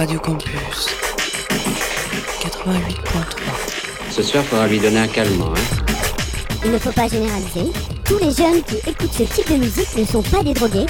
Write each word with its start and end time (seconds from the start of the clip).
Radio 0.00 0.18
Campus 0.18 0.88
88.3. 2.40 2.70
Ce 4.10 4.22
soir, 4.22 4.42
faudra 4.44 4.66
lui 4.66 4.78
donner 4.78 5.00
un 5.00 5.06
calmant, 5.06 5.52
hein. 5.54 5.84
Il 6.64 6.70
ne 6.70 6.78
faut 6.78 6.90
pas 6.92 7.06
généraliser. 7.06 7.70
Tous 8.06 8.16
les 8.16 8.30
jeunes 8.30 8.62
qui 8.62 8.76
écoutent 8.88 9.12
ce 9.12 9.24
type 9.24 9.52
de 9.52 9.56
musique 9.58 9.94
ne 9.98 10.04
sont 10.06 10.22
pas 10.22 10.42
des 10.42 10.54
drogués. 10.54 10.86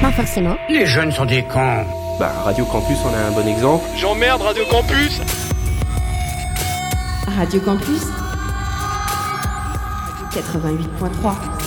Pas 0.00 0.12
forcément. 0.12 0.56
Les 0.68 0.86
jeunes 0.86 1.10
sont 1.10 1.24
des 1.24 1.42
cons. 1.42 1.84
Bah, 2.20 2.32
Radio 2.44 2.64
Campus 2.66 2.98
en 3.04 3.12
a 3.12 3.26
un 3.26 3.32
bon 3.32 3.48
exemple. 3.48 3.84
J'emmerde 3.96 4.42
Radio 4.42 4.66
Campus 4.70 5.20
Radio 7.26 7.60
Campus 7.60 8.02
88.3. 10.32 11.61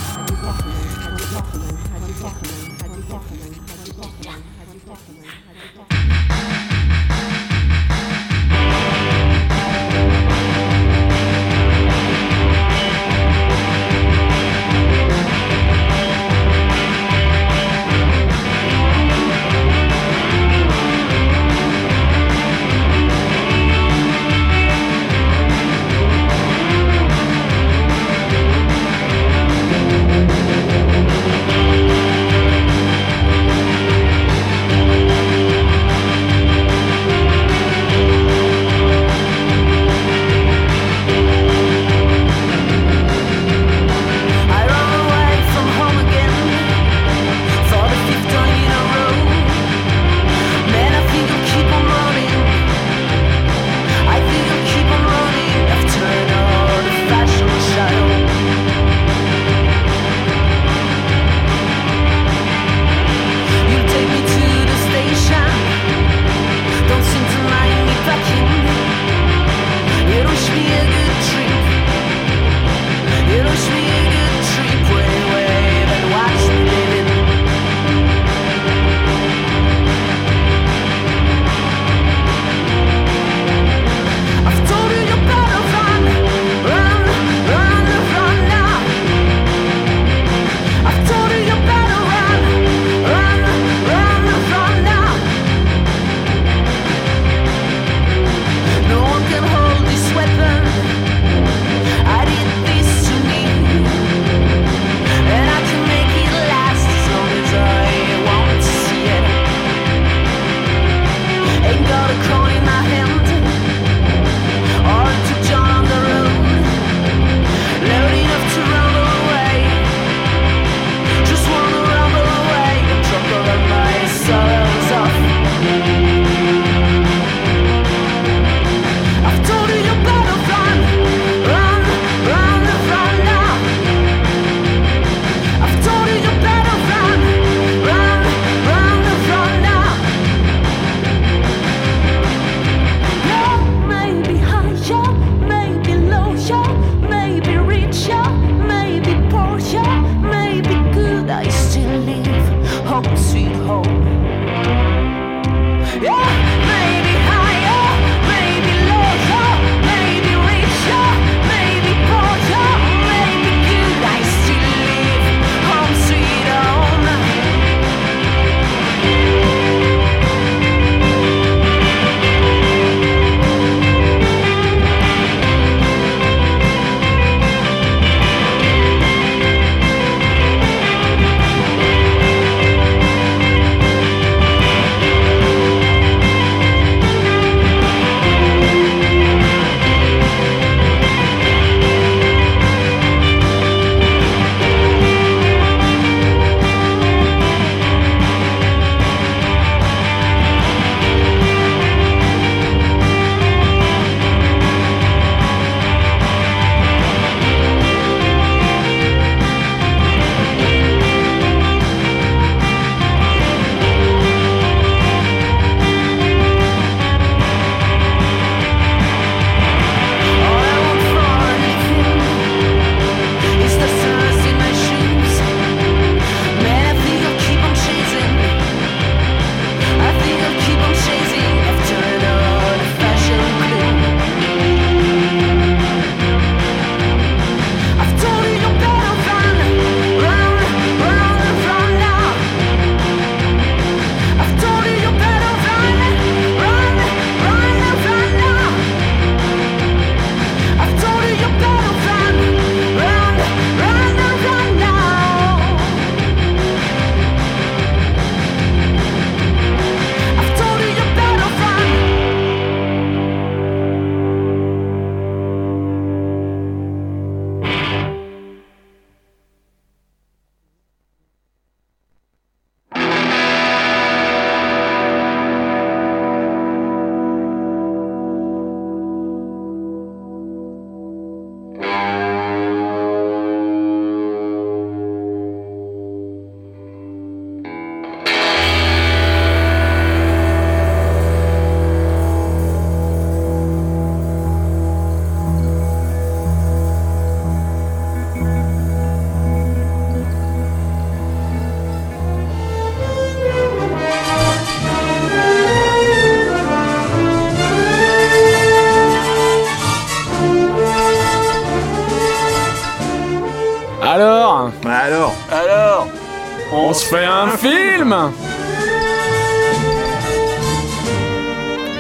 On 316.72 316.94
se 316.94 317.06
fait 317.06 317.26
un 317.26 317.50
film 317.50 318.16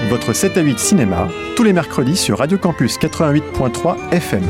Votre 0.10 0.34
7 0.34 0.58
à 0.58 0.62
8 0.62 0.80
cinéma, 0.80 1.28
tous 1.56 1.64
les 1.64 1.74
mercredis 1.74 2.16
sur 2.16 2.38
Radio 2.38 2.58
Campus 2.58 2.98
88.3 3.00 3.96
FM. 4.12 4.44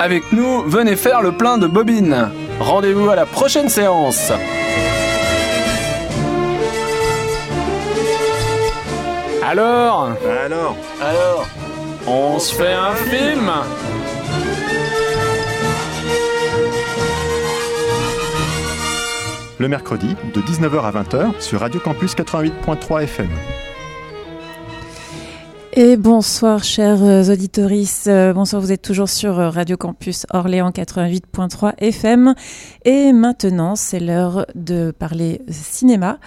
Avec 0.00 0.32
nous, 0.32 0.62
venez 0.62 0.96
faire 0.96 1.22
le 1.22 1.32
plein 1.32 1.58
de 1.58 1.66
bobines. 1.66 2.30
Rendez-vous 2.60 3.08
à 3.08 3.16
la 3.16 3.26
prochaine 3.26 3.68
séance. 3.68 4.32
Alors 9.48 10.10
Alors 10.44 10.76
Alors 11.00 11.46
On 12.06 12.38
se 12.38 12.54
fait 12.54 12.72
un 12.72 12.94
film 12.94 13.50
Le 19.60 19.66
mercredi, 19.66 20.14
de 20.34 20.40
19h 20.40 20.82
à 20.82 20.92
20h 20.92 21.40
sur 21.40 21.58
Radio 21.58 21.80
Campus 21.80 22.14
88.3 22.14 23.02
FM. 23.02 23.28
Et 25.72 25.96
bonsoir 25.96 26.62
chers 26.62 27.02
euh, 27.02 27.32
auditoris, 27.32 28.04
Euh, 28.06 28.32
bonsoir 28.32 28.62
vous 28.62 28.70
êtes 28.70 28.82
toujours 28.82 29.08
sur 29.08 29.40
euh, 29.40 29.50
Radio 29.50 29.76
Campus 29.76 30.26
Orléans 30.32 30.70
88.3 30.70 31.74
FM 31.78 32.34
et 32.84 33.12
maintenant 33.12 33.74
c'est 33.74 33.98
l'heure 33.98 34.46
de 34.54 34.92
parler 34.92 35.42
cinéma. 35.50 36.20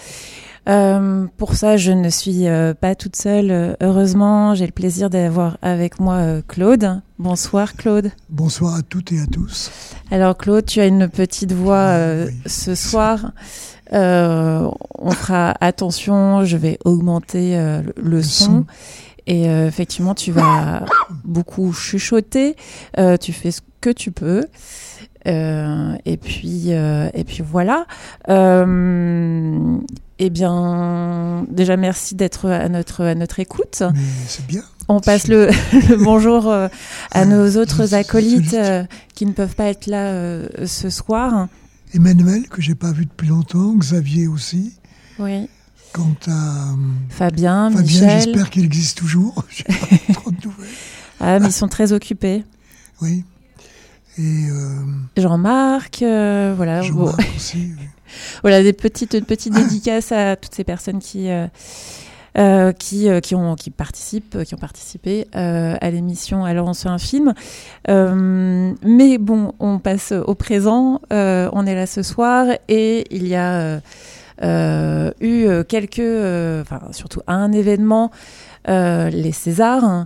Euh, 0.70 1.26
pour 1.38 1.56
ça 1.56 1.76
je 1.76 1.92
ne 1.92 2.10
suis 2.10 2.48
euh, 2.48 2.76
pas 2.76 2.94
toute 2.94 3.16
seule, 3.16 3.50
Euh, 3.50 3.74
heureusement 3.82 4.54
j'ai 4.54 4.68
le 4.68 4.72
plaisir 4.72 5.10
d'avoir 5.10 5.58
avec 5.64 6.00
moi 6.00 6.16
euh, 6.16 6.42
Claude. 6.48 7.02
Bonsoir 7.18 7.74
Claude. 7.76 8.12
Bonsoir 8.30 8.76
à 8.76 8.82
toutes 8.84 9.12
et 9.12 9.20
à 9.22 9.26
tous. 9.26 9.72
Alors 10.12 10.38
Claude, 10.38 10.66
tu 10.66 10.80
as 10.80 10.86
une 10.86 11.08
petite 11.10 11.52
voix 11.52 11.96
Oui. 12.28 12.32
ce 12.46 12.76
soir. 12.76 13.32
On 13.92 15.12
fera 15.12 15.56
attention, 15.62 16.46
je 16.46 16.58
vais 16.58 16.78
augmenter 16.86 17.58
le, 17.58 17.94
le 18.02 18.22
son. 18.24 18.46
son. 18.46 18.66
Et 19.28 19.44
effectivement, 19.46 20.16
tu 20.16 20.32
vas 20.32 20.86
beaucoup 21.26 21.74
chuchoter. 21.74 22.56
Tu 23.20 23.34
fais 23.34 23.52
ce 23.52 23.62
que 23.82 23.90
tu 23.90 24.12
peux. 24.12 24.46
Euh, 25.28 25.96
et 26.06 26.18
puis, 26.18 26.74
euh, 26.74 27.10
et 27.14 27.24
puis 27.24 27.44
voilà. 27.48 27.86
Euh, 28.30 29.78
eh 30.20 30.30
bien, 30.30 31.46
déjà 31.50 31.78
merci 31.78 32.16
d'être 32.16 32.50
à 32.50 32.70
notre 32.70 33.04
à 33.06 33.16
notre 33.16 33.40
écoute. 33.40 33.84
C'est 34.28 34.46
bien. 34.46 34.64
On 34.88 35.00
passe 35.00 35.28
le, 35.28 35.48
le 35.90 36.04
bonjour 36.04 36.52
à 36.52 36.70
Euh, 37.16 37.26
nos 37.26 37.60
autres 37.62 37.94
acolytes 37.94 38.58
qui 39.16 39.26
ne 39.26 39.32
peuvent 39.32 39.56
pas 39.56 39.66
être 39.66 39.88
là 39.88 40.42
ce 40.66 40.90
soir. 40.90 41.48
Emmanuel, 41.94 42.48
que 42.48 42.62
j'ai 42.62 42.76
pas 42.76 42.92
vu 42.92 43.06
depuis 43.06 43.28
longtemps, 43.28 43.74
Xavier 43.76 44.28
aussi. 44.28 44.74
Oui. 45.20 45.50
Quant 45.94 46.16
à 46.28 46.68
Fabien, 47.10 47.70
Fabien, 47.70 47.82
Michel. 47.82 48.22
j'espère 48.22 48.50
qu'il 48.50 48.64
existe 48.64 48.98
toujours. 48.98 49.44
J'ai 49.50 49.64
pas 49.66 50.14
trop 50.14 50.32
de 50.32 50.38
nouvelles. 50.46 50.70
Ah, 51.20 51.38
mais 51.40 51.48
ils 51.48 51.52
sont 51.52 51.68
très 51.68 51.92
occupés. 51.92 52.46
Oui. 53.02 53.26
Et 54.18 54.50
euh, 54.50 54.76
Jean-Marc, 55.18 56.02
euh, 56.02 56.54
voilà. 56.56 56.82
bon. 56.82 57.08
Jean-Marc 57.08 57.20
aussi. 57.36 57.72
oui. 57.80 57.88
Voilà, 58.42 58.62
des 58.62 58.74
petites, 58.74 59.14
une 59.14 59.26
petite 59.26 59.54
dédicace 59.54 60.12
à 60.12 60.36
toutes 60.36 60.54
ces 60.54 60.66
personnes 60.66 61.00
qui, 61.00 61.30
euh, 61.30 61.48
euh, 62.38 62.72
qui, 62.72 63.10
euh, 63.10 63.20
qui, 63.20 63.36
ont, 63.36 63.56
qui 63.56 63.72
participent, 63.72 64.36
euh, 64.36 64.44
qui 64.44 64.54
ont 64.54 64.58
participé 64.58 65.28
à 65.34 65.90
l'émission 65.92 66.46
Alors 66.46 66.68
on 66.68 66.74
se 66.74 66.84
fait 66.84 66.90
un 66.90 66.98
film. 66.98 67.34
Euh, 67.90 68.74
mais 68.84 69.18
bon, 69.18 69.54
on 69.60 69.80
passe 69.80 70.12
au 70.12 70.36
présent. 70.36 71.02
Euh, 71.12 71.50
on 71.54 71.66
est 71.66 71.76
là 71.76 71.86
ce 71.88 72.04
soir 72.04 72.48
et 72.68 73.06
il 73.16 73.28
y 73.28 73.36
a 73.36 73.82
eu 74.42 75.46
euh, 75.48 75.64
quelques, 75.64 76.00
euh, 76.00 76.62
enfin 76.62 76.82
surtout 76.92 77.22
un 77.28 77.52
événement, 77.52 78.12
euh, 78.70 79.10
les 79.10 79.32
Césars. 79.32 80.06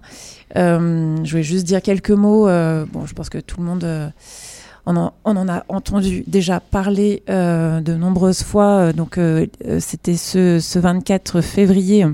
Euh, 0.58 1.18
je 1.24 1.32
voulais 1.32 1.44
juste 1.44 1.66
dire 1.66 1.82
quelques 1.82 2.12
mots. 2.12 2.48
euh, 2.48 2.86
bon, 2.92 3.06
je 3.06 3.14
pense 3.14 3.30
que 3.30 3.38
tout 3.40 3.60
le 3.60 3.66
monde. 3.66 3.84
euh, 3.84 4.10
on 4.88 4.96
en, 4.98 5.14
on 5.26 5.36
en 5.36 5.50
a 5.50 5.64
entendu 5.68 6.24
déjà 6.28 6.60
parler 6.60 7.24
euh, 7.30 7.82
de 7.82 7.96
nombreuses 7.96 8.44
fois. 8.44 8.78
euh, 8.78 8.94
Donc, 8.94 9.18
euh, 9.18 9.48
euh, 9.66 9.80
c'était 9.80 10.16
ce, 10.16 10.60
ce 10.60 10.78
24 10.78 11.42
février, 11.42 12.06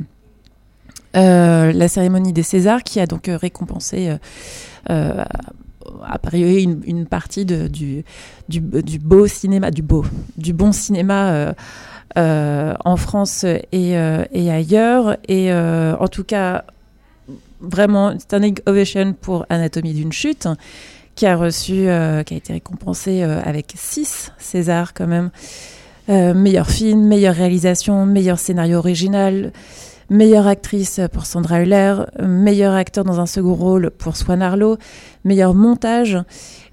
euh, 1.18 1.72
la 1.74 1.88
cérémonie 1.90 2.32
des 2.32 2.44
Césars, 2.44 2.84
qui 2.84 3.00
a 3.02 3.08
donc 3.08 3.28
euh, 3.28 3.36
récompensé 3.36 4.10
euh, 4.10 4.18
euh, 4.90 5.24
a 6.08 6.18
priori 6.20 6.64
une, 6.64 6.82
une 6.86 7.06
partie 7.06 7.44
de, 7.44 7.68
du, 7.68 8.06
du 8.48 8.62
beau 9.00 9.28
cinéma, 9.28 9.70
du 9.72 9.82
beau, 9.82 10.06
du 10.38 10.54
bon 10.54 10.72
cinéma. 10.72 11.54
Euh, 12.18 12.74
en 12.84 12.98
France 12.98 13.44
et, 13.44 13.98
euh, 13.98 14.24
ailleurs. 14.34 15.18
Et 15.28 15.52
euh, 15.52 15.96
en 15.98 16.08
tout 16.08 16.24
cas, 16.24 16.66
vraiment, 17.62 18.18
standing 18.20 18.58
ovation 18.66 19.14
pour 19.14 19.46
Anatomie 19.50 19.94
d'une 19.94 20.12
chute, 20.12 20.48
qui 21.16 21.26
a 21.26 21.36
reçu, 21.36 21.74
qui 22.26 22.34
a 22.34 22.38
été 22.38 22.54
récompensé 22.54 23.22
avec 23.22 23.74
6 23.76 24.32
Césars 24.38 24.94
quand 24.94 25.08
même. 25.08 25.30
Meilleur 26.08 26.70
film, 26.70 27.08
meilleure 27.08 27.36
réalisation, 27.36 28.06
meilleur 28.06 28.40
scénario 28.40 28.80
original, 28.80 29.52
meilleure 30.10 30.48
actrice 30.48 31.00
pour 31.14 31.26
Sandra 31.26 31.62
Hüller, 31.62 31.96
meilleur 32.22 32.74
acteur 32.74 33.04
dans 33.04 33.20
un 33.20 33.26
second 33.26 33.54
rôle 33.54 33.92
pour 33.92 34.18
Swan 34.18 34.42
Arlo, 34.42 34.78
meilleur 35.24 35.54
montage. 35.54 36.18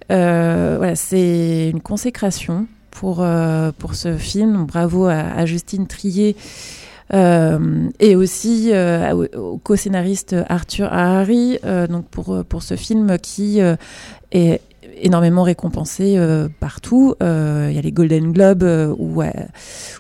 Voilà, 0.09 0.97
c'est 0.97 1.71
une 1.71 1.80
consécration 1.80 2.66
pour, 2.99 3.19
euh, 3.21 3.71
pour 3.78 3.95
ce 3.95 4.17
film. 4.17 4.67
Bravo 4.67 5.07
à, 5.07 5.47
Justine 5.47 5.87
Trier 5.87 6.35
euh, 7.14 7.88
et 8.00 8.17
aussi 8.17 8.71
euh, 8.73 9.28
au, 9.37 9.59
co-scénariste 9.59 10.35
Arthur 10.49 10.93
Harari 10.93 11.59
donc 11.88 12.09
pour, 12.09 12.45
pour 12.45 12.62
ce 12.62 12.75
film 12.75 13.17
qui 13.19 13.61
est 14.33 14.61
énormément 15.00 15.45
récompensé 15.45 16.19
partout. 16.59 17.14
Il 17.21 17.73
y 17.73 17.78
a 17.78 17.81
les 17.81 17.93
Golden 17.93 18.33
Globes 18.33 18.97
où, 18.99 19.23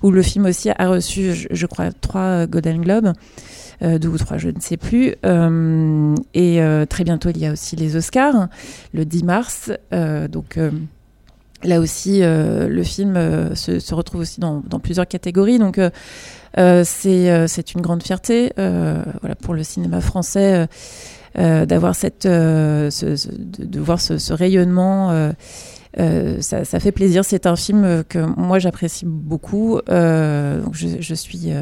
où 0.02 0.10
le 0.10 0.22
film 0.22 0.46
aussi 0.46 0.70
a 0.70 0.88
reçu, 0.88 1.34
je, 1.34 1.48
je 1.50 1.66
crois, 1.66 1.92
trois 1.92 2.46
Golden 2.46 2.80
Globes. 2.82 3.12
Deux 3.80 4.08
ou 4.08 4.18
trois, 4.18 4.38
je 4.38 4.48
ne 4.48 4.58
sais 4.58 4.76
plus. 4.76 5.14
Et 6.34 6.86
très 6.88 7.04
bientôt, 7.04 7.30
il 7.30 7.38
y 7.38 7.46
a 7.46 7.52
aussi 7.52 7.76
les 7.76 7.94
Oscars, 7.94 8.48
le 8.92 9.04
10 9.04 9.22
mars. 9.22 9.70
Donc, 9.92 10.58
Là 11.64 11.80
aussi, 11.80 12.22
euh, 12.22 12.68
le 12.68 12.84
film 12.84 13.16
euh, 13.16 13.54
se, 13.54 13.94
retrouve 13.94 14.20
aussi 14.20 14.38
dans, 14.38 14.62
plusieurs 14.80 15.08
catégories. 15.08 15.58
Donc, 15.58 15.78
euh, 15.78 16.82
c'est 16.84 17.74
une 17.74 17.80
grande 17.80 18.02
fierté 18.02 18.52
pour 19.42 19.54
le 19.54 19.62
cinéma 19.62 20.00
français 20.00 20.68
d'avoir 21.34 21.94
cette, 21.94 22.24
ce, 22.24 23.28
de, 23.36 23.80
voir 23.80 24.00
ce, 24.00 24.32
rayonnement. 24.32 25.32
ça, 25.96 26.80
fait 26.80 26.92
plaisir. 26.92 27.24
C'est 27.24 27.46
un 27.46 27.56
film 27.56 28.04
que 28.08 28.18
moi 28.18 28.60
j'apprécie 28.60 29.04
beaucoup. 29.04 29.80
Donc 29.88 30.74
je, 30.74 31.14
suis 31.14 31.52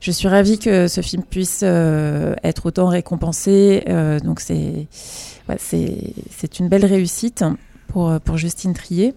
je 0.00 0.10
suis 0.10 0.28
ravie 0.28 0.58
que 0.58 0.86
ce 0.86 1.00
film 1.00 1.22
puisse 1.22 1.62
être 1.62 2.66
autant 2.66 2.88
récompensé. 2.88 3.84
Donc 4.22 4.40
c'est 4.40 4.86
c'est 5.58 6.58
une 6.58 6.68
belle 6.68 6.84
réussite 6.84 7.42
pour, 7.88 8.18
pour 8.20 8.36
Justine 8.36 8.74
Trier. 8.74 9.14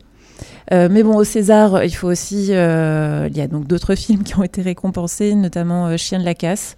Euh, 0.73 0.89
mais 0.91 1.03
bon, 1.03 1.15
au 1.15 1.23
César, 1.23 1.83
il 1.83 1.91
faut 1.95 2.07
aussi. 2.09 2.47
euh, 2.51 3.27
il 3.31 3.37
y 3.37 3.41
a 3.41 3.47
donc 3.47 3.67
d'autres 3.67 3.95
films 4.03 4.23
qui 4.23 4.37
ont 4.37 4.43
été 4.43 4.61
récompensés, 4.61 5.33
notamment 5.35 5.87
euh, 5.87 5.97
Chien 5.97 6.19
de 6.19 6.25
la 6.25 6.33
casse, 6.33 6.75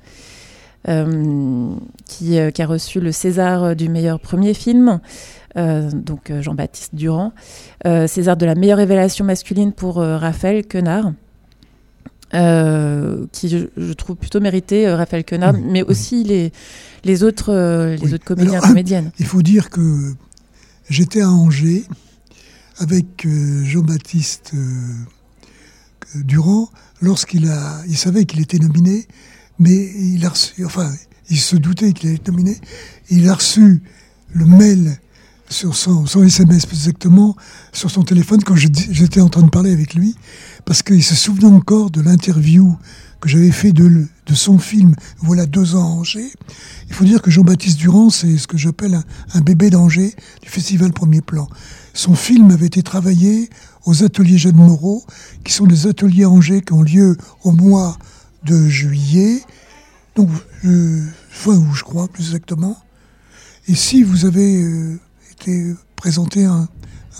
euh, 0.88 1.70
qui, 2.06 2.38
euh, 2.39 2.51
qui 2.51 2.62
a 2.62 2.67
reçu 2.67 3.00
le 3.00 3.12
César 3.12 3.75
du 3.75 3.89
meilleur 3.89 4.20
premier 4.20 4.53
film, 4.53 5.00
euh, 5.58 5.89
donc 5.91 6.29
euh, 6.29 6.41
Jean-Baptiste 6.41 6.94
Durand. 6.96 7.32
Euh, 7.88 8.06
César 8.08 8.38
de 8.38 8.46
la 8.46 8.53
meilleure 8.56 8.77
révélation 8.77 9.25
masculine 9.25 9.74
pour 9.74 10.00
euh, 10.01 10.17
Raphaël 10.17 10.65
Quenard. 10.67 11.12
euh, 12.34 13.25
qui 13.32 13.48
je, 13.50 13.58
je 13.77 13.94
trouve 13.94 14.17
plutôt 14.17 14.39
mérité, 14.41 14.88
euh, 14.88 14.96
Raphaël 14.98 15.24
Quenard, 15.24 15.53
mais 15.53 15.82
aussi 15.84 16.24
les, 16.25 16.51
les 17.06 17.24
autres, 17.24 17.53
euh, 17.53 17.96
les 17.96 18.03
Oui. 18.08 18.13
autres 18.15 18.25
comédiens, 18.25 18.60
Alors, 18.60 18.67
comédiennes. 18.67 19.12
Il 19.20 19.25
faut 19.25 19.41
dire 19.41 19.70
que 19.70 20.12
j'étais 20.89 21.22
à 21.22 21.29
Angers 21.29 21.86
avec 22.79 23.25
euh, 23.25 23.63
Jean-Baptiste 23.65 24.51
euh, 24.53 24.94
Durand 26.15 26.70
lorsqu'il 27.01 27.50
a, 27.50 27.82
il 27.88 27.98
savait 27.98 28.25
qu'il 28.25 28.39
était 28.39 28.60
nominé, 28.60 29.08
mais 29.60 29.75
il 29.75 30.25
a 30.25 30.29
reçu, 30.29 30.65
enfin, 30.65 30.91
il 31.29 31.39
se 31.39 31.56
doutait 31.56 31.94
qu'il 31.94 32.10
allait 32.10 32.17
être 32.17 32.29
nominé. 32.29 32.58
Il 33.10 33.27
a 33.29 33.34
reçu 33.34 33.82
le 34.34 34.46
mail 34.46 35.00
sur 35.50 35.75
son, 35.75 36.06
son 36.06 36.24
SMS 36.24 36.65
plus 36.65 36.77
exactement 36.77 37.36
sur 37.72 37.89
son 37.89 38.03
téléphone 38.03 38.44
quand 38.44 38.56
j'étais 38.56 39.22
en 39.22 39.29
train 39.29 39.44
de 39.44 39.50
parler 39.50 39.72
avec 39.72 39.94
lui 39.94 40.15
parce 40.65 40.84
qu'il 40.84 41.03
se 41.03 41.15
souvenait 41.15 41.48
encore 41.48 41.89
de 41.89 42.01
l'interview 42.01 42.77
que 43.22 43.29
j'avais 43.29 43.51
fait 43.51 43.72
de, 43.72 44.08
de 44.27 44.36
son 44.36 44.60
film 44.60 44.96
Voilà 45.19 45.46
deux 45.46 45.75
ans 45.75 45.84
à 45.84 46.00
Angers. 46.00 46.31
Il 46.89 46.93
faut 46.93 47.05
dire 47.05 47.22
que 47.22 47.31
Jean-Baptiste 47.31 47.77
Durand, 47.77 48.10
c'est 48.10 48.38
ce 48.38 48.48
que 48.48 48.57
j'appelle 48.57 49.00
un, 49.34 49.41
bébé 49.41 49.69
d'Angers 49.69 50.13
du 50.41 50.50
festival 50.50 50.93
Premier 50.93 51.22
Plan. 51.22 51.48
Son 51.93 52.15
film 52.15 52.51
avait 52.51 52.67
été 52.67 52.84
travaillé 52.84 53.50
aux 53.86 54.03
ateliers 54.03 54.38
Jeunes 54.38 54.57
Moreau, 54.57 55.03
qui 55.43 55.53
sont 55.53 55.65
des 55.65 55.88
ateliers 55.88 56.25
à 56.25 56.29
Angers 56.29 56.62
qui 56.62 56.74
ont 56.74 56.84
lieu 56.84 57.17
au 57.43 57.51
mois 57.51 57.98
de 58.43 58.67
juillet, 58.67 59.41
donc 60.15 60.29
fin 61.29 61.55
août, 61.55 61.74
je 61.74 61.84
crois, 61.84 62.07
plus 62.07 62.25
exactement. 62.25 62.77
Et 63.67 63.75
si 63.75 64.03
vous 64.03 64.25
avez 64.25 64.63
euh, 64.63 65.00
été 65.31 65.74
présenté 65.96 66.46
un, 66.46 66.67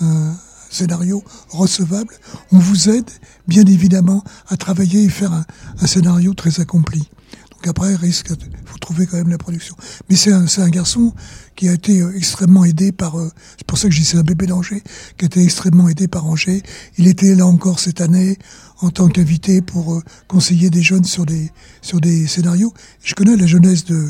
un 0.00 0.34
scénario 0.70 1.22
recevable, 1.50 2.14
on 2.52 2.58
vous 2.58 2.88
aide 2.88 3.10
bien 3.46 3.64
évidemment 3.64 4.22
à 4.48 4.56
travailler 4.56 5.04
et 5.04 5.08
faire 5.08 5.32
un, 5.32 5.86
scénario 5.86 6.34
très 6.34 6.60
accompli. 6.60 7.08
Donc 7.50 7.66
après, 7.66 7.94
risque, 7.96 8.28
faut 8.66 8.78
trouver 8.78 9.06
quand 9.06 9.16
même 9.16 9.30
la 9.30 9.38
production. 9.38 9.74
Mais 10.08 10.16
c'est 10.16 10.32
un, 10.32 10.68
garçon 10.68 11.12
qui 11.56 11.68
a 11.68 11.72
été 11.72 12.00
euh, 12.02 12.16
extrêmement 12.16 12.64
aidé 12.64 12.92
par, 12.92 13.18
euh, 13.18 13.32
c'est 13.56 13.66
pour 13.66 13.78
ça 13.78 13.88
que 13.88 13.94
je 13.94 14.00
dis 14.00 14.04
c'est 14.04 14.16
un 14.16 14.22
bébé 14.22 14.46
d'Angers, 14.46 14.82
qui 15.16 15.24
a 15.24 15.26
été 15.26 15.42
extrêmement 15.42 15.88
aidé 15.88 16.06
par 16.06 16.26
Angers. 16.26 16.62
Il 16.98 17.08
était 17.08 17.34
là 17.34 17.46
encore 17.46 17.80
cette 17.80 18.00
année 18.00 18.38
en 18.80 18.90
tant 18.90 19.08
qu'invité 19.08 19.60
pour 19.60 19.94
euh, 19.94 20.02
conseiller 20.28 20.70
des 20.70 20.82
jeunes 20.82 21.04
sur 21.04 21.26
des, 21.26 21.50
sur 21.82 22.00
des 22.00 22.28
scénarios. 22.28 22.72
Je 23.02 23.14
connais 23.14 23.36
la 23.36 23.46
jeunesse 23.46 23.84
de, 23.84 24.08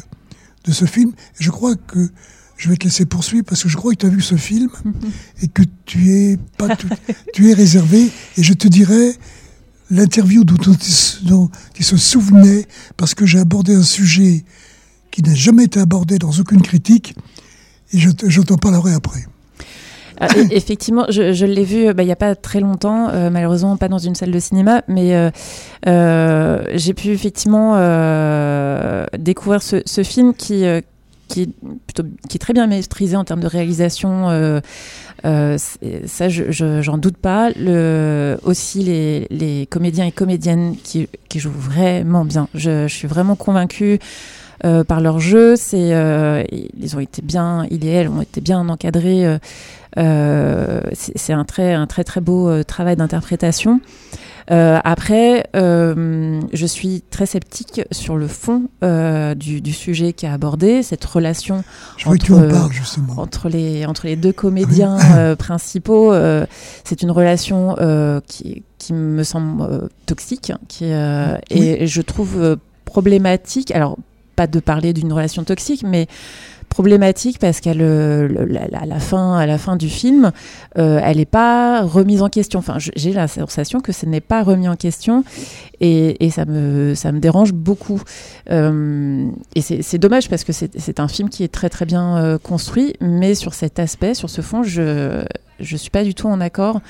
de 0.64 0.72
ce 0.72 0.84
film. 0.84 1.12
Je 1.38 1.50
crois 1.50 1.74
que 1.74 2.10
je 2.58 2.68
vais 2.68 2.76
te 2.76 2.84
laisser 2.84 3.06
poursuivre 3.06 3.44
parce 3.48 3.62
que 3.62 3.68
je 3.70 3.76
crois 3.76 3.92
que 3.92 3.98
tu 3.98 4.06
as 4.06 4.10
vu 4.10 4.20
ce 4.20 4.34
film 4.34 4.68
et 5.42 5.48
que 5.48 5.62
tu 5.86 6.10
es 6.12 6.38
pas 6.58 6.76
tout- 6.76 6.88
tu 7.32 7.50
es 7.50 7.54
réservé 7.54 8.10
et 8.36 8.42
je 8.42 8.52
te 8.52 8.68
dirai 8.68 9.12
l'interview 9.90 10.44
dont, 10.44 10.56
dont 11.24 11.50
il 11.78 11.84
se- 11.84 11.96
souvenait 11.96 12.66
parce 12.98 13.14
que 13.14 13.24
j'ai 13.24 13.38
abordé 13.38 13.74
un 13.74 13.82
sujet 13.82 14.44
qui 15.10 15.22
n'a 15.22 15.34
jamais 15.34 15.64
été 15.64 15.80
abordé 15.80 16.18
dans 16.18 16.30
aucune 16.32 16.60
critique 16.60 17.14
et 17.94 17.98
je, 17.98 18.10
je 18.26 18.42
t'en 18.42 18.56
parlerai 18.58 18.92
après. 18.92 19.24
Euh, 20.20 20.26
e- 20.36 20.46
effectivement, 20.50 21.06
je, 21.08 21.32
je 21.32 21.46
l'ai 21.46 21.64
vu 21.64 21.86
euh, 21.86 21.94
bah, 21.94 22.02
il 22.02 22.06
n'y 22.06 22.12
a 22.12 22.16
pas 22.16 22.34
très 22.34 22.60
longtemps, 22.60 23.08
euh, 23.08 23.30
malheureusement 23.30 23.76
pas 23.78 23.88
dans 23.88 23.98
une 23.98 24.14
salle 24.16 24.32
de 24.32 24.40
cinéma, 24.40 24.82
mais 24.88 25.14
euh, 25.86 26.62
j'ai 26.74 26.92
pu 26.92 27.08
effectivement 27.10 27.76
découvrir 29.16 29.62
ce, 29.62 29.80
ce 29.86 30.02
film 30.02 30.34
qui, 30.34 30.64
qui, 31.28 31.42
est 31.42 31.48
plutôt, 31.86 32.04
qui 32.28 32.36
est 32.36 32.40
très 32.40 32.52
bien 32.52 32.66
maîtrisé 32.66 33.16
en 33.16 33.24
termes 33.24 33.40
de 33.40 33.46
réalisation. 33.46 34.28
euh, 34.30 34.60
euh, 35.24 35.56
ça, 36.06 36.28
je- 36.28 36.50
je- 36.50 36.80
j'en 36.82 36.96
doute 36.98 37.16
pas. 37.16 37.50
Aussi, 38.44 38.82
les, 38.82 39.26
les 39.30 39.66
comédiens 39.66 40.06
et 40.06 40.12
comédiennes 40.12 40.74
qui, 40.82 41.08
qui 41.28 41.38
jouent 41.38 41.50
vraiment 41.52 42.24
bien. 42.24 42.48
Je, 42.54 42.86
je 42.88 42.94
suis 42.94 43.08
vraiment 43.08 43.36
convaincue 43.36 43.98
euh, 44.64 44.84
par 44.84 45.00
leur 45.00 45.18
jeu. 45.20 45.54
Ils 45.72 46.96
ont 46.96 47.00
été 47.00 47.22
bien, 47.22 47.66
il 47.70 47.84
et 47.84 47.90
elle 47.90 48.08
ont 48.08 48.22
été 48.22 48.40
bien 48.40 48.68
encadrés. 48.68 49.38
c'est 49.96 51.32
un 51.32 51.44
très, 51.44 51.72
un 51.74 51.86
très 51.86 52.04
très 52.04 52.20
beau 52.20 52.62
travail 52.64 52.96
d'interprétation. 52.96 53.80
Euh, 54.50 54.78
après, 54.82 55.46
euh, 55.56 56.40
je 56.52 56.66
suis 56.66 57.02
très 57.10 57.26
sceptique 57.26 57.82
sur 57.90 58.16
le 58.16 58.26
fond 58.28 58.64
euh, 58.82 59.34
du, 59.34 59.60
du 59.60 59.72
sujet 59.72 60.12
qui 60.14 60.24
est 60.26 60.30
abordé, 60.30 60.82
cette 60.82 61.04
relation 61.04 61.64
Je 61.96 62.08
Entre, 62.08 63.46
en 63.46 63.48
les, 63.50 63.84
entre 63.86 64.06
les 64.06 64.16
deux 64.16 64.32
comédiens 64.32 64.96
euh, 65.16 65.36
principaux. 65.36 66.12
euh, 66.12 66.46
c'est 66.84 67.02
une 67.02 67.10
relation 67.10 67.76
euh, 67.78 68.20
qui, 68.26 68.62
qui 68.78 68.92
me 68.94 69.22
semble 69.22 69.88
toxique 70.06 70.50
hein, 70.50 70.58
qui, 70.68 70.84
euh, 70.86 71.36
Oui. 71.50 71.58
et 71.62 71.86
je 71.86 72.00
trouve 72.00 72.56
problématique. 72.84 73.70
Alors, 73.72 73.98
pas 74.34 74.46
de 74.46 74.60
parler 74.60 74.92
d'une 74.92 75.12
relation 75.12 75.44
toxique, 75.44 75.82
mais 75.86 76.06
problématique 76.68 77.38
parce 77.38 77.60
qu'à 77.60 77.74
le- 77.74 78.28
la, 78.28 79.00
fin, 79.00 79.36
à 79.36 79.46
la 79.46 79.58
fin 79.58 79.76
du 79.76 79.88
film, 79.88 80.32
euh, 80.78 81.00
elle 81.02 81.16
n'est 81.18 81.24
pas 81.24 81.82
remise 81.82 82.22
en 82.22 82.28
question. 82.28 82.58
Enfin, 82.58 82.76
j'ai 82.78 83.12
la 83.12 83.28
sensation 83.28 83.80
que 83.80 83.92
ce 83.92 84.06
n'est 84.06 84.20
pas 84.20 84.42
remis 84.42 84.68
en 84.68 84.76
question 84.76 85.24
et, 85.80 86.30
ça, 86.30 86.44
me, 86.44 86.94
ça 86.94 87.12
me 87.12 87.20
dérange 87.20 87.52
beaucoup. 87.52 88.02
Euh, 88.50 89.28
et 89.54 89.60
c'est 89.60 89.98
dommage 89.98 90.28
parce 90.28 90.44
que 90.44 90.52
c'est 90.52 91.00
un 91.00 91.08
film 91.08 91.28
qui 91.28 91.44
est 91.44 91.52
très 91.52 91.68
très 91.68 91.86
bien 91.86 92.16
euh, 92.18 92.38
construit, 92.38 92.94
mais 93.00 93.34
sur 93.34 93.54
cet 93.54 93.78
aspect, 93.78 94.14
sur 94.14 94.30
ce 94.30 94.40
fond, 94.40 94.62
je 94.62 95.24
je 95.60 95.76
suis 95.76 95.90
pas 95.90 96.04
du 96.04 96.14
tout 96.14 96.28
en 96.28 96.40
accord 96.40 96.80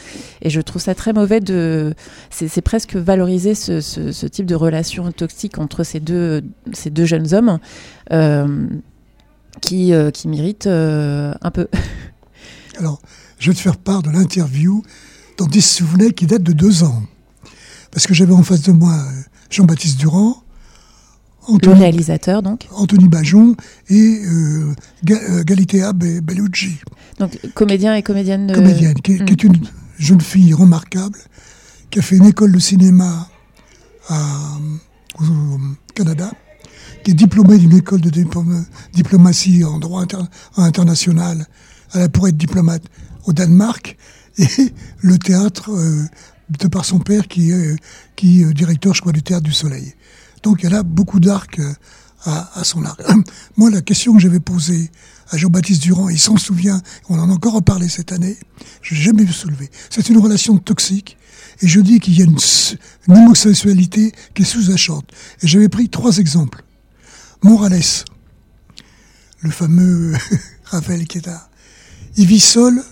et 0.42 0.50
je 0.50 0.61
trouve 0.61 0.82
ça 0.82 0.94
très 0.94 1.12
mauvais 1.12 1.40
de 1.40 1.94
c'est 2.30 2.61
presque 2.61 2.97
valoriser 2.97 3.54
ce, 3.54 4.26
type 4.26 4.47
de 4.47 4.54
relation 4.54 5.11
toxique 5.12 5.58
entre 5.58 5.85
ces 5.85 6.00
deux 6.00 6.42
ces 6.73 6.90
deux 6.90 7.04
jeunes 7.06 7.32
hommes 7.35 7.58
euh, 8.12 8.66
qui 9.61 9.93
euh, 9.93 10.11
qui 10.11 10.29
méritent 10.29 10.67
euh, 10.67 11.35
un 11.43 11.50
peu. 11.50 11.69
Alors, 12.79 13.00
je 13.38 13.50
vais 13.50 13.55
te 13.57 13.61
faire 13.61 13.77
part 13.77 14.03
de 14.03 14.11
l'interview 14.11 14.83
dont 15.37 15.49
il 15.49 15.62
se 15.62 15.77
souvenait 15.79 16.12
qui 16.12 16.27
date 16.27 16.43
de 16.43 16.53
deux 16.53 16.83
ans. 16.85 17.03
Parce 17.91 18.07
que 18.07 18.15
j'avais 18.15 18.33
en 18.33 18.43
face 18.43 18.62
de 18.62 18.73
moi 18.73 18.93
euh, 18.95 19.23
Jean-Baptiste 19.50 19.99
Durand, 19.99 20.43
Le 21.49 21.55
Anthony, 21.55 21.81
réalisateur 21.81 22.43
donc 22.43 22.69
Anthony 22.73 23.09
Bajon 23.09 23.57
et 23.88 24.21
euh, 24.27 24.75
euh, 25.11 25.43
Galitea 25.45 25.93
Be- 25.93 26.21
Bellucci, 26.21 26.77
donc 27.19 27.38
comédien 27.55 27.95
et 27.95 28.03
comédienne. 28.03 28.53
comédienne, 28.53 28.95
qui, 29.00 29.12
est- 29.12 29.25
qui 29.25 29.33
est 29.33 29.45
une 29.45 29.57
jeune 29.99 30.21
fille 30.21 30.53
remarquable, 30.53 31.19
qui 31.91 31.99
a 31.99 32.03
fait 32.03 32.17
une 32.17 32.27
école 32.27 32.53
de 32.53 32.59
cinéma 32.59 33.29
à- 34.11 34.59
au 35.21 35.25
Canada, 35.95 36.31
qui 37.09 37.12
est 37.12 37.15
diplômée 37.15 37.57
d'une 37.57 37.75
école 37.75 38.03
de 38.03 38.11
diplomatie 38.93 39.65
en 39.65 39.79
droit 39.79 40.03
inter- 40.03 40.29
international. 40.59 41.47
Elle 41.95 42.03
a 42.03 42.09
pour 42.11 42.29
être 42.29 42.37
diplomate 42.37 42.83
au 43.25 43.33
Danemark 43.33 43.97
et 44.38 44.75
le 45.00 45.17
théâtre 45.17 45.71
euh, 45.71 46.05
de 46.50 46.69
par 46.69 46.85
son 46.85 46.99
père 46.99 47.27
qui 47.27 47.50
est 47.50 47.77
qui 48.15 48.43
est 48.43 48.53
directeur, 48.53 48.93
je 48.93 49.00
crois, 49.00 49.12
du 49.12 49.23
théâtre 49.23 49.45
du 49.45 49.55
Soleil. 49.55 49.95
Donc 50.43 50.65
elle 50.65 50.75
a 50.75 50.83
beaucoup 50.83 51.19
d'arc 51.19 51.59
euh, 51.61 51.73
à, 52.27 52.61
à 52.61 52.65
son 52.65 52.85
arc. 52.85 53.00
Moi, 53.57 53.71
la 53.71 53.81
question 53.81 54.12
que 54.12 54.19
j'avais 54.21 54.41
posée 54.41 54.91
à 55.31 55.38
Jean-Baptiste 55.38 55.81
Durand, 55.81 56.11
il 56.11 56.19
s'en 56.19 56.37
souvient, 56.37 56.83
on 57.09 57.19
en 57.19 57.31
a 57.31 57.33
encore 57.33 57.55
reparlé 57.55 57.88
cette 57.88 58.12
année, 58.12 58.37
je 58.83 58.95
n'ai 58.95 59.00
jamais 59.00 59.25
vu. 59.25 59.33
C'est 59.88 60.11
une 60.11 60.19
relation 60.19 60.59
toxique. 60.59 61.17
Et 61.62 61.67
je 61.69 61.81
dis 61.81 62.00
qu'il 62.00 62.19
y 62.19 62.23
a 62.23 62.27
une 62.27 62.37
homosexualité 63.09 64.12
qui 64.35 64.43
est 64.43 64.45
sous-achante. 64.45 65.11
Et 65.43 65.49
j'avais 65.49 65.69
pris 65.69 65.88
trois 65.88 66.19
exemples. 66.19 66.62
Morales, 67.42 68.04
le 69.40 69.50
fameux 69.50 70.14
Raphaël 70.64 71.07
Queta, 71.07 71.49
il 72.16 72.26
vit 72.26 72.40
seul 72.40 72.83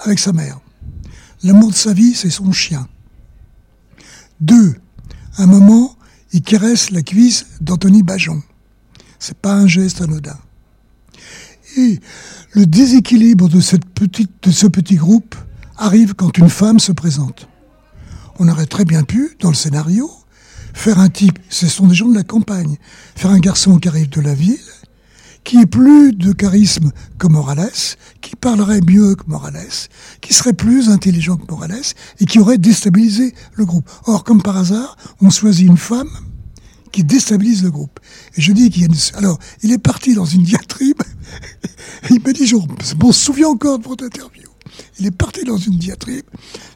avec 0.00 0.18
sa 0.18 0.32
mère. 0.32 0.60
L'amour 1.42 1.70
de 1.70 1.76
sa 1.76 1.92
vie, 1.92 2.14
c'est 2.14 2.30
son 2.30 2.50
chien. 2.52 2.88
Deux, 4.40 4.74
à 5.36 5.42
un 5.42 5.46
moment, 5.46 5.96
il 6.32 6.40
caresse 6.40 6.90
la 6.90 7.02
cuisse 7.02 7.46
d'Anthony 7.60 8.02
Bajon. 8.02 8.42
C'est 9.18 9.36
pas 9.36 9.54
un 9.54 9.66
geste 9.66 10.00
anodin. 10.00 10.38
Et 11.76 12.00
le 12.52 12.66
déséquilibre 12.66 13.48
de, 13.48 13.60
cette 13.60 13.84
de 14.42 14.50
ce 14.50 14.66
petit 14.66 14.96
groupe 14.96 15.34
arrive 15.76 16.14
quand 16.14 16.38
une 16.38 16.50
femme 16.50 16.78
se 16.78 16.92
présente. 16.92 17.48
On 18.38 18.48
aurait 18.48 18.66
très 18.66 18.84
bien 18.84 19.04
pu, 19.04 19.36
dans 19.40 19.50
le 19.50 19.54
scénario, 19.54 20.10
faire 20.74 20.98
un 20.98 21.08
type, 21.08 21.38
ce 21.48 21.66
sont 21.66 21.86
des 21.86 21.94
gens 21.94 22.08
de 22.08 22.14
la 22.14 22.24
campagne, 22.24 22.76
faire 23.16 23.30
un 23.30 23.38
garçon 23.38 23.78
qui 23.78 23.88
arrive 23.88 24.10
de 24.10 24.20
la 24.20 24.34
ville, 24.34 24.58
qui 25.44 25.58
ait 25.58 25.66
plus 25.66 26.12
de 26.12 26.32
charisme 26.32 26.90
que 27.18 27.26
Morales, 27.26 27.70
qui 28.20 28.34
parlerait 28.34 28.80
mieux 28.80 29.14
que 29.14 29.24
Morales, 29.26 29.88
qui 30.20 30.34
serait 30.34 30.52
plus 30.52 30.90
intelligent 30.90 31.36
que 31.36 31.50
Morales, 31.50 31.94
et 32.20 32.26
qui 32.26 32.38
aurait 32.38 32.58
déstabilisé 32.58 33.34
le 33.54 33.64
groupe. 33.64 33.88
Or, 34.06 34.24
comme 34.24 34.42
par 34.42 34.56
hasard, 34.56 34.96
on 35.20 35.30
choisit 35.30 35.66
une 35.66 35.76
femme 35.76 36.10
qui 36.92 37.04
déstabilise 37.04 37.62
le 37.62 37.70
groupe. 37.70 38.00
Et 38.36 38.40
je 38.40 38.52
dis 38.52 38.70
qu'il 38.70 38.82
y 38.82 38.86
a. 38.86 39.18
Alors, 39.18 39.38
il 39.62 39.72
est 39.72 39.78
parti 39.78 40.14
dans 40.14 40.24
une 40.24 40.42
diatribe, 40.42 41.02
il 42.10 42.20
m'a 42.22 42.32
dit, 42.32 42.46
je 42.46 42.56
m'en 42.56 43.12
souviens 43.12 43.48
encore 43.48 43.78
de 43.78 43.84
votre 43.84 44.04
interview. 44.04 44.43
Il 44.98 45.06
est 45.06 45.10
parti 45.10 45.44
dans 45.44 45.56
une 45.56 45.78
diatribe 45.78 46.24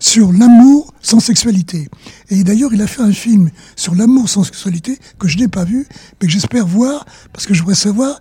sur 0.01 0.33
l'amour 0.33 0.93
sans 1.01 1.21
sexualité. 1.21 1.89
Et 2.31 2.45
d'ailleurs, 2.45 2.73
il 2.73 2.83
a 2.83 2.87
fait 2.87 3.03
un 3.03 3.13
film 3.13 3.51
sur 3.77 3.95
l'amour 3.95 4.29
sans 4.29 4.45
sexualité 4.45 4.99
que 5.19 5.29
je 5.29 5.39
n'ai 5.39 5.49
pas 5.49 5.65
vu, 5.65 5.87
mais 6.21 6.27
que 6.27 6.33
j'espère 6.33 6.67
voir, 6.67 7.05
parce 7.33 7.47
que 7.47 7.55
je 7.55 7.61
voudrais 7.61 7.75
savoir. 7.75 8.21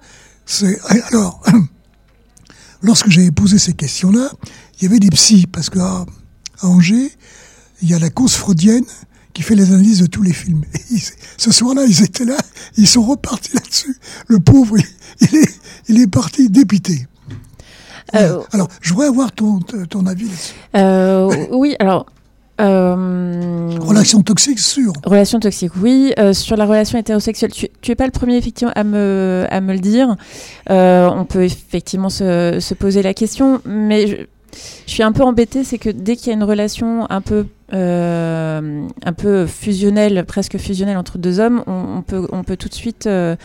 Alors, 1.09 1.43
lorsque 2.81 3.09
j'avais 3.09 3.31
posé 3.31 3.57
ces 3.59 3.73
questions-là, 3.73 4.31
il 4.79 4.83
y 4.83 4.85
avait 4.87 4.99
des 4.99 5.09
psys, 5.09 5.47
parce 5.47 5.69
qu'à 5.69 6.05
à 6.59 6.67
Angers, 6.67 7.11
il 7.81 7.89
y 7.89 7.93
a 7.93 7.99
la 7.99 8.09
cause 8.09 8.33
freudienne 8.33 8.85
qui 9.33 9.43
fait 9.43 9.55
les 9.55 9.71
analyses 9.71 9.99
de 9.99 10.07
tous 10.07 10.23
les 10.23 10.33
films. 10.33 10.63
Ce 11.37 11.51
soir-là, 11.51 11.83
ils 11.87 12.01
étaient 12.01 12.25
là, 12.25 12.37
ils 12.75 12.87
sont 12.87 13.03
repartis 13.03 13.53
là-dessus. 13.53 13.95
Le 14.27 14.39
pauvre, 14.39 14.77
est, 14.77 15.59
il 15.87 16.01
est 16.01 16.07
parti 16.07 16.49
dépité. 16.49 17.05
Euh, 18.15 18.39
Alors, 18.53 18.67
je 18.81 18.93
voudrais 18.93 19.07
avoir 19.07 19.31
ton, 19.31 19.59
ton 19.59 20.05
avis 20.05 20.25
là-dessus. 20.25 20.53
euh, 20.75 21.45
oui, 21.51 21.75
alors. 21.79 22.05
euh, 22.61 23.69
Relation 23.79 24.21
toxique, 24.21 24.59
sûr. 24.59 24.93
Relation 25.05 25.39
toxique, 25.39 25.71
oui. 25.81 26.13
Euh, 26.19 26.33
sur 26.33 26.55
la 26.57 26.65
relation 26.65 26.97
hétérosexuelle, 26.97 27.51
tu, 27.51 27.67
tu 27.81 27.91
es 27.91 27.95
pas 27.95 28.05
le 28.05 28.11
premier 28.11 28.37
effectivement 28.37 28.73
à 28.75 28.83
me, 28.83 29.45
à 29.49 29.61
me 29.61 29.73
le 29.73 29.79
dire. 29.79 30.15
On 30.69 31.25
peut 31.27 31.43
effectivement 31.43 32.09
se, 32.09 32.57
se 32.59 32.73
poser 32.73 33.01
la 33.01 33.13
question, 33.13 33.61
mais 33.65 34.07
je- 34.07 34.15
je 34.87 34.91
suis 34.91 35.03
un 35.03 35.11
peu 35.11 35.21
embêtée, 35.23 35.63
c'est 35.63 35.77
que 35.77 35.89
dès 35.89 36.15
qu'il 36.15 36.27
y 36.27 36.29
a 36.31 36.33
une 36.33 36.43
relation 36.43 37.05
un 37.11 37.21
peu, 37.21 37.45
euh, 37.73 38.87
un 39.05 39.13
peu 39.13 39.45
fusionnelle, 39.45 40.23
presque 40.25 40.57
fusionnelle 40.57 40.97
entre 40.97 41.17
deux 41.19 41.39
hommes, 41.39 41.63
on, 41.67 41.97
on 41.97 42.01
peut, 42.01 42.27
on 42.31 42.43
peut 42.43 42.57
tout 42.57 42.69
de 42.69 42.73
suite 42.73 43.05
euh, 43.05 43.35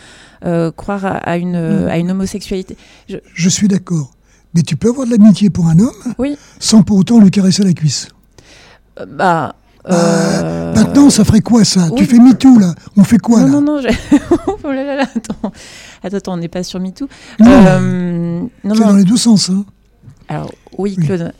euh, 0.45 0.71
croire 0.71 1.05
à, 1.05 1.09
à 1.17 1.37
une, 1.37 1.83
Mm. 1.83 1.87
à 1.87 1.97
une 1.97 2.09
homosexualité. 2.09 2.77
Je- 3.09 3.17
Je 3.35 3.49
suis 3.49 3.67
d'accord. 3.67 4.11
Mais 4.55 4.61
tu 4.61 4.75
peux 4.75 4.89
avoir 4.89 5.05
de 5.07 5.11
l'amitié 5.11 5.49
pour 5.49 5.67
un 5.67 5.79
homme 5.79 6.13
Oui. 6.17 6.37
sans 6.59 6.83
pour 6.83 6.97
autant 6.97 7.19
lui 7.19 7.31
caresser 7.31 7.63
la 7.63 7.73
cuisse. 7.73 8.07
Euh, 8.99 9.05
bah. 9.07 9.55
euh, 9.89 10.73
Maintenant, 10.75 11.09
ça 11.09 11.23
ferait 11.25 11.41
quoi 11.41 11.63
ça? 11.65 11.89
Tu 11.95 12.05
fais 12.05 12.19
MeToo 12.19 12.59
là 12.59 12.75
On 12.95 13.03
fait 13.03 13.17
quoi 13.17 13.39
non, 13.41 13.45
là? 13.47 13.51
non, 13.53 13.61
non, 13.61 13.81
je- 13.81 14.15
oh 14.63 14.71
là 14.71 14.83
là 14.83 14.95
là, 14.97 15.03
attends, 15.15 15.51
attends, 16.03 16.17
attends, 16.17 16.33
on 16.33 16.37
n'est 16.37 16.47
pas 16.47 16.63
sur 16.63 16.79
MeToo. 16.79 17.07
Non, 17.39 17.47
Euh, 17.49 17.79
non, 18.63 18.75
C'est 18.75 18.81
non, 18.81 18.87
dans 18.89 18.95
les 18.95 19.03
deux 19.03 19.17
sens. 19.17 19.49
Hein. 19.49 19.65
Alors 20.27 20.51
oui, 20.77 20.95
Oui. 20.97 21.05
Claude. 21.05 21.33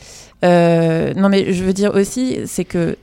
Euh, 0.43 1.13
non, 1.13 1.29
mais 1.29 1.53
je 1.53 1.63
veux 1.63 1.73
dire 1.73 1.93
aussi, 1.95 2.37
c'est 2.47 2.65
que 2.65 2.97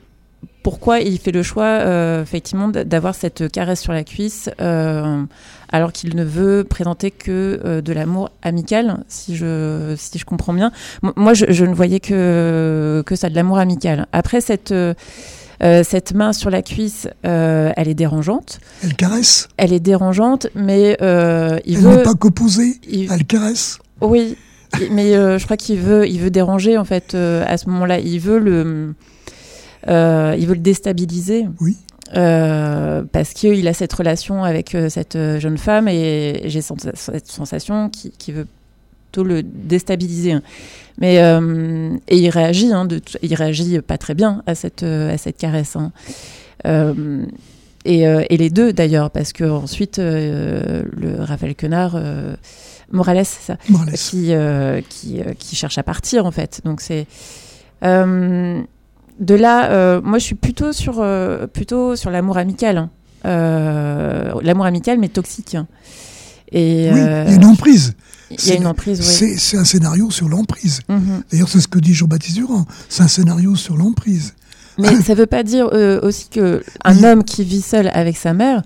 pourquoi 0.63 0.99
il 0.99 1.17
fait 1.19 1.31
le 1.31 1.41
choix, 1.43 1.63
euh, 1.65 2.21
effectivement, 2.21 2.67
d'avoir 2.67 3.15
cette 3.15 3.51
caresse 3.51 3.81
sur 3.81 3.93
la 3.93 4.03
cuisse, 4.03 4.49
euh, 4.61 5.23
alors 5.71 5.91
qu'il 5.91 6.15
ne 6.15 6.23
veut 6.23 6.63
présenter 6.63 7.09
que 7.09 7.59
euh, 7.65 7.81
de 7.81 7.93
l'amour 7.93 8.29
amical, 8.43 9.03
si 9.07 9.35
je, 9.35 9.95
si 9.97 10.19
je 10.19 10.25
comprends 10.25 10.53
bien. 10.53 10.71
Moi, 11.15 11.33
je, 11.33 11.45
je 11.49 11.65
ne 11.65 11.73
voyais 11.73 11.99
que, 11.99 13.01
que 13.05 13.15
ça, 13.15 13.29
de 13.29 13.35
l'amour 13.35 13.57
amical. 13.57 14.05
Après, 14.11 14.39
cette, 14.41 14.73
cette 15.83 16.13
main 16.13 16.33
sur 16.33 16.49
la 16.49 16.61
cuisse, 16.61 17.07
elle 17.23 17.87
est 17.87 17.93
dérangeante. 17.95 18.59
Elle 18.83 18.95
caresse? 18.95 19.47
Elle 19.57 19.73
est 19.73 19.79
dérangeante, 19.79 20.47
mais 20.55 20.91
il 20.99 21.03
Elle 21.03 21.77
veut... 21.77 21.95
n'est 21.97 22.03
pas 22.03 22.13
qu'opposée. 22.15 22.75
il- 22.87 23.11
Elle 23.11 23.25
caresse? 23.25 23.79
oui, 24.01 24.37
mais 24.91 25.13
je 25.13 25.43
crois 25.43 25.57
qu'il 25.57 25.79
veut, 25.79 26.07
il 26.07 26.19
veut 26.19 26.29
déranger 26.31 26.77
en 26.77 26.85
fait 26.85 27.15
à 27.15 27.57
ce 27.57 27.69
moment-là. 27.69 27.99
Il 27.99 28.19
veut 28.19 28.39
le, 28.39 28.93
euh, 29.87 30.35
il 30.37 30.47
veut 30.47 30.55
le 30.55 30.59
déstabiliser. 30.61 31.47
Oui. 31.59 31.77
Euh, 32.17 33.03
parce 33.09 33.31
qu'il 33.33 33.65
a 33.69 33.73
cette 33.73 33.93
relation 33.93 34.43
avec 34.43 34.75
euh, 34.75 34.89
cette 34.89 35.17
jeune 35.39 35.57
femme 35.57 35.87
et 35.87 36.41
j'ai 36.45 36.59
cette 36.61 37.27
sensation 37.27 37.87
qui, 37.89 38.11
qui 38.11 38.33
veut 38.33 38.47
plutôt 39.11 39.23
le 39.25 39.43
déstabiliser. 39.43 40.35
Mais 40.99 41.19
euh, 41.19 41.95
et 42.09 42.17
il 42.17 42.29
réagit, 42.29 42.73
hein, 42.73 42.83
de, 42.83 42.99
il 43.21 43.33
réagit 43.33 43.79
pas 43.79 43.97
très 43.97 44.13
bien 44.13 44.43
à 44.45 44.55
cette 44.55 44.83
à 44.83 45.17
cette 45.17 45.37
caresse. 45.37 45.77
hein. 45.77 45.93
Euh, 46.67 47.25
et, 47.85 48.01
et 48.01 48.37
les 48.37 48.49
deux 48.49 48.73
d'ailleurs, 48.73 49.09
parce 49.09 49.31
que 49.33 49.45
ensuite 49.45 49.97
euh, 49.97 50.83
le 50.91 51.23
Raphaël 51.23 51.55
Quenard, 51.55 51.97
Morales, 52.91 53.25
c'est 53.25 53.53
ça, 53.53 53.57
Morales. 53.69 53.93
qui, 53.93 54.33
qui, 54.89 55.21
qui 55.39 55.55
cherche 55.55 55.77
à 55.77 55.83
partir 55.83 56.25
en 56.25 56.31
fait. 56.31 56.61
Donc 56.65 56.81
c'est 56.81 57.07
de 59.21 59.35
là, 59.35 59.71
euh, 59.71 60.01
moi 60.03 60.17
je 60.19 60.25
suis 60.25 60.35
plutôt 60.35 60.73
sur 60.73 60.95
euh, 60.99 61.47
plutôt 61.47 61.95
sur 61.95 62.09
l'amour 62.11 62.37
amical, 62.37 62.77
hein. 62.77 62.89
Euh, 63.25 64.31
l'amour 64.41 64.65
amical 64.65 64.97
mais 64.99 65.07
toxique. 65.09 65.55
hein. 65.55 65.67
Et 66.51 66.89
Oui, 66.91 66.99
il 66.99 67.05
y 67.31 67.33
a 67.33 67.35
une 67.35 67.45
emprise. 67.45 67.93
il 68.29 68.45
y 68.47 68.51
a 68.51 68.55
une 68.55 68.67
emprise, 68.67 68.99
oui. 68.99 69.35
C'est 69.37 69.57
un 69.57 69.63
scénario 69.63 70.09
sur 70.11 70.27
l'emprise. 70.27 70.81
Mhm. 70.89 71.23
D'ailleurs, 71.31 71.47
c'est 71.47 71.61
ce 71.61 71.67
que 71.69 71.79
dit 71.79 71.93
Jean-Baptiste 71.93 72.35
Durand. 72.35 72.65
C'est 72.89 73.03
un 73.03 73.07
scénario 73.07 73.55
sur 73.55 73.77
l'emprise. 73.77 74.33
Mais 74.77 75.01
ça 75.03 75.13
veut 75.13 75.27
pas 75.27 75.43
dire 75.43 75.69
aussi 76.03 76.27
que 76.29 76.61
un 76.83 77.03
homme 77.03 77.23
qui 77.23 77.43
vit 77.45 77.61
seul 77.61 77.89
avec 77.93 78.17
sa 78.17 78.33
mère, 78.33 78.63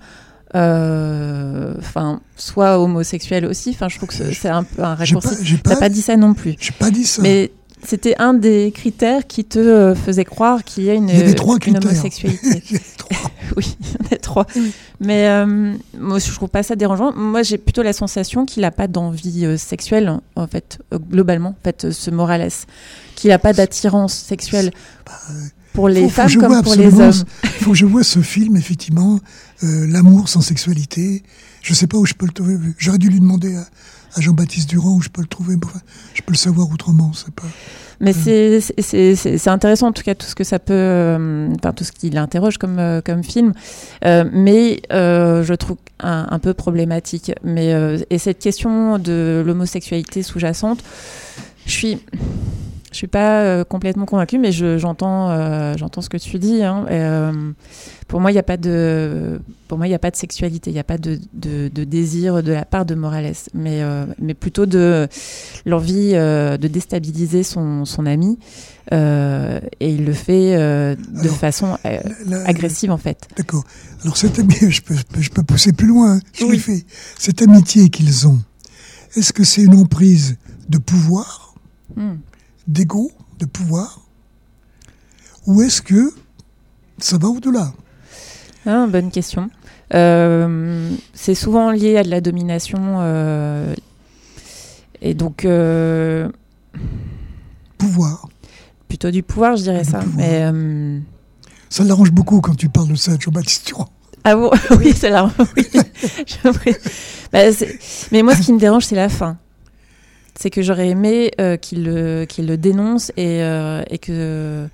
enfin, 1.78 2.20
soit 2.36 2.78
homosexuel 2.80 3.46
aussi. 3.46 3.70
Enfin, 3.70 3.88
je 3.88 3.96
trouve 3.98 4.08
que 4.08 4.14
c'est- 4.14 4.48
un 4.48 4.64
peu 4.64 4.82
un 4.82 4.94
raccourci. 4.94 5.36
T'as 5.62 5.74
pas, 5.74 5.76
pas 5.80 5.88
dit 5.88 6.02
ça 6.02 6.16
non 6.16 6.34
plus. 6.34 6.54
j'ai 6.58 6.72
pas 6.72 6.90
dit 6.90 7.04
ça. 7.04 7.22
Mais 7.22 7.50
c'était 7.84 8.14
un 8.18 8.34
des 8.34 8.72
critères 8.74 9.26
qui 9.26 9.44
te 9.44 9.58
euh, 9.58 9.94
faisait 9.94 10.24
croire 10.24 10.64
qu'il 10.64 10.84
y 10.84 10.90
a 10.90 10.94
une, 10.94 11.08
Il 11.08 11.28
y 11.30 11.34
trois 11.34 11.54
une 11.54 11.60
critères. 11.60 11.82
homosexualité. 11.90 12.62
Il 12.70 12.76
y 12.76 12.76
a 12.76 12.80
trois. 12.96 13.30
oui, 13.56 13.76
il 13.80 13.86
y 13.86 14.12
en 14.12 14.16
a 14.16 14.18
trois. 14.18 14.46
Mais 14.98 15.28
euh, 15.28 15.74
moi, 15.98 16.18
je 16.18 16.32
trouve 16.32 16.48
pas 16.48 16.62
ça 16.64 16.74
dérangeant. 16.74 17.12
Moi, 17.14 17.42
j'ai 17.42 17.58
plutôt 17.58 17.82
la 17.82 17.92
sensation 17.92 18.44
qu'il 18.44 18.62
n'a 18.62 18.70
pas 18.72 18.88
d'envie 18.88 19.44
euh, 19.46 19.56
sexuelle, 19.56 20.18
en 20.34 20.46
fait, 20.48 20.78
euh, 20.92 20.98
globalement, 20.98 21.50
en 21.50 21.64
fait, 21.64 21.84
euh, 21.84 21.92
ce 21.92 22.10
Morales. 22.10 22.50
Qu'il 23.14 23.30
n'a 23.30 23.38
pas 23.38 23.52
d'attirance 23.52 24.14
sexuelle 24.14 24.72
pour 25.72 25.88
les 25.88 26.02
Faut- 26.04 26.08
femmes 26.08 26.34
comme 26.36 26.62
pour 26.62 26.74
les 26.74 26.92
hommes. 27.00 27.12
Il 27.44 27.50
faut 27.64 27.70
que 27.72 27.76
je 27.76 27.86
vois 27.86 28.02
ce 28.04 28.20
film, 28.20 28.56
effectivement, 28.56 29.20
euh, 29.64 29.86
L'amour 29.86 30.28
sans 30.28 30.40
sexualité. 30.40 31.22
Je 31.62 31.72
sais 31.74 31.86
pas 31.86 31.98
où 31.98 32.04
je 32.06 32.14
peux 32.14 32.26
le 32.26 32.32
trouver. 32.32 32.56
J'aurais 32.78 32.98
dû 32.98 33.08
lui 33.08 33.20
demander 33.20 33.56
à, 33.56 33.66
à 34.16 34.20
Jean-Baptiste 34.20 34.68
Durand 34.70 34.94
où 34.94 35.00
je 35.02 35.08
peux 35.08 35.20
le 35.20 35.26
trouver. 35.28 35.54
enfin, 35.64 35.78
je 36.14 36.22
peux 36.22 36.32
le 36.32 36.38
savoir 36.38 36.68
autrement. 36.72 37.12
C'est 37.14 37.32
pas. 37.34 37.44
Mais 38.00 38.12
c'est- 38.12 38.60
c'est- 38.80 39.48
intéressant 39.48 39.86
en 39.88 39.92
tout 39.92 40.02
cas 40.02 40.14
tout 40.14 40.26
ce 40.26 40.34
que 40.34 40.44
ça 40.44 40.58
peut, 40.58 40.74
euh, 40.74 41.48
enfin 41.58 41.72
tout 41.72 41.82
ce 41.84 41.92
qu'il 41.92 42.18
interroge 42.18 42.58
comme 42.58 42.78
euh, 42.78 43.00
comme 43.00 43.22
film, 43.24 43.52
Euh, 44.04 44.24
mais 44.32 44.82
euh, 44.92 45.42
je 45.42 45.54
trouve 45.54 45.78
un, 46.00 46.26
un 46.30 46.38
peu 46.38 46.52
problématique. 46.52 47.32
Mais 47.42 47.72
euh, 47.72 47.98
et 48.10 48.18
cette 48.18 48.38
question 48.38 48.98
de 48.98 49.42
l'homosexualité 49.46 50.22
sous-jacente, 50.22 50.80
je 51.64 51.72
suis 51.72 51.98
je 52.96 53.00
suis 53.00 53.06
pas 53.08 53.42
euh, 53.42 53.62
complètement 53.64 54.06
convaincue, 54.06 54.38
mais 54.38 54.52
je- 54.52 54.78
j'entends 54.78 55.28
euh, 55.30 55.74
j'entends 55.76 56.00
ce 56.00 56.08
que 56.08 56.16
tu 56.16 56.38
dis. 56.38 56.62
hein. 56.62 56.86
Et, 56.88 56.94
euh, 56.94 57.32
pour 58.08 58.20
moi, 58.22 58.30
il 58.30 58.34
n'y 58.34 58.40
a 58.40 58.42
pas 58.42 58.56
de 58.56 59.38
pour 59.68 59.76
moi 59.76 59.86
il 59.86 59.92
a 59.92 59.98
pas 59.98 60.10
de 60.10 60.16
sexualité, 60.16 60.70
il 60.70 60.74
n'y 60.74 60.80
a 60.80 60.84
pas 60.84 60.96
de, 60.96 61.18
de, 61.34 61.68
de 61.68 61.84
désir 61.84 62.42
de 62.42 62.52
la 62.52 62.64
part 62.64 62.86
de 62.86 62.94
Morales, 62.94 63.34
mais 63.52 63.82
mais 64.18 64.32
plutôt 64.34 64.64
de 64.64 65.08
l'envie 65.66 66.12
de 66.12 66.66
déstabiliser 66.68 67.42
son, 67.42 67.84
son 67.84 68.06
ami 68.06 68.38
euh, 68.92 69.60
et 69.80 69.90
il 69.90 70.04
le 70.04 70.12
fait 70.12 70.54
euh, 70.56 70.94
de 70.96 71.20
Alors, 71.20 71.36
façon 71.36 71.76
euh, 71.84 71.98
La- 72.26 72.38
la- 72.38 72.48
agressive 72.48 72.90
en 72.92 72.96
fait. 72.98 73.28
D'accord. 73.36 73.64
Alors 74.04 74.16
cette 74.16 74.38
amitié, 74.38 74.70
je 74.70 74.80
peux, 74.82 74.94
je 75.18 75.30
peux 75.30 75.42
pousser 75.42 75.72
plus 75.72 75.88
loin. 75.88 76.16
hein. 76.16 76.20
Je 76.32 76.44
Oui. 76.44 76.52
l'ai 76.52 76.58
fait. 76.58 76.86
Cette 77.18 77.42
amitié 77.42 77.88
qu'ils 77.90 78.26
ont, 78.28 78.38
est-ce 79.16 79.32
que 79.32 79.42
c'est 79.44 79.62
une 79.64 79.74
emprise 79.74 80.36
de 80.68 80.78
pouvoir, 80.78 81.54
Hmm. 81.96 82.16
D'ego, 82.68 83.10
de 83.38 83.46
pouvoir, 83.46 84.00
ou 85.46 85.62
est-ce 85.62 85.80
que 85.82 86.12
ça 86.98 87.18
va 87.18 87.28
au-delà? 87.28 87.72
Ah, 88.66 88.86
bonne 88.88 89.10
question. 89.10 89.50
Euh, 89.94 90.90
c'est 91.14 91.34
souvent 91.36 91.70
lié 91.70 91.96
à 91.96 92.02
de 92.02 92.08
la 92.10 92.20
domination 92.20 92.78
euh, 93.00 93.72
et 95.00 95.14
donc 95.14 95.44
euh, 95.44 96.28
Pouvoir. 97.78 98.28
plutôt 98.88 99.10
du 99.12 99.22
pouvoir, 99.22 99.56
je 99.56 99.62
dirais 99.62 99.82
Du 99.84 99.90
ça. 99.90 100.00
Mais 100.16 100.50
Ça 101.68 101.84
l'arrange 101.84 102.10
beaucoup 102.10 102.40
quand 102.40 102.54
tu 102.56 102.68
parles 102.68 102.88
de 102.88 102.94
ça, 102.96 103.12
Jean-Baptiste 103.20 103.66
Durand. 103.68 103.88
ah 104.24 104.34
bon, 104.34 104.50
oui. 104.78 104.92
J'ai 105.00 105.10
l'impression- 106.44 106.80
Bah, 107.32 107.40
Mais 108.12 108.22
moi, 108.22 108.34
ce 108.34 108.42
qui 108.42 108.52
me 108.52 108.58
dérange, 108.58 108.84
c'est 108.86 108.94
la 108.96 109.08
fin. 109.08 109.36
C'est 110.38 110.50
que 110.50 110.62
j'aurais 110.62 110.88
aimé 110.88 111.30
euh, 111.40 111.56
qu'il 111.56 111.84
le, 111.84 112.26
dénonce 112.56 113.10
et, 113.16 113.42
euh, 113.42 113.82
et 113.90 113.98
que, 113.98 114.66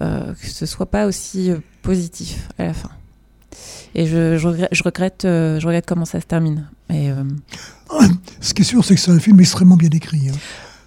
euh, 0.00 0.32
que 0.34 0.46
ce 0.48 0.64
soit 0.66 0.86
pas 0.90 1.06
aussi 1.06 1.50
euh, 1.50 1.58
positif 1.82 2.48
à 2.58 2.64
la 2.64 2.72
fin. 2.74 2.90
Et 3.94 4.06
je, 4.06 4.36
je 4.36 4.46
regrette, 4.48 4.68
je, 4.72 4.82
regrette, 4.82 5.20
je 5.24 5.66
regrette 5.66 5.86
comment 5.86 6.04
ça 6.04 6.20
se 6.20 6.26
termine. 6.26 6.66
Et, 6.90 7.10
euh, 7.10 7.22
Ce 8.40 8.52
qui 8.54 8.62
est 8.62 8.64
sûr, 8.64 8.84
c'est 8.84 8.94
que 8.94 9.00
c'est 9.00 9.10
un 9.10 9.18
film 9.18 9.40
extrêmement 9.40 9.76
bien 9.76 9.90
écrit. 9.90 10.28
hein. 10.28 10.36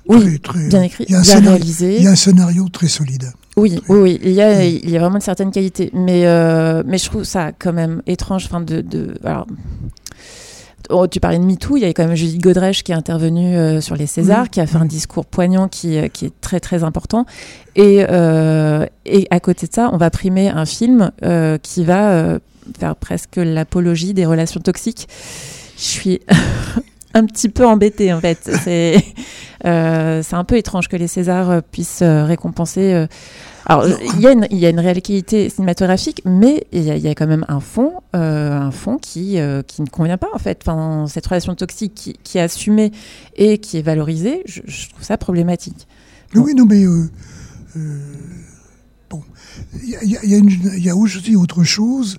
oui, 0.07 0.39
Très, 0.39 0.59
très- 0.59 0.67
bien 0.69 0.81
écrit, 0.83 1.05
bien 1.05 1.23
scénario- 1.23 1.49
réalisé. 1.51 1.97
Il 1.97 2.03
y 2.03 2.07
a 2.07 2.11
un 2.11 2.15
scénario 2.15 2.67
très 2.69 2.87
solide. 2.87 3.31
Oui, 3.57 3.79
oui, 3.89 3.99
oui. 3.99 4.19
Il 4.23 4.31
y 4.31 4.41
a, 4.41 4.57
Oui. 4.59 4.79
il 4.83 4.89
y 4.89 4.95
a 4.95 4.99
vraiment 4.99 5.15
une 5.15 5.21
certaine 5.21 5.51
qualité. 5.51 5.89
Mais, 5.93 6.25
euh, 6.27 6.83
mais 6.85 6.97
je 6.97 7.05
trouve 7.05 7.23
ça 7.23 7.51
quand 7.57 7.73
même 7.73 8.01
étrange. 8.07 8.45
Enfin, 8.45 8.61
de, 8.61 8.81
de, 8.81 9.15
alors, 9.23 9.47
oh, 10.89 11.07
tu 11.07 11.19
parlais 11.19 11.39
de 11.39 11.43
MeToo, 11.43 11.77
il 11.77 11.81
y 11.81 11.85
a 11.85 11.89
quand 11.89 12.05
même 12.05 12.15
Judith 12.15 12.41
Godrèche 12.41 12.83
qui 12.83 12.91
est 12.91 12.95
intervenue 12.95 13.55
euh, 13.55 13.81
sur 13.81 13.95
les 13.95 14.07
Césars, 14.07 14.49
qui 14.49 14.59
a 14.59 14.67
fait 14.67 14.77
un 14.77 14.85
discours 14.85 15.25
poignant 15.25 15.67
qui, 15.67 15.97
euh, 15.97 16.07
qui 16.07 16.25
est 16.25 16.41
très, 16.41 16.59
très 16.59 16.83
important. 16.83 17.25
Et, 17.75 18.05
euh, 18.09 18.85
et 19.05 19.27
à 19.29 19.39
côté 19.39 19.67
de 19.67 19.73
ça, 19.73 19.89
on 19.93 19.97
va 19.97 20.09
primer 20.09 20.49
un 20.49 20.65
film 20.65 21.11
qui 21.63 21.85
va 21.85 22.39
faire 22.77 22.95
presque 22.95 23.37
l'apologie 23.37 24.13
des 24.13 24.25
relations 24.25 24.59
toxiques. 24.59 25.07
Je 25.77 25.83
suis 25.83 26.21
un 27.13 27.25
petit 27.25 27.49
peu 27.49 27.65
embêtée, 27.65 28.11
en 28.13 28.19
fait. 28.19 28.49
C'est 28.63 29.03
euh, 29.65 30.21
un 30.31 30.43
peu 30.43 30.57
étrange 30.57 30.87
que 30.87 30.97
les 30.97 31.07
Césars 31.07 31.63
puissent 31.71 32.03
récompenser. 32.03 33.05
Alors, 33.65 33.85
il 34.15 34.21
y, 34.21 34.27
a 34.27 34.31
une- 34.31 34.47
il 34.51 34.57
y 34.57 34.65
a 34.65 34.69
une 34.69 34.79
réelle 34.79 35.01
qualité 35.01 35.49
cinématographique, 35.49 36.21
mais 36.25 36.65
il 36.71 36.83
y, 36.83 36.91
a- 36.91 36.95
il 36.97 37.03
y 37.03 37.07
a 37.07 37.15
quand 37.15 37.27
même 37.27 37.45
un 37.49 37.59
fond, 37.59 37.93
euh, 38.15 38.51
un 38.57 38.71
fond 38.71 38.97
qui, 38.97 39.39
euh, 39.39 39.61
qui 39.61 39.81
ne 39.81 39.87
convient 39.87 40.17
pas, 40.17 40.29
en 40.33 40.39
fait. 40.39 40.59
Enfin, 40.63 41.05
cette 41.07 41.25
relation 41.27 41.53
toxique 41.55 41.93
qui, 41.95 42.13
qui 42.23 42.37
est 42.37 42.41
assumée 42.41 42.91
et 43.35 43.57
qui 43.59 43.77
est 43.77 43.81
valorisée, 43.81 44.41
je, 44.45 44.61
je 44.65 44.89
trouve 44.89 45.03
ça 45.03 45.17
problématique. 45.17 45.87
Mais 46.33 46.39
oui, 46.41 46.53
non, 46.55 46.65
mais 46.65 46.83
euh, 46.85 47.09
bon, 49.09 49.23
il 49.83 49.89
y 49.89 49.95
a, 49.95 50.03
y 50.03 50.35
a- 50.35 50.91
a 50.91 50.93
a 50.93 51.37
autre 51.37 51.63
chose. 51.63 52.17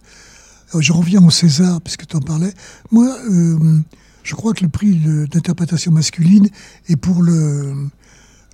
Je 0.79 0.93
reviens 0.93 1.25
au 1.25 1.31
César, 1.31 1.81
puisque 1.81 2.07
tu 2.07 2.17
en 2.17 2.21
parlais. 2.21 2.53
Moi, 2.93 3.09
je 4.23 4.35
crois 4.37 4.53
que 4.53 4.63
le 4.63 4.69
prix 4.69 4.95
d'interprétation 5.33 5.91
masculine 5.91 6.49
est 6.89 6.97
pour 6.97 7.23
le, 7.23 7.75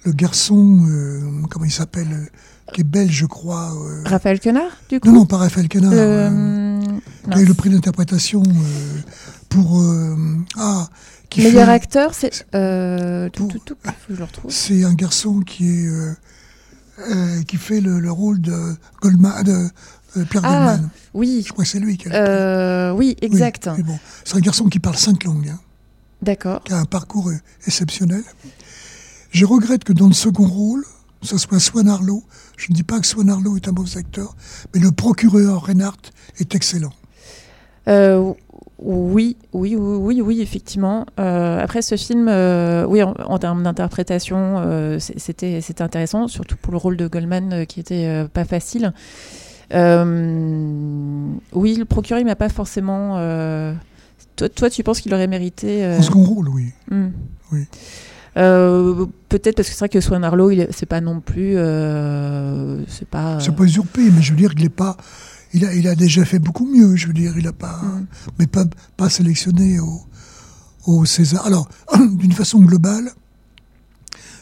le 0.06 0.12
garçon, 0.12 0.86
euh, 0.88 1.20
comment 1.50 1.64
il 1.64 1.70
s'appelle, 1.72 2.08
euh, 2.12 2.72
qui 2.72 2.80
est 2.82 2.84
belge, 2.84 3.12
je 3.12 3.26
crois. 3.26 3.72
euh, 3.74 4.02
Raphaël 4.06 4.40
Quenard, 4.40 4.70
du 4.88 5.00
coup 5.00 5.08
non, 5.08 5.14
non, 5.14 5.26
pas 5.26 5.36
Raphaël 5.36 5.68
Quenard. 5.68 5.90
Qui 5.92 7.38
a 7.38 7.40
eu 7.40 7.44
le 7.44 7.54
prix 7.54 7.70
d'interprétation 7.70 8.42
pour. 9.48 9.82
ah, 10.56 10.88
qui 11.28 11.42
Meilleur 11.42 11.66
fait- 11.66 11.72
acteur, 11.72 12.14
c'est. 12.14 12.46
Pour- 12.50 13.50
je 14.08 14.14
le 14.14 14.24
retrouve. 14.24 14.50
C'est 14.50 14.84
un 14.84 14.94
garçon 14.94 15.40
qui 15.40 15.68
est 15.68 15.90
qui 17.46 17.56
fait 17.56 17.80
le, 17.80 17.98
le 18.00 18.10
rôle 18.10 18.40
de 18.40 18.74
Goldman, 19.02 19.42
de 19.42 20.24
Pierre 20.24 20.42
Ah, 20.44 20.66
Goldman. 20.76 20.88
Oui, 21.14 21.42
Je 21.46 21.52
crois 21.52 21.64
que 21.64 21.70
c'est 21.70 21.80
lui 21.80 21.98
qui 21.98 22.08
a 22.08 22.12
euh, 22.14 22.92
oui, 22.92 23.16
exact. 23.20 23.66
Oui, 23.70 23.74
mais 23.78 23.82
bon, 23.82 23.98
c'est 24.24 24.36
un 24.36 24.40
garçon 24.40 24.66
qui 24.68 24.78
parle 24.78 24.96
cinq 24.96 25.24
langues, 25.24 25.48
hein, 25.52 25.58
D'accord. 26.22 26.62
qui 26.64 26.72
a 26.72 26.78
un 26.78 26.84
parcours 26.86 27.30
exceptionnel. 27.66 28.22
Je 29.36 29.44
regrette 29.44 29.84
que 29.84 29.92
dans 29.92 30.06
le 30.06 30.14
second 30.14 30.46
rôle, 30.46 30.82
ce 31.20 31.36
soit 31.36 31.60
Swan 31.60 31.88
Arlo. 31.88 32.22
Je 32.56 32.68
ne 32.70 32.74
dis 32.74 32.84
pas 32.84 32.98
que 33.00 33.06
Swan 33.06 33.28
Arlo 33.28 33.54
est 33.56 33.68
un 33.68 33.72
mauvais 33.72 33.98
acteur, 33.98 34.34
mais 34.72 34.80
le 34.80 34.90
procureur 34.92 35.66
Reinhardt 35.66 36.10
est 36.38 36.54
excellent. 36.54 36.94
Euh, 37.86 38.32
oui, 38.78 39.36
oui, 39.52 39.76
oui, 39.76 39.94
oui, 39.98 40.22
oui, 40.22 40.40
effectivement. 40.40 41.04
Euh, 41.20 41.62
après 41.62 41.82
ce 41.82 41.96
film, 41.98 42.28
euh, 42.30 42.86
oui, 42.86 43.02
en, 43.02 43.12
en 43.12 43.38
termes 43.38 43.62
d'interprétation, 43.62 44.98
c'était 44.98 45.60
c'était 45.60 45.82
intéressant, 45.82 46.28
surtout 46.28 46.56
pour 46.56 46.72
le 46.72 46.78
rôle 46.78 46.96
de 46.96 47.06
Goldman 47.06 47.66
qui 47.66 47.80
était 47.80 48.24
pas 48.32 48.46
facile. 48.46 48.94
Oui, 49.70 49.76
le 51.76 51.84
procureur, 51.84 52.20
il 52.20 52.24
m'a 52.24 52.36
pas 52.36 52.48
forcément. 52.48 53.16
Toi, 54.36 54.48
toi, 54.48 54.70
tu 54.70 54.82
penses 54.82 55.02
qu'il 55.02 55.12
aurait 55.12 55.26
mérité 55.26 55.86
En 55.98 56.00
second 56.00 56.24
rôle, 56.24 56.48
oui. 56.48 56.72
hmm. 56.90 57.08
Oui. 57.52 57.66
Euh, 58.36 59.06
Peut-être 59.28 59.56
parce 59.56 59.68
que 59.68 59.74
c'est 59.74 59.78
vrai 59.80 59.88
que 59.88 60.00
Swan 60.00 60.22
Arlo, 60.24 60.50
c'est 60.70 60.86
pas 60.86 61.00
non 61.00 61.20
plus, 61.20 61.56
euh, 61.56 62.82
c'est 62.86 63.08
pas. 63.08 63.40
C'est 63.40 63.54
pas 63.54 63.64
usurpé, 63.64 64.10
mais 64.10 64.22
je 64.22 64.30
veux 64.30 64.36
dire 64.36 64.54
qu'il 64.54 64.64
est 64.64 64.68
pas. 64.68 64.96
Il 65.52 65.64
a, 65.64 65.74
il 65.74 65.88
a 65.88 65.94
déjà 65.94 66.24
fait 66.24 66.38
beaucoup 66.38 66.66
mieux. 66.66 66.96
Je 66.96 67.06
veux 67.08 67.12
dire, 67.12 67.32
il 67.36 67.46
a 67.46 67.52
pas, 67.52 67.80
Mm. 67.82 68.06
mais 68.38 68.46
pas, 68.46 68.64
pas 68.96 69.08
sélectionné 69.10 69.80
au, 69.80 70.00
au 70.86 71.04
César. 71.04 71.44
Alors, 71.46 71.68
d'une 72.12 72.32
façon 72.32 72.60
globale, 72.60 73.10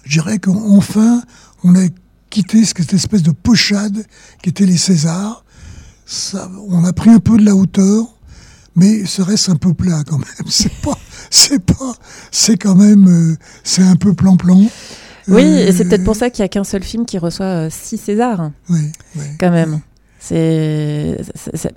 je 0.04 0.20
dirais 0.20 0.38
qu'enfin, 0.38 1.22
on 1.62 1.74
a 1.74 1.86
quitté 2.30 2.64
cette 2.64 2.92
espèce 2.92 3.22
de 3.22 3.30
pochade 3.30 4.04
qui 4.42 4.50
était 4.50 4.66
les 4.66 4.76
Césars. 4.76 5.44
Ça, 6.04 6.50
on 6.68 6.84
a 6.84 6.92
pris 6.92 7.10
un 7.10 7.20
peu 7.20 7.38
de 7.38 7.44
la 7.46 7.54
hauteur, 7.54 8.13
mais 8.76 9.04
ça 9.06 9.24
reste 9.24 9.48
un 9.48 9.56
peu 9.56 9.72
plat 9.74 10.02
quand 10.06 10.18
même? 10.18 10.26
C'est 10.48 10.72
pas, 10.82 10.98
c'est 11.30 11.62
pas, 11.64 11.94
c'est 12.30 12.56
quand 12.56 12.74
même, 12.74 13.06
euh, 13.08 13.36
c'est 13.64 13.82
un 13.82 13.96
peu 13.96 14.14
plan-plan. 14.14 14.62
Oui, 15.28 15.42
Euh, 15.42 15.66
et 15.68 15.72
c'est 15.72 15.84
peut-être 15.86 16.04
pour 16.04 16.16
ça 16.16 16.28
qu'il 16.30 16.42
y 16.42 16.44
a 16.44 16.48
qu'un 16.48 16.64
seul 16.64 16.82
film 16.82 17.06
qui 17.06 17.16
reçoit 17.18 17.46
euh, 17.46 17.68
six 17.70 17.96
Césars. 17.96 18.50
Oui, 18.68 18.92
oui. 19.16 19.24
quand 19.40 19.50
même. 19.50 19.80
C'est, 20.20 21.18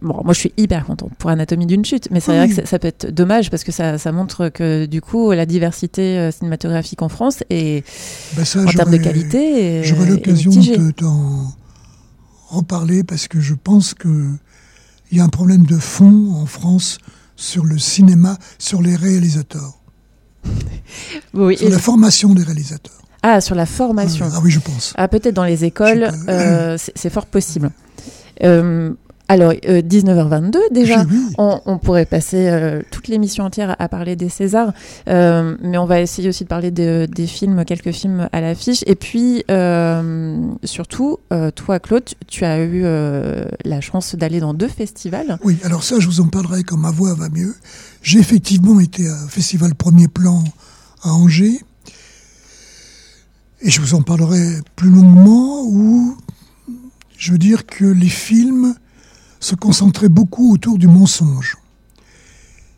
bon, 0.02 0.22
moi 0.24 0.34
je 0.34 0.40
suis 0.40 0.54
hyper 0.58 0.86
contente 0.86 1.12
pour 1.18 1.30
Anatomie 1.30 1.66
d'une 1.66 1.84
chute, 1.84 2.08
mais 2.12 2.20
c'est 2.22 2.32
Oui. 2.32 2.38
vrai 2.38 2.48
que 2.50 2.56
ça- 2.56 2.66
ça 2.66 2.80
peut 2.80 2.88
être 2.88 3.10
dommage 3.14 3.50
parce 3.50 3.64
que 3.66 3.72
ça, 3.74 3.98
ça 3.98 4.12
montre 4.14 4.48
que 4.50 4.86
du 4.86 5.02
coup 5.02 5.32
la 5.32 5.46
diversité 5.46 6.18
euh, 6.18 6.32
cinématographique 6.32 7.02
en 7.02 7.10
France 7.10 7.44
et 7.50 7.84
Ben 8.38 8.46
ça, 8.46 8.62
en 8.62 8.66
termes 8.66 8.92
de 8.92 8.98
qualité, 8.98 9.80
est- 9.80 9.84
J'aurai 9.84 10.08
est 10.08 10.12
l'occasion 10.12 10.52
de 10.52 10.92
t'en 10.92 11.54
reparler 12.50 13.04
parce 13.04 13.28
que 13.28 13.40
je 13.42 13.54
pense 13.54 13.94
que 13.94 14.30
il 15.12 15.18
y 15.18 15.22
a 15.22 15.24
un 15.24 15.30
problème 15.30 15.66
de 15.66 15.78
fond 15.78 16.34
en 16.36 16.46
France 16.46 16.98
sur 17.36 17.66
le 17.66 17.78
cinéma, 17.78 18.38
sur 18.58 18.82
les 18.82 18.96
réalisateurs, 18.96 19.80
Oui, 21.34 21.58
sur 21.58 21.70
la 21.70 21.80
formation 21.80 22.34
des 22.34 22.44
réalisateurs. 22.44 22.94
Ah, 23.24 23.42
sur 23.42 23.56
la 23.56 23.66
formation. 23.66 24.30
Ah 24.32 24.40
oui, 24.44 24.52
je 24.52 24.60
pense. 24.60 24.94
Ah, 24.96 25.08
peut-être 25.08 25.34
dans 25.34 25.44
les 25.44 25.66
écoles, 25.66 26.10
euh, 26.30 26.78
c'est 26.78 26.94
c'est 26.96 27.10
fort 27.10 27.26
possible. 27.26 27.72
Euh, 28.44 28.94
alors, 29.30 29.54
euh, 29.68 29.82
19h22 29.82 30.58
déjà. 30.72 31.04
Oui, 31.10 31.18
On, 31.38 31.60
on 31.66 31.78
pourrait 31.78 32.06
passer 32.06 32.48
euh, 32.48 32.82
toute 32.92 33.08
l'émission 33.10 33.44
entière 33.44 33.72
à, 33.72 33.84
à 33.84 33.90
parler 33.90 34.16
des 34.16 34.30
Césars, 34.30 34.72
euh, 35.10 35.56
mais 35.62 35.78
on 35.78 35.86
va 35.86 36.00
essayer 36.00 36.30
aussi 36.30 36.44
de 36.46 36.50
parler 36.50 36.72
de- 36.72 37.08
des 37.14 37.28
films, 37.28 37.66
quelques 37.66 37.92
films 37.92 38.30
à 38.32 38.40
l'affiche. 38.42 38.84
Et 38.88 38.96
puis, 38.96 39.44
euh, 39.52 40.40
surtout, 40.64 41.18
euh, 41.34 41.52
toi, 41.52 41.80
Claude, 41.80 42.06
tu- 42.28 42.46
as 42.46 42.60
eu 42.64 42.82
euh, 42.86 43.46
la 43.66 43.82
chance 43.82 44.16
d'aller 44.16 44.40
dans 44.40 44.54
deux 44.54 44.68
festivals. 44.70 45.38
Oui, 45.44 45.58
alors 45.64 45.84
ça, 45.84 46.00
je 46.00 46.08
vous 46.08 46.22
en 46.22 46.28
parlerai 46.28 46.64
quand 46.64 46.78
ma 46.78 46.92
voix 46.92 47.14
va 47.14 47.28
mieux. 47.30 47.56
J'ai 48.02 48.20
effectivement 48.20 48.80
été 48.80 49.08
à 49.10 49.14
un 49.14 49.28
festival 49.28 49.76
Premier 49.76 50.08
Plan 50.08 50.44
à 51.04 51.10
Angers. 51.12 51.60
Et 53.62 53.70
je 53.72 53.82
vous 53.82 53.96
en 53.96 54.02
parlerai 54.04 54.60
plus 54.76 54.90
longuement 54.90 55.64
où 55.66 56.16
je 57.18 57.32
veux 57.32 57.38
dire 57.40 57.66
que 57.66 57.86
les 57.86 58.08
films 58.10 58.76
se 59.40 59.56
concentraient 59.56 60.10
beaucoup 60.10 60.54
autour 60.54 60.78
du 60.78 60.88
mensonge. 60.88 61.58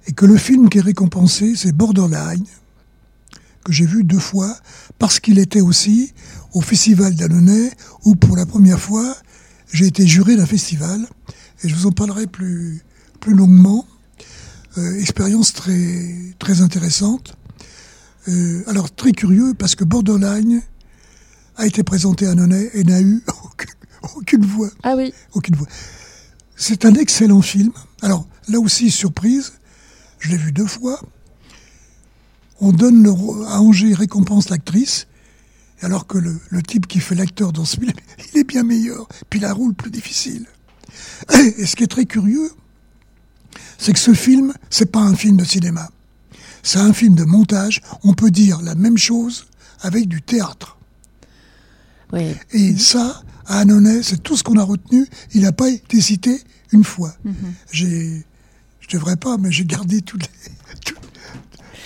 Et 0.08 0.14
que 0.14 0.26
le 0.26 0.38
film 0.38 0.70
qui 0.70 0.80
est 0.80 0.82
récompensé, 0.82 1.56
c'est 1.56 1.72
Borderline, 1.72 2.46
que 3.64 3.72
j'ai 3.72 3.86
vu 3.86 4.04
deux 4.04 4.20
fois, 4.20 4.56
parce 4.98 5.20
qu'il 5.20 5.40
était 5.40 5.62
aussi 5.62 6.14
au 6.54 6.62
Festival 6.62 7.16
d'Annonay, 7.16 7.72
où 8.06 8.16
pour 8.16 8.36
la 8.36 8.46
première 8.46 8.80
fois, 8.80 9.16
j'ai 9.72 9.86
été 9.86 10.08
juré 10.08 10.36
d'un 10.36 10.46
festival. 10.46 11.06
Et 11.64 11.70
je 11.70 11.76
vous 11.76 11.86
en 11.88 11.92
parlerai 11.92 12.28
plus, 12.28 12.82
plus 13.20 13.34
longuement. 13.34 13.86
Euh, 14.78 15.00
expérience 15.00 15.54
très, 15.54 16.36
très 16.40 16.62
intéressante. 16.62 17.36
Euh, 18.28 18.64
alors, 18.68 18.94
très 18.94 19.12
curieux, 19.12 19.54
parce 19.58 19.76
que 19.76 19.84
Borderline 19.84 20.62
a 21.58 21.66
été 21.66 21.84
présenté 21.84 22.28
à 22.28 22.32
Annonay 22.32 22.70
et 22.74 22.84
n'a 22.84 23.02
eu 23.02 23.22
aucune, 23.44 23.70
aucune 24.16 24.46
voix 24.46 24.70
Ah 24.84 24.96
oui, 24.96 25.14
aucune 25.34 25.56
voix. 25.56 25.68
C'est 26.60 26.84
un 26.84 26.94
excellent 26.96 27.42
film. 27.42 27.72
Alors, 28.02 28.28
là 28.50 28.60
aussi, 28.60 28.92
surprise, 28.92 29.54
je 30.20 30.30
l'ai 30.30 30.38
vu 30.38 30.52
deux 30.52 30.68
fois. 30.68 31.00
On 32.60 32.74
donne 32.74 33.02
le, 33.02 33.12
à 33.48 33.62
Angers, 33.62 33.94
récompense 33.94 34.50
l'actrice, 34.50 35.08
alors 35.82 36.06
que 36.06 36.18
le, 36.18 36.38
le 36.50 36.62
type 36.62 36.86
qui 36.86 37.00
fait 37.00 37.16
l'acteur 37.16 37.54
dans 37.54 37.64
ce 37.64 37.78
film, 37.80 37.94
il 38.34 38.42
est 38.42 38.44
bien 38.44 38.64
meilleur, 38.64 39.08
puis 39.30 39.40
il 39.40 39.46
a 39.46 39.52
un 39.52 39.54
rôle 39.54 39.74
plus 39.74 39.90
difficile. 39.90 40.46
Et 41.34 41.66
ce 41.66 41.78
qui 41.78 41.84
est 41.84 41.88
très 41.88 42.06
curieux, 42.06 42.52
c'est 43.78 43.94
que 43.94 44.00
ce 44.00 44.14
film, 44.14 44.54
c'est 44.70 44.92
pas 44.92 45.00
un 45.00 45.16
film 45.16 45.38
de 45.38 45.46
cinéma. 45.46 45.90
C'est 46.62 46.80
un 46.80 46.92
film 46.92 47.16
de 47.16 47.24
montage. 47.24 47.82
On 48.04 48.14
peut 48.14 48.32
dire 48.32 48.62
la 48.62 48.76
même 48.76 48.98
chose 48.98 49.46
avec 49.80 50.10
du 50.10 50.22
théâtre. 50.22 50.78
oui. 52.12 52.36
Et 52.52 52.78
ça, 52.78 53.24
à 53.50 53.60
Annonay, 53.60 54.02
c'est 54.04 54.24
tout 54.24 54.38
ce 54.38 54.44
qu'on 54.44 54.58
a 54.58 54.64
retenu. 54.64 55.06
Il 55.34 55.42
n'a 55.42 55.52
pas 55.52 55.70
été 55.70 56.00
cité 56.00 56.40
une 56.72 56.84
fois. 56.86 57.14
Mhm. 57.26 57.34
J'ai, 57.72 58.26
je 58.80 58.88
devrais 58.96 59.18
pas, 59.18 59.38
mais 59.38 59.52
j'ai 59.52 59.66
gardé 59.66 60.02
toutes 60.02 60.22
les, 60.24 60.52
toutes, 60.86 60.98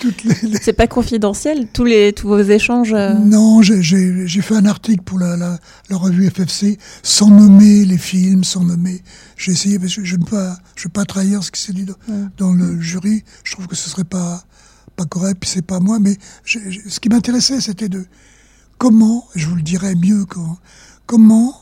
toutes 0.00 0.24
les, 0.24 0.48
les- 0.50 0.58
C'est 0.62 0.74
pas 0.74 0.86
confidentiel, 0.86 1.66
tous, 1.72 1.84
les, 1.84 2.12
tous 2.12 2.28
vos 2.28 2.38
échanges. 2.42 2.92
euh, 2.92 3.14
Non, 3.14 3.62
j'ai- 3.62 3.82
fait 4.42 4.54
un 4.56 4.66
article 4.66 5.02
pour 5.02 5.18
la, 5.18 5.36
la, 5.38 5.58
la 5.88 5.96
revue 5.96 6.28
FFC 6.30 6.78
sans 7.02 7.30
nommer 7.30 7.84
les 7.86 7.98
films, 7.98 8.44
sans 8.44 8.62
nommer. 8.62 9.02
J'ai 9.38 9.52
essayé 9.52 9.78
parce 9.78 9.96
que 9.96 10.04
je 10.04 10.16
ne 10.16 10.20
veux 10.20 10.30
pas, 10.30 10.58
je 10.76 10.84
veux 10.84 10.90
pas 10.92 11.04
trahir 11.06 11.42
ce 11.42 11.50
qui 11.50 11.60
s'est 11.62 11.72
dit 11.72 11.86
dans, 11.86 11.96
dans 12.36 12.52
le 12.52 12.78
jury. 12.80 13.24
Je 13.42 13.52
trouve 13.52 13.66
que 13.68 13.74
ce 13.76 13.88
serait 13.88 14.04
pas 14.04 14.44
pas 14.96 15.06
correct. 15.06 15.38
Puis 15.40 15.50
c'est 15.50 15.62
pas 15.66 15.80
moi, 15.80 15.98
mais 15.98 16.16
ce 16.44 17.00
qui 17.00 17.08
m'intéressait, 17.08 17.60
c'était 17.60 17.88
de 17.88 18.04
comment, 18.78 19.26
je 19.34 19.46
vous 19.48 19.56
le 19.56 19.62
dirai 19.62 19.94
mieux 19.96 20.24
quand, 20.24 20.58
comment 21.06 21.60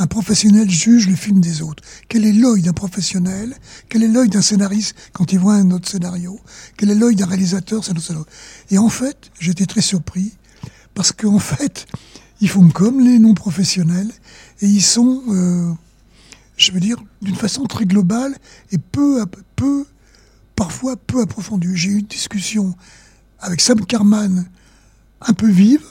un 0.00 0.06
professionnel 0.06 0.70
juge 0.70 1.08
le 1.08 1.16
film 1.16 1.40
des 1.40 1.62
autres? 1.62 1.82
Quel 2.08 2.24
est 2.24 2.32
l'œil 2.32 2.62
d'un 2.62 2.72
professionnel? 2.72 3.56
Quel 3.88 4.04
est 4.04 4.08
l'œil 4.08 4.28
d'un 4.28 4.42
scénariste 4.42 4.94
quand 5.12 5.32
il 5.32 5.38
voit 5.38 5.54
un 5.54 5.70
autre 5.70 5.88
scénario? 5.88 6.38
Quel 6.76 6.90
est 6.90 6.94
l'œil 6.94 7.16
d'un 7.16 7.26
réalisateur 7.26 7.84
C'est 7.84 7.92
un 7.92 7.96
autre 7.96 8.06
scénario? 8.06 8.26
Et 8.70 8.78
en 8.78 8.88
fait, 8.88 9.30
j'étais 9.40 9.66
très 9.66 9.80
surpris 9.80 10.32
parce 10.94 11.12
qu'en 11.12 11.38
fait, 11.40 11.86
ils 12.40 12.48
font 12.48 12.68
comme 12.68 13.00
les 13.00 13.18
non-professionnels 13.18 14.10
et 14.60 14.66
ils 14.66 14.82
sont, 14.82 15.22
euh, 15.28 15.72
je 16.56 16.70
veux 16.72 16.80
dire, 16.80 17.02
d'une 17.20 17.34
façon 17.34 17.64
très 17.64 17.84
globale 17.84 18.36
et 18.70 18.78
peu, 18.78 19.24
peu, 19.56 19.84
parfois 20.54 20.96
peu 20.96 21.22
approfondie. 21.22 21.68
J'ai 21.74 21.90
eu 21.90 21.98
une 21.98 22.06
discussion 22.06 22.74
avec 23.40 23.60
Sam 23.60 23.84
Carman 23.84 24.46
un 25.20 25.32
peu 25.32 25.48
vive, 25.48 25.84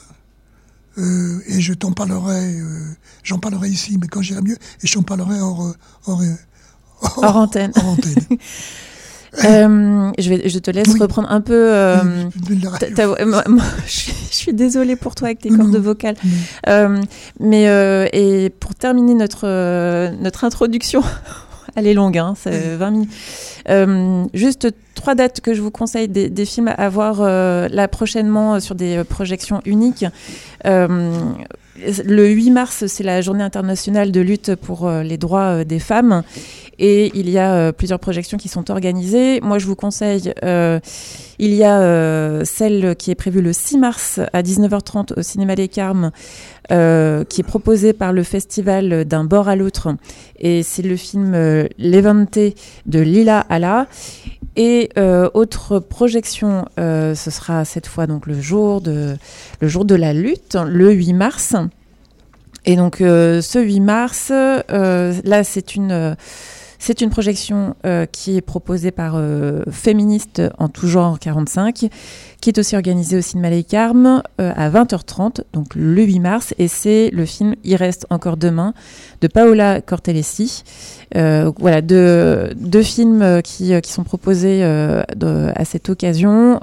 euh, 0.98 1.38
et 1.46 1.60
je 1.60 1.72
t'en 1.74 1.92
parlerai, 1.92 2.56
euh, 2.60 2.64
j'en 3.22 3.38
parlerai 3.38 3.68
ici, 3.68 3.96
mais 4.00 4.08
quand 4.08 4.20
j'irai 4.22 4.42
mieux, 4.42 4.56
et 4.82 4.86
je 4.86 4.92
t'en 4.94 5.02
parlerai 5.02 5.40
hors, 5.40 5.66
euh, 5.66 5.72
hors, 6.06 6.20
euh, 6.20 6.34
Hors 7.22 7.36
antenne. 7.36 7.72
hors 7.76 7.86
antenne. 7.88 8.14
Euh, 9.44 10.10
je, 10.18 10.30
vais, 10.30 10.48
je 10.48 10.58
te 10.58 10.70
laisse 10.70 10.88
Oui. 10.88 10.98
reprendre 11.00 11.30
un 11.30 11.42
peu. 11.42 11.52
euh, 11.54 12.30
Je 12.48 13.24
moi- 13.26 13.44
moi, 13.48 13.62
suis, 13.86 14.14
je 14.30 14.34
suis 14.34 14.54
désolée 14.54 14.96
pour 14.96 15.14
toi 15.14 15.28
avec 15.28 15.40
tes 15.40 15.50
cordes 15.50 15.76
vocales. 15.76 16.16
Euh, 16.66 16.98
mais 17.38 17.64
et 18.14 18.48
pour 18.48 18.74
terminer 18.74 19.12
notre 19.14 19.46
notre 20.22 20.44
introduction 20.44 21.02
Elle 21.78 21.86
est 21.86 21.94
longue, 21.94 22.18
hein, 22.18 22.34
c'est 22.36 22.74
20 22.74 22.90
minutes. 22.90 23.10
Euh, 23.68 24.24
juste 24.34 24.74
trois 24.96 25.14
dates 25.14 25.40
que 25.40 25.54
je 25.54 25.62
vous 25.62 25.70
conseille 25.70 26.08
des, 26.08 26.28
des 26.28 26.44
films 26.44 26.74
à 26.76 26.88
voir 26.88 27.18
euh, 27.20 27.68
là 27.70 27.86
prochainement 27.86 28.58
sur 28.58 28.74
des 28.74 29.04
projections 29.04 29.60
uniques. 29.64 30.04
Euh, 30.66 31.12
le 32.04 32.28
8 32.28 32.50
mars, 32.50 32.86
c'est 32.86 33.04
la 33.04 33.20
journée 33.20 33.44
internationale 33.44 34.10
de 34.10 34.20
lutte 34.20 34.54
pour 34.56 34.86
euh, 34.86 35.02
les 35.02 35.16
droits 35.16 35.60
euh, 35.60 35.64
des 35.64 35.78
femmes. 35.78 36.22
Et 36.78 37.10
il 37.14 37.28
y 37.28 37.38
a 37.38 37.54
euh, 37.54 37.72
plusieurs 37.72 37.98
projections 37.98 38.38
qui 38.38 38.48
sont 38.48 38.70
organisées. 38.70 39.40
Moi, 39.40 39.58
je 39.58 39.66
vous 39.66 39.74
conseille, 39.74 40.32
euh, 40.44 40.78
il 41.38 41.54
y 41.54 41.64
a 41.64 41.80
euh, 41.80 42.44
celle 42.44 42.94
qui 42.96 43.10
est 43.10 43.16
prévue 43.16 43.42
le 43.42 43.52
6 43.52 43.78
mars 43.78 44.20
à 44.32 44.42
19h30 44.42 45.18
au 45.18 45.22
Cinéma 45.22 45.56
Les 45.56 45.68
Carmes, 45.68 46.12
qui 46.68 46.74
est 47.40 47.46
proposée 47.46 47.92
par 47.94 48.12
le 48.12 48.22
festival 48.22 49.04
d'un 49.06 49.24
bord 49.24 49.48
à 49.48 49.56
l'autre. 49.56 49.94
Et 50.38 50.62
c'est 50.62 50.82
le 50.82 50.96
film 50.96 51.32
Levante 51.78 52.38
de 52.86 53.00
Lila 53.00 53.40
Allah. 53.48 53.86
Et 54.56 54.90
autre 55.32 55.78
projection, 55.78 56.66
ce 56.76 57.14
sera 57.30 57.64
cette 57.64 57.86
fois 57.86 58.06
donc 58.06 58.26
le 58.26 58.38
jour 58.38 58.82
de, 58.82 59.16
le 59.60 59.68
jour 59.68 59.86
de 59.86 59.94
la 59.94 60.12
lutte, 60.12 60.58
le 60.66 60.92
8 60.92 61.14
mars. 61.14 61.56
Et 62.66 62.76
donc 62.76 62.96
ce 62.98 63.58
8 63.58 63.80
mars, 63.80 64.28
là 64.28 65.44
c'est 65.44 65.74
une, 65.74 66.16
c'est 66.78 67.00
une 67.00 67.10
projection 67.10 67.74
euh, 67.84 68.06
qui 68.06 68.36
est 68.36 68.40
proposée 68.40 68.92
par 68.92 69.14
euh, 69.16 69.62
Féministes 69.70 70.42
en 70.58 70.68
tout 70.68 70.86
genre 70.86 71.18
45, 71.18 71.88
qui 72.40 72.50
est 72.50 72.58
aussi 72.58 72.76
organisée 72.76 73.18
au 73.18 73.20
Cinéma 73.20 73.50
Les 73.50 73.64
Carmes 73.64 74.22
euh, 74.40 74.52
à 74.56 74.70
20h30, 74.70 75.42
donc 75.52 75.74
le 75.74 76.02
8 76.02 76.20
mars. 76.20 76.54
Et 76.58 76.68
c'est 76.68 77.10
le 77.12 77.24
film 77.24 77.56
Il 77.64 77.74
reste 77.74 78.06
encore 78.10 78.36
demain 78.36 78.74
de 79.20 79.26
Paola 79.26 79.80
Cortellesi. 79.80 80.62
Voilà, 81.14 81.82
deux, 81.82 82.82
films 82.82 83.42
qui, 83.42 83.80
qui 83.80 83.92
sont 83.92 84.04
proposés 84.04 84.62
à 84.62 85.64
cette 85.64 85.88
occasion 85.88 86.60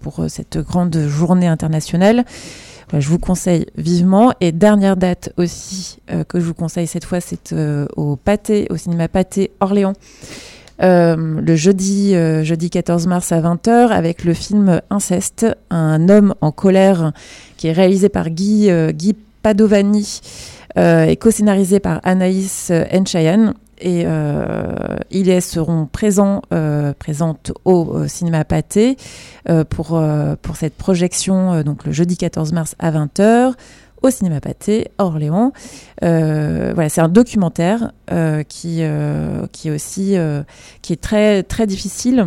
pour 0.00 0.24
cette 0.28 0.58
grande 0.58 0.96
journée 1.08 1.48
internationale. 1.48 2.24
Voilà, 2.90 3.00
je 3.00 3.08
vous 3.08 3.18
conseille 3.18 3.66
vivement. 3.76 4.32
Et 4.40 4.52
dernière 4.52 4.96
date 4.96 5.32
aussi 5.36 5.98
euh, 6.10 6.24
que 6.24 6.40
je 6.40 6.44
vous 6.44 6.54
conseille 6.54 6.86
cette 6.86 7.04
fois, 7.04 7.20
c'est 7.20 7.52
euh, 7.52 7.86
au 7.96 8.16
Pâté, 8.16 8.66
au 8.70 8.76
cinéma 8.76 9.08
Pâté 9.08 9.52
Orléans. 9.60 9.92
Euh, 10.82 11.40
le 11.40 11.56
jeudi, 11.56 12.14
euh, 12.14 12.42
jeudi 12.42 12.70
14 12.70 13.06
mars 13.06 13.32
à 13.32 13.40
20h 13.40 13.88
avec 13.88 14.24
le 14.24 14.34
film 14.34 14.80
Inceste, 14.90 15.46
un 15.70 16.08
homme 16.08 16.34
en 16.40 16.52
colère 16.52 17.12
qui 17.56 17.68
est 17.68 17.72
réalisé 17.72 18.08
par 18.08 18.30
Guy, 18.30 18.70
Guy 18.92 19.14
Padovani 19.42 20.20
et 20.76 21.16
co-scénarisé 21.16 21.80
par 21.80 22.00
Anaïs 22.04 22.72
Enchayan. 22.92 23.54
Et 23.80 24.02
euh, 24.04 24.74
ils 25.10 25.40
seront 25.40 25.86
présents, 25.86 26.42
euh, 26.52 26.92
présentes 26.98 27.52
au, 27.64 27.92
euh, 27.94 28.08
cinéma 28.08 28.44
Pâté 28.44 28.96
pour, 29.70 30.00
pour 30.42 30.56
cette 30.56 30.74
projection, 30.74 31.62
donc 31.62 31.84
le 31.84 31.92
jeudi 31.92 32.16
14 32.16 32.52
mars 32.52 32.74
à 32.78 32.90
20h 32.92 33.54
au 34.02 34.10
cinéma 34.10 34.40
Pâté 34.40 34.90
Orléans. 34.98 35.52
Voilà, 36.00 36.88
c'est 36.88 37.00
un 37.00 37.08
documentaire 37.08 37.92
qui, 38.48 38.82
qui 39.52 39.68
est 39.68 39.70
aussi 39.70 40.16
qui 40.82 40.92
est 40.92 41.00
très 41.00 41.42
très 41.42 41.66
difficile. 41.66 42.26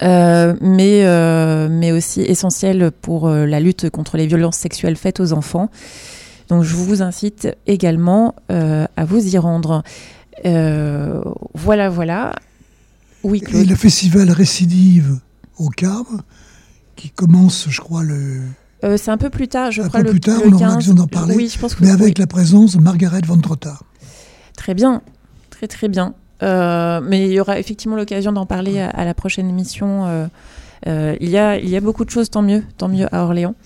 mais, 0.00 1.68
mais 1.70 1.92
aussi 1.92 2.22
essentiel 2.22 2.90
pour 2.90 3.28
la 3.28 3.60
lutte 3.60 3.90
contre 3.90 4.16
les 4.16 4.26
violences 4.26 4.56
sexuelles 4.56 4.96
faites 4.96 5.20
aux 5.20 5.32
enfants. 5.32 5.70
Donc 6.48 6.62
je 6.62 6.74
vous 6.74 7.02
incite 7.02 7.48
également 7.66 8.34
à 8.48 9.04
vous 9.04 9.34
y 9.34 9.38
rendre. 9.38 9.82
Euh, 10.46 11.20
voilà, 11.54 11.88
voilà. 11.88 12.34
Oui, 13.24 13.38
Et 13.38 13.46
Claude. 13.46 13.66
le 13.68 13.74
festival 13.74 14.30
Récidive 14.30 15.18
au 15.58 15.68
Carme, 15.68 16.22
qui 16.96 17.10
commence, 17.10 17.66
je 17.68 17.80
crois, 17.80 18.02
le. 18.02 18.40
Euh, 18.84 18.96
c'est 18.96 19.10
un 19.10 19.16
peu 19.18 19.28
plus 19.30 19.48
tard, 19.48 19.72
je 19.72 19.82
Un 19.82 19.88
crois, 19.88 20.00
peu 20.00 20.06
le, 20.06 20.10
plus 20.12 20.20
tard, 20.20 20.40
on 20.44 20.48
aura 20.52 20.58
15. 20.58 20.68
l'occasion 20.70 20.94
d'en 20.94 21.06
parler, 21.08 21.34
Oui, 21.34 21.50
je 21.52 21.58
pense 21.58 21.74
que 21.74 21.84
Mais 21.84 21.90
avec 21.90 22.06
oui. 22.06 22.14
la 22.18 22.26
présence 22.28 22.76
de 22.76 22.80
Margaret 22.82 23.22
Van 23.26 23.38
Trotta. 23.38 23.78
Très 24.56 24.74
bien, 24.74 25.02
très 25.50 25.66
très 25.66 25.88
bien. 25.88 26.14
Euh, 26.44 27.00
mais 27.02 27.26
il 27.26 27.32
y 27.32 27.40
aura 27.40 27.58
effectivement 27.58 27.96
l'occasion 27.96 28.30
d'en 28.32 28.46
parler 28.46 28.78
à, 28.78 28.88
à 28.90 29.04
la 29.04 29.14
prochaine 29.14 29.48
émission. 29.48 30.06
Euh, 30.86 31.16
il, 31.20 31.28
y 31.28 31.36
a, 31.36 31.58
il 31.58 31.68
y 31.68 31.76
a 31.76 31.80
beaucoup 31.80 32.04
de 32.04 32.10
choses, 32.10 32.30
tant 32.30 32.42
mieux, 32.42 32.62
tant 32.76 32.86
mieux 32.88 33.12
à 33.12 33.24
Orléans. 33.24 33.56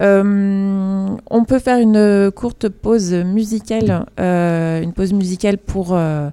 Euh, 0.00 1.16
on 1.30 1.44
peut 1.44 1.58
faire 1.58 1.78
une 1.78 2.30
courte 2.32 2.68
pause 2.68 3.12
musicale, 3.12 4.06
euh, 4.18 4.82
une 4.82 4.92
pause 4.92 5.12
musicale 5.12 5.58
pour, 5.58 5.94
euh, 5.94 6.30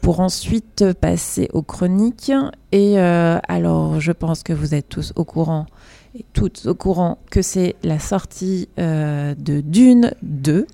pour 0.00 0.20
ensuite 0.20 0.92
passer 1.00 1.48
aux 1.52 1.62
chroniques. 1.62 2.32
Et 2.72 2.98
alors, 2.98 4.00
je 4.00 4.12
pense 4.12 4.42
que 4.42 4.52
vous 4.52 4.74
êtes 4.74 4.88
tous 4.88 5.12
au 5.16 5.24
courant 5.24 5.66
toutes 6.32 6.66
au 6.66 6.76
courant 6.76 7.18
que 7.28 7.42
c'est 7.42 7.74
la 7.82 7.98
sortie 7.98 8.68
de 8.78 9.60
Dune 9.60 10.12
2. 10.22 10.66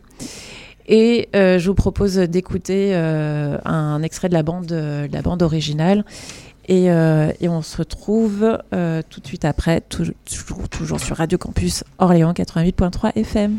Et 0.87 1.29
je 1.33 1.66
vous 1.66 1.74
propose 1.74 2.16
d'écouter 2.16 2.94
un 2.94 4.03
extrait 4.03 4.29
de 4.29 4.35
la 4.35 4.42
bande, 4.42 4.66
de 4.66 5.09
la 5.11 5.22
bande 5.22 5.42
originale. 5.42 6.05
Et, 6.70 6.88
euh, 6.90 7.33
et 7.40 7.48
on 7.48 7.62
se 7.62 7.76
retrouve 7.78 8.56
euh, 8.72 9.02
tout 9.11 9.20
de 9.20 9.26
suite 9.26 9.44
après, 9.44 9.80
tou- 9.80 10.04
toujours, 10.24 10.68
toujours 10.68 11.00
sur 11.00 11.16
Radio 11.16 11.37
Campus 11.37 11.83
Orléans 11.98 12.33
88.3 12.33 13.11
FM. 13.16 13.59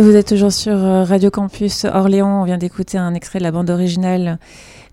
Vous 0.00 0.16
êtes 0.16 0.28
toujours 0.28 0.52
sur 0.52 0.72
euh, 0.72 1.04
Radio 1.04 1.30
Campus 1.30 1.84
Orléans. 1.84 2.40
On 2.40 2.44
vient 2.44 2.56
d'écouter 2.56 2.96
un 2.96 3.12
extrait 3.12 3.38
de 3.38 3.44
la 3.44 3.52
bande 3.52 3.68
originale 3.68 4.38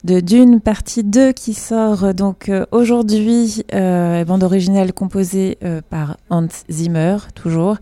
de 0.04 0.20
Dune, 0.20 0.60
partie 0.60 1.06
2, 1.06 1.32
qui 1.32 1.54
sort 1.54 2.04
euh, 2.04 2.12
donc 2.12 2.50
euh, 2.50 2.65
aujourd'hui. 2.74 3.63
Bande 3.72 4.43
originale 4.43 4.91
composée 4.91 5.58
par 5.89 6.17
Hans 6.30 6.48
Zimmer, 6.70 7.17
toujours. 7.36 7.78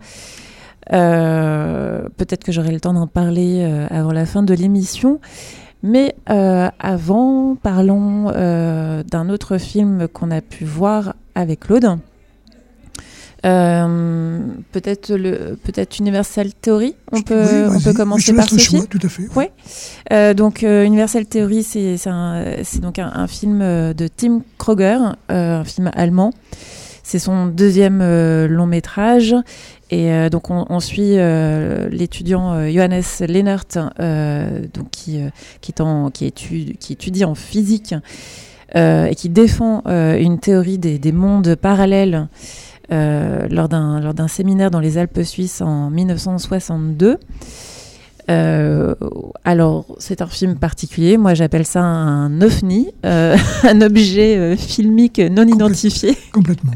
Peut-être 0.88 2.44
que 2.44 2.52
j'aurai 2.52 2.70
le 2.70 2.78
temps 2.78 2.92
d'en 2.92 3.08
parler 3.08 3.64
avant 3.90 4.12
la 4.12 4.24
fin 4.24 4.44
de 4.44 4.54
l'émission. 4.54 5.20
Mais 5.82 6.14
avant, 6.28 7.56
parlons 7.60 8.30
d'un 8.30 9.28
autre 9.30 9.58
film 9.58 10.06
qu'on 10.06 10.30
a 10.30 10.40
pu 10.40 10.64
voir 10.64 11.14
avec 11.34 11.60
Claude. 11.60 11.98
Euh, 13.44 14.38
peut-être 14.72 15.12
le 15.14 15.56
peut-être 15.62 15.98
Universal 15.98 16.48
Theory. 16.62 16.94
On 17.12 17.22
peut 17.22 17.42
Oui, 17.42 17.70
on 17.76 17.80
peut 17.80 17.92
commencer 17.92 18.32
par 18.34 18.48
ce 18.48 18.56
film. 18.56 18.86
tout 18.86 18.98
à 19.02 19.08
fait. 19.08 19.28
Ouais. 19.36 19.52
Euh, 20.12 20.34
donc 20.34 20.64
euh, 20.64 20.84
Universal 20.84 21.26
Theory, 21.26 21.62
c'est 21.62 21.96
donc 22.80 22.98
un, 22.98 23.12
un 23.14 23.26
film 23.26 23.58
de 23.60 24.08
Tim 24.08 24.42
Kroger, 24.58 24.98
un 25.28 25.64
film 25.64 25.90
allemand. 25.94 26.32
C'est 27.02 27.20
son 27.20 27.46
deuxième 27.46 27.98
long 28.48 28.66
métrage. 28.66 29.34
Et 29.90 30.28
donc 30.30 30.50
on, 30.50 30.66
on 30.68 30.80
suit 30.80 31.14
l'étudiant 31.90 32.68
Johannes 32.68 33.02
Lennart, 33.20 33.66
donc 33.70 34.90
qui, 34.90 35.20
qui, 35.60 35.70
est 35.72 35.80
en- 35.80 36.10
qui, 36.10 36.24
étudie, 36.26 36.76
qui 36.80 36.94
étudie 36.94 37.24
en 37.24 37.36
physique 37.36 37.94
et 38.74 39.14
qui 39.16 39.28
défend 39.28 39.82
une 39.86 40.40
théorie 40.40 40.78
des, 40.78 40.98
des 40.98 41.12
mondes 41.12 41.54
parallèles 41.54 42.26
euh, 42.92 43.46
lors 43.50 43.68
d'un 43.68 44.00
lors 44.00 44.14
d'un 44.14 44.28
séminaire 44.28 44.70
dans 44.70 44.80
les 44.80 44.98
Alpes 44.98 45.22
suisses 45.22 45.60
en 45.60 45.90
1962. 45.90 47.18
Euh, 48.28 48.94
alors, 49.44 49.86
c'est 49.98 50.20
un 50.20 50.26
film 50.26 50.56
particulier. 50.56 51.16
Moi, 51.16 51.34
j'appelle 51.34 51.64
ça 51.64 51.82
un 51.82 52.40
ovni, 52.42 52.88
euh, 53.04 53.36
un 53.62 53.80
objet 53.80 54.36
euh, 54.36 54.56
filmique 54.56 55.20
non 55.20 55.46
identifié, 55.46 56.16
Complètement. 56.32 56.72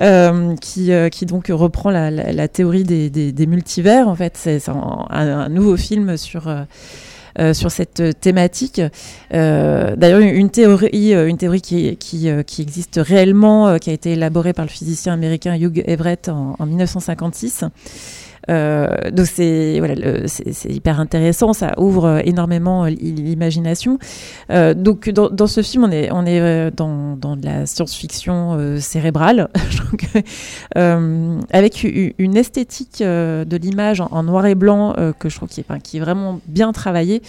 qui, 0.60 0.90
qui 1.10 1.26
donc 1.26 1.48
reprend 1.48 1.90
la, 1.90 2.10
la- 2.10 2.32
la 2.32 2.48
théorie 2.48 2.84
des, 2.84 3.08
des- 3.10 3.32
des 3.32 3.46
multivers. 3.46 4.08
En 4.08 4.14
fait, 4.14 4.34
c'est 4.36 4.62
un 4.68 5.48
nouveau 5.48 5.76
film 5.76 6.16
sur. 6.16 6.48
Euh, 7.38 7.54
sur 7.54 7.70
cette 7.70 8.20
thématique. 8.20 8.80
Euh, 9.32 9.96
D'ailleurs, 9.96 10.20
une 10.20 10.50
théorie, 10.50 11.14
euh, 11.14 11.28
une 11.28 11.36
théorie 11.36 11.60
qui, 11.60 11.96
qui, 11.96 12.28
qui 12.46 12.62
existe 12.62 13.00
réellement, 13.02 13.78
qui 13.78 13.90
a 13.90 13.92
été 13.92 14.12
élaborée 14.12 14.52
par 14.52 14.64
le 14.64 14.70
physicien 14.70 15.12
américain 15.12 15.56
Hugh 15.56 15.82
Everett 15.86 16.28
en, 16.28 16.56
en 16.58 16.66
1956. 16.66 17.64
Euh, 18.50 19.10
donc 19.10 19.26
c'est 19.26 19.78
voilà, 19.78 19.94
hyper 20.68 21.00
intéressant, 21.00 21.52
ça 21.52 21.72
ouvre 21.78 22.20
énormément 22.24 22.84
euh, 22.84 22.88
l'imagination. 22.90 23.98
Euh, 24.50 24.74
donc 24.74 25.10
dans, 25.10 25.46
ce 25.46 25.62
film, 25.62 25.84
on 25.84 25.90
est 25.90 26.10
on 26.10 26.24
est 26.26 26.70
dans, 26.70 27.16
dans 27.16 27.36
de 27.36 27.44
la 27.44 27.66
science-fiction 27.66 28.78
cérébrale, 28.80 29.48
avec 30.74 31.84
une 31.84 32.36
esthétique 32.36 33.02
de 33.02 33.56
l'image 33.56 34.00
en, 34.00 34.08
en 34.10 34.22
noir 34.22 34.46
et 34.46 34.54
blanc 34.54 34.94
que 35.18 35.28
je 35.28 35.36
trouve 35.36 35.48
qui 35.48 35.60
est, 35.60 35.82
qui 35.82 35.98
est 35.98 36.00
vraiment 36.00 36.40
bien 36.46 36.72
travaillée. 36.72 37.22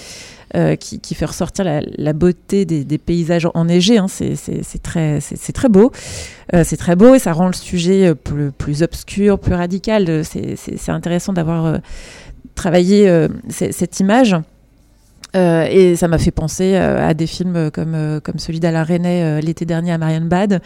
Euh, 0.56 0.76
qui, 0.76 1.14
fait 1.14 1.26
ressortir 1.26 1.64
la, 1.64 2.14
beauté 2.14 2.66
des, 2.66 2.98
paysages 2.98 3.48
enneigés. 3.54 4.00
Hein. 4.00 4.08
C'est 4.08 4.82
très, 4.82 5.20
c'est 5.22 5.54
très 5.54 5.70
beau. 5.70 5.92
Euh, 6.56 6.64
c'est 6.66 6.78
très 6.78 6.96
beau 6.96 7.14
et 7.14 7.20
ça 7.20 7.34
rend 7.34 7.46
le 7.46 7.54
sujet 7.54 8.08
euh, 8.08 8.52
plus, 8.58 8.82
obscur, 8.82 9.38
plus 9.38 9.54
radical. 9.54 10.24
C'est 10.26 10.90
intéressant 10.90 11.34
d'avoir 11.34 11.78
travaillé 12.56 13.28
c- 13.50 13.72
cette 13.72 14.00
image. 14.00 14.36
Et 15.36 15.96
ça 15.96 16.08
m'a 16.08 16.18
fait 16.18 16.32
penser 16.32 16.76
à 16.76 17.14
des 17.14 17.28
films 17.28 17.70
comme, 17.72 18.22
celui 18.38 18.60
d'Alain 18.60 18.86
euh, 18.90 19.42
l'été 19.42 19.66
dernier 19.66 19.92
à 19.92 20.00
Marianne 20.00 20.28
Bad. 20.28 20.62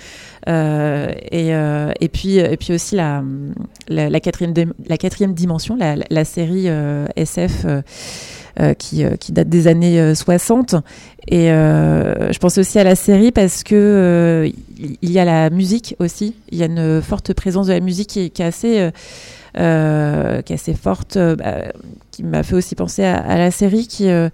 Et, 0.48 2.10
puis, 2.14 2.74
aussi 2.74 2.96
la, 2.96 4.20
quatrième, 4.22 5.34
dimension, 5.34 5.78
la, 5.78 6.24
série 6.24 6.68
SF 7.18 7.66
qui, 8.78 9.04
euh, 9.04 9.16
qui 9.16 9.32
date 9.32 9.50
des 9.50 9.68
années 9.68 10.00
euh, 10.00 10.16
60. 10.16 10.76
Et 11.28 11.52
euh, 11.52 12.32
je 12.32 12.38
pense 12.40 12.58
aussi 12.58 12.78
à 12.80 12.84
la 12.84 12.96
série 12.96 13.32
parce 13.32 13.64
que 13.64 13.76
euh, 13.76 14.50
il 15.02 15.12
y 15.12 15.20
a 15.20 15.26
la 15.26 15.50
musique 15.50 15.96
aussi. 16.00 16.36
Il 16.52 16.58
y 16.58 16.64
a 16.64 16.66
une 16.66 17.02
forte 17.02 17.34
présence 17.34 17.68
de 17.68 17.74
la 17.74 17.80
musique 17.80 18.10
qui, 18.10 18.20
est- 18.20 18.40
assez, 18.42 18.80
euh, 18.80 18.92
euh, 19.58 20.42
qui 20.42 20.54
est 20.54 20.56
assez 20.56 20.74
forte, 20.74 21.18
euh, 21.18 21.36
bah, 21.36 21.72
qui 22.12 22.24
m'a 22.24 22.44
fait 22.44 22.56
aussi 22.56 22.76
penser 22.76 23.04
à, 23.04 23.38
la 23.38 23.52
série 23.52 23.88
qui 23.88 24.10
euh, 24.10 24.30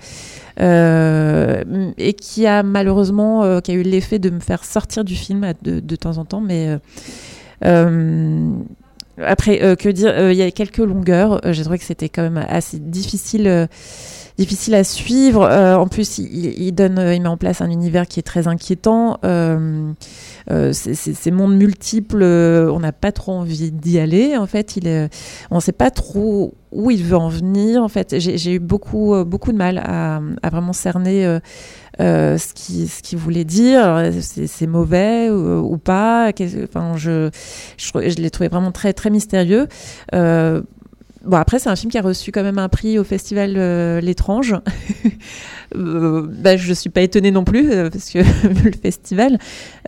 euh, 0.60 1.64
et 1.98 2.14
qui 2.14 2.46
a 2.46 2.64
malheureusement 2.64 3.43
euh, 3.43 3.60
qui 3.62 3.72
a 3.72 3.74
eu 3.76 3.84
l'effet 3.84 4.20
de 4.20 4.30
me 4.30 4.39
faire 4.39 4.66
sortir 4.66 5.04
du 5.04 5.16
film 5.16 5.54
de, 5.62 5.80
de 5.80 5.96
temps 5.96 6.18
en 6.18 6.26
temps, 6.26 6.41
mais 6.41 6.68
euh, 6.68 6.78
euh, 7.66 8.52
après, 9.26 9.62
euh, 9.62 9.76
que 9.76 9.89
dire 9.89 10.12
euh, 10.16 10.32
Il 10.32 10.38
y 10.38 10.41
a 10.41 10.52
quelques 10.52 10.78
longueurs. 10.78 11.46
Euh, 11.46 11.52
J'ai 11.54 11.64
trouvé 11.64 11.78
que 11.78 11.84
c'était 11.84 12.10
quand 12.10 12.22
même 12.24 12.43
assez 12.48 12.80
difficile, 12.80 13.48
euh, 13.48 13.68
difficile 14.40 14.74
à 14.76 14.86
suivre. 14.86 15.44
Euh, 15.44 15.76
en 15.76 15.88
plus, 15.88 16.18
il, 16.18 16.72
donne, 16.72 16.98
euh, 16.98 17.14
il 17.14 17.22
met 17.22 17.28
en 17.28 17.36
place 17.36 17.60
un 17.60 17.70
univers 17.70 18.08
qui 18.08 18.22
est 18.22 18.24
très 18.24 18.48
inquiétant. 18.48 19.20
Euh, 19.26 19.92
euh, 20.50 20.72
ces- 20.72 21.32
mondes 21.32 21.58
multiples, 21.58 22.24
euh, 22.24 22.72
on 22.72 22.80
n'a 22.80 22.94
pas 22.94 23.12
trop 23.12 23.34
envie 23.34 23.70
d'y 23.70 24.00
aller. 24.00 24.38
En 24.38 24.48
fait, 24.48 24.78
il 24.78 24.88
est, 24.88 25.10
on 25.52 25.56
ne 25.56 25.62
sait 25.62 25.74
pas 25.74 25.92
trop 25.92 26.54
où 26.72 26.90
il 26.90 27.04
veut 27.04 27.18
en 27.18 27.28
venir. 27.28 27.84
En 27.84 27.90
fait, 27.90 28.16
j'ai 28.18 28.54
eu 28.54 28.60
beaucoup, 28.60 29.14
beaucoup 29.26 29.52
de 29.52 29.58
mal 29.58 29.78
à, 29.78 30.22
vraiment 30.50 30.74
cerner. 30.74 31.40
ce 32.00 32.54
qu'il 32.54 32.88
ce 32.88 33.02
qu'il 33.02 33.18
voulait 33.18 33.44
dire, 33.44 34.10
c'est 34.22 34.68
mauvais 34.68 35.30
ou 35.30 35.78
pas? 35.78 36.32
Enfin, 36.64 36.94
je, 36.96 37.30
je, 37.78 38.22
l'ai 38.22 38.30
trouvé 38.30 38.48
vraiment 38.48 38.72
très 38.72 38.94
très 38.94 39.10
mystérieux. 39.10 39.68
Bon 41.30 41.38
après 41.38 41.60
c'est 41.60 41.70
un 41.70 41.76
film 41.76 41.92
qui 41.92 41.98
a 41.98 42.02
reçu 42.02 42.32
quand 42.32 42.44
même 42.44 42.58
un 42.60 42.70
prix 42.70 43.00
au 43.00 43.04
festival 43.04 43.56
euh, 43.58 44.02
l'étrange. 44.02 44.56
euh, 45.76 46.28
bah, 46.28 46.58
je 46.58 46.74
suis 46.74 46.90
pas 46.90 47.02
étonnée 47.02 47.32
non 47.32 47.44
plus 47.44 47.72
euh, 47.72 47.90
parce 47.90 48.10
que 48.10 48.20
vu 48.54 48.70
le 48.72 48.78
festival. 48.78 49.38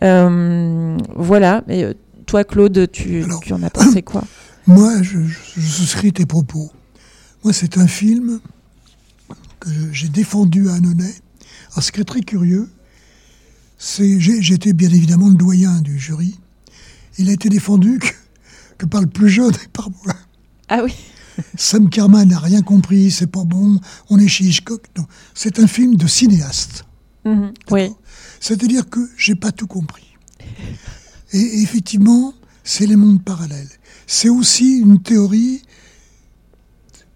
Euh, 0.02 0.96
voilà. 1.14 1.62
Et 1.68 1.86
toi 2.26 2.44
Claude, 2.44 2.88
tu, 2.90 3.24
Alors- 3.24 3.40
tu 3.40 3.52
en 3.52 3.62
as 3.62 3.70
pensé 3.70 4.02
quoi? 4.02 4.24
Moi, 4.66 5.02
je, 5.02 5.18
je, 5.24 5.38
je 5.56 5.66
souscris 5.66 6.12
tes 6.12 6.24
propos. 6.24 6.70
Moi, 7.42 7.52
c'est 7.52 7.78
un 7.78 7.88
film 7.88 8.38
que 9.58 9.68
j'ai 9.92 10.08
défendu 10.08 10.68
à 10.68 10.74
Annonay. 10.74 11.12
Alors, 11.72 11.82
ce 11.82 11.90
qui 11.90 12.00
est 12.00 12.04
très 12.04 12.20
curieux, 12.20 12.68
c'est 13.76 14.20
j'étais 14.20 14.72
bien 14.72 14.88
évidemment 14.90 15.28
le 15.28 15.34
doyen 15.34 15.80
du 15.80 15.98
jury. 15.98 16.38
Il 17.18 17.28
a 17.28 17.32
été 17.32 17.48
défendu 17.48 17.98
que, 17.98 18.06
que 18.78 18.86
par 18.86 19.00
le 19.00 19.08
plus 19.08 19.28
jeune 19.28 19.52
et 19.52 19.68
par 19.72 19.90
moi. 20.04 20.14
Ah 20.68 20.82
oui. 20.84 20.94
Sam 21.56 21.88
Kerman 21.90 22.28
n'a 22.28 22.38
rien 22.38 22.62
compris, 22.62 23.10
c'est 23.10 23.26
pas 23.26 23.44
bon, 23.44 23.80
on 24.10 24.18
est 24.18 24.28
chez 24.28 24.44
Hitchcock. 24.44 24.86
Non, 24.96 25.06
c'est 25.34 25.58
un 25.58 25.66
film 25.66 25.96
de 25.96 26.06
cinéaste. 26.06 26.84
Mhm. 27.24 27.52
Oui. 27.70 27.90
C'est-à-dire 28.40 28.88
que 28.88 29.00
j'ai 29.16 29.34
pas 29.34 29.52
tout 29.52 29.66
compris. 29.66 30.16
Et, 31.32 31.62
effectivement, 31.62 32.34
c'est 32.64 32.86
les 32.86 32.96
mondes 32.96 33.22
parallèles. 33.22 33.70
C'est 34.06 34.28
aussi 34.28 34.78
une 34.78 35.02
théorie. 35.02 35.62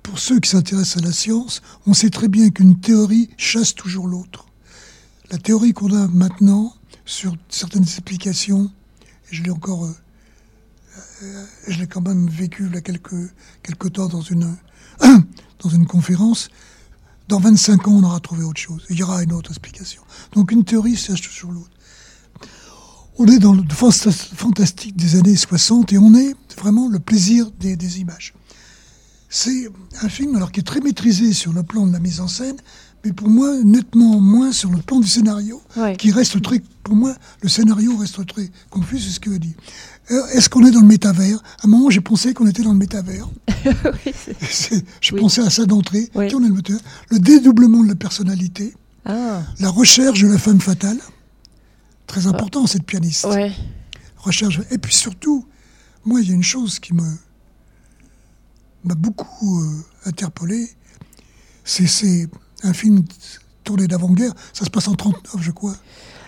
Pour 0.02 0.18
ceux 0.20 0.38
qui 0.38 0.48
s'intéressent 0.48 1.02
à 1.02 1.06
la 1.06 1.12
science, 1.12 1.62
on 1.86 1.92
sait 1.92 2.10
très 2.10 2.28
bien 2.28 2.50
qu'une 2.50 2.78
théorie 2.78 3.28
chasse 3.36 3.74
toujours 3.74 4.06
l'autre. 4.06 4.46
La 5.32 5.38
théorie 5.38 5.72
qu'on 5.72 5.92
a 5.92 6.06
maintenant 6.06 6.72
sur 7.04 7.36
certaines 7.48 7.82
explications, 7.82 8.70
et 9.30 9.34
je 9.34 9.42
l'ai 9.42 9.50
encore, 9.50 9.84
euh, 9.84 9.96
je 11.68 11.78
l'ai 11.78 11.86
quand 11.86 12.00
même 12.00 12.28
vécu 12.28 12.66
il 12.68 12.74
y 12.74 12.78
a 12.78 12.80
quelques, 12.80 13.14
quelques 13.62 13.92
temps 13.92 14.06
dans 14.08 14.20
une, 14.22 14.56
dans 15.62 15.68
une 15.70 15.86
conférence, 15.86 16.48
dans 17.28 17.40
25 17.40 17.88
ans, 17.88 17.92
on 17.92 18.02
aura 18.04 18.20
trouvé 18.20 18.44
autre 18.44 18.60
chose. 18.60 18.84
Il 18.90 18.96
y 18.98 19.02
aura 19.02 19.22
une 19.22 19.32
autre 19.32 19.50
explication. 19.50 20.02
Donc 20.34 20.52
une 20.52 20.64
théorie 20.64 20.96
cherche 20.96 21.22
toujours 21.22 21.52
l'autre. 21.52 21.70
On 23.18 23.26
est 23.26 23.38
dans 23.38 23.54
le 23.54 23.62
fanta- 23.62 24.12
fantastique 24.12 24.94
des 24.96 25.16
années 25.16 25.36
60 25.36 25.92
et 25.92 25.98
on 25.98 26.14
est 26.14 26.34
vraiment 26.58 26.88
le 26.88 26.98
plaisir 26.98 27.50
des, 27.58 27.74
des 27.76 28.00
images. 28.00 28.34
C'est 29.28 29.68
un 30.02 30.08
film 30.08 30.36
alors 30.36 30.52
qui 30.52 30.60
est 30.60 30.64
très 30.64 30.80
maîtrisé 30.80 31.32
sur 31.32 31.52
le 31.52 31.62
plan 31.62 31.86
de 31.86 31.92
la 31.92 31.98
mise 31.98 32.20
en 32.20 32.28
scène, 32.28 32.56
mais 33.04 33.12
pour 33.12 33.28
moi 33.28 33.54
nettement 33.64 34.20
moins 34.20 34.52
sur 34.52 34.70
le 34.70 34.78
plan 34.78 35.00
du 35.00 35.08
scénario, 35.08 35.60
qui 35.96 36.12
reste 36.12 36.40
très, 36.42 36.60
pour 36.82 36.94
moi, 36.94 37.14
le 37.42 37.48
scénario 37.48 37.96
reste 37.96 38.24
très 38.26 38.50
confus, 38.70 39.00
c'est 39.00 39.10
ce 39.10 39.20
que 39.20 39.30
dit. 39.30 39.54
Euh, 40.10 40.26
Est-ce 40.28 40.48
qu'on 40.48 40.64
est 40.64 40.70
dans 40.70 40.80
le 40.80 40.86
métavers? 40.86 41.38
À 41.62 41.66
un 41.66 41.68
moment, 41.68 41.90
j'ai 41.90 42.00
pensé 42.00 42.32
qu'on 42.34 42.46
était 42.46 42.62
dans 42.62 42.72
le 42.72 42.78
métavers. 42.78 43.28
Oui, 43.64 44.12
Je 45.00 45.12
Oui. 45.14 45.20
pensais 45.20 45.40
à 45.42 45.50
ça 45.50 45.64
d'entrée. 45.66 46.08
Oui. 46.14 46.28
Le. 46.30 46.78
Le 47.10 47.18
dédoublement 47.18 47.82
de 47.82 47.88
la 47.88 47.94
personnalité, 47.96 48.74
ah. 49.04 49.42
la 49.58 49.68
recherche 49.70 50.20
de 50.22 50.28
la 50.28 50.38
femme 50.38 50.60
fatale, 50.60 50.98
très 52.06 52.26
important 52.28 52.66
cette 52.68 52.84
pianiste. 52.84 53.24
Ouais. 53.24 53.52
Recherche. 54.18 54.60
Et 54.70 54.78
puis 54.78 54.94
surtout, 54.94 55.46
moi, 56.04 56.20
il 56.20 56.28
y 56.28 56.32
a 56.32 56.34
une 56.34 56.42
chose 56.44 56.78
qui 56.78 56.94
me 56.94 57.02
m'a 58.84 58.94
beaucoup 58.94 59.60
euh, 59.62 59.84
interpellé. 60.04 60.68
C'est- 61.64 61.88
C'est 61.88 62.28
un 62.62 62.72
film 62.72 63.02
tourné 63.64 63.88
d'avant-guerre. 63.88 64.32
Ça 64.52 64.64
se 64.64 64.70
passe 64.70 64.86
en 64.86 64.94
39, 64.94 65.42
je 65.42 65.50
crois. 65.50 65.74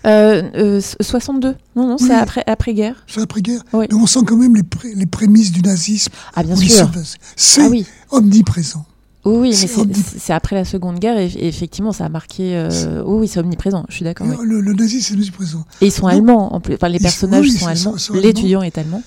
Euh, 0.06 0.42
euh, 0.54 0.80
62 1.00 1.56
Non, 1.76 1.86
non, 1.88 1.96
Oui. 2.00 2.06
c'est 2.06 2.14
après, 2.14 2.42
après-guerre. 2.46 2.94
C'est 3.06 3.20
après-guerre. 3.20 3.62
Oui. 3.72 3.86
Mais 3.90 3.96
on 3.96 4.06
sent 4.06 4.20
quand 4.26 4.36
même 4.36 4.54
les, 4.56 4.62
pré- 4.62 4.94
les 4.94 5.06
prémices 5.06 5.52
du 5.52 5.60
nazisme. 5.62 6.12
Ah, 6.34 6.42
bien 6.42 6.56
sûr. 6.56 6.90
C'est 7.36 7.62
Ah 7.62 7.68
oui. 7.68 7.86
omniprésent. 8.10 8.84
Oui, 9.24 9.50
mais 9.50 9.94
C'est 10.18 10.32
après 10.32 10.56
la 10.56 10.64
Seconde 10.64 10.98
Guerre 11.00 11.18
et, 11.18 11.26
et 11.26 11.48
effectivement, 11.48 11.92
ça 11.92 12.06
a 12.06 12.08
marqué. 12.08 12.56
euh, 12.56 13.02
oui, 13.04 13.20
oui, 13.22 13.28
c'est 13.28 13.40
omniprésent. 13.40 13.84
Je 13.88 13.94
suis 13.96 14.04
d'accord. 14.04 14.26
oui. 14.28 14.36
Le, 14.46 14.60
le 14.60 14.72
nazisme, 14.72 15.08
c'est 15.08 15.14
omniprésent. 15.14 15.64
Et 15.80 15.86
ils 15.86 15.92
sont 15.92 16.02
Donc, 16.02 16.12
allemands. 16.12 16.54
En 16.54 16.60
plus. 16.60 16.74
Enfin, 16.74 16.88
les 16.88 16.98
personnages 17.00 17.44
oui, 17.44 17.50
sont 17.58 17.66
allemands. 17.66 17.94
L'étudiant 18.22 18.62
est 18.62 18.78
allemand. 18.78 19.02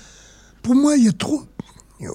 Pour 0.62 0.74
moi, 0.76 0.96
il 0.96 1.04
y 1.04 1.08
a 1.08 1.12
trop. 1.12 1.42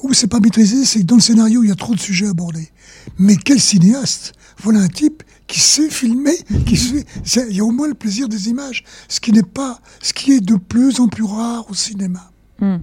Où 0.04 0.14
c'est 0.14 0.28
pas 0.28 0.40
maîtrisé, 0.40 0.84
c'est 0.86 1.00
que 1.00 1.06
dans 1.06 1.16
le 1.16 1.22
scénario, 1.22 1.64
il 1.64 1.70
y 1.70 1.72
a 1.72 1.76
trop 1.76 1.96
de 1.96 2.00
sujets 2.00 2.28
abordés. 2.28 2.70
Mais 3.18 3.36
quel 3.38 3.60
cinéaste? 3.60 4.34
Voilà 4.62 4.80
un 4.80 4.88
type 4.88 5.24
qui 5.48 5.60
sait 5.60 5.90
filmer, 5.90 6.38
qui 6.66 6.76
sait. 6.78 7.06
Il 7.50 7.56
y 7.56 7.60
a 7.62 7.64
au 7.64 7.72
moins 7.72 7.88
le 7.88 7.94
plaisir 7.94 8.28
des 8.28 8.50
images, 8.50 8.84
ce 9.08 9.20
qui 9.20 9.32
n'est 9.32 9.44
pas, 9.44 9.80
ce 10.02 10.14
qui 10.14 10.34
est 10.34 10.42
de 10.42 10.56
plus 10.56 11.00
en 11.00 11.08
plus 11.08 11.24
rare 11.24 11.70
au 11.70 11.74
cinéma, 11.74 12.32
Hmm. 12.60 12.78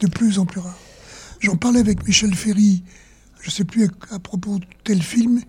de 0.00 0.06
plus 0.08 0.38
en 0.38 0.44
plus 0.46 0.60
rare. 0.60 0.76
J'en 1.40 1.56
parlais 1.56 1.78
avec 1.80 2.06
Michel 2.06 2.34
Ferry, 2.34 2.82
je 3.40 3.50
sais 3.50 3.64
plus 3.64 3.84
à, 3.84 3.88
à 4.14 4.18
propos 4.18 4.58
de 4.58 4.64
tel 4.82 5.00
film. 5.02 5.40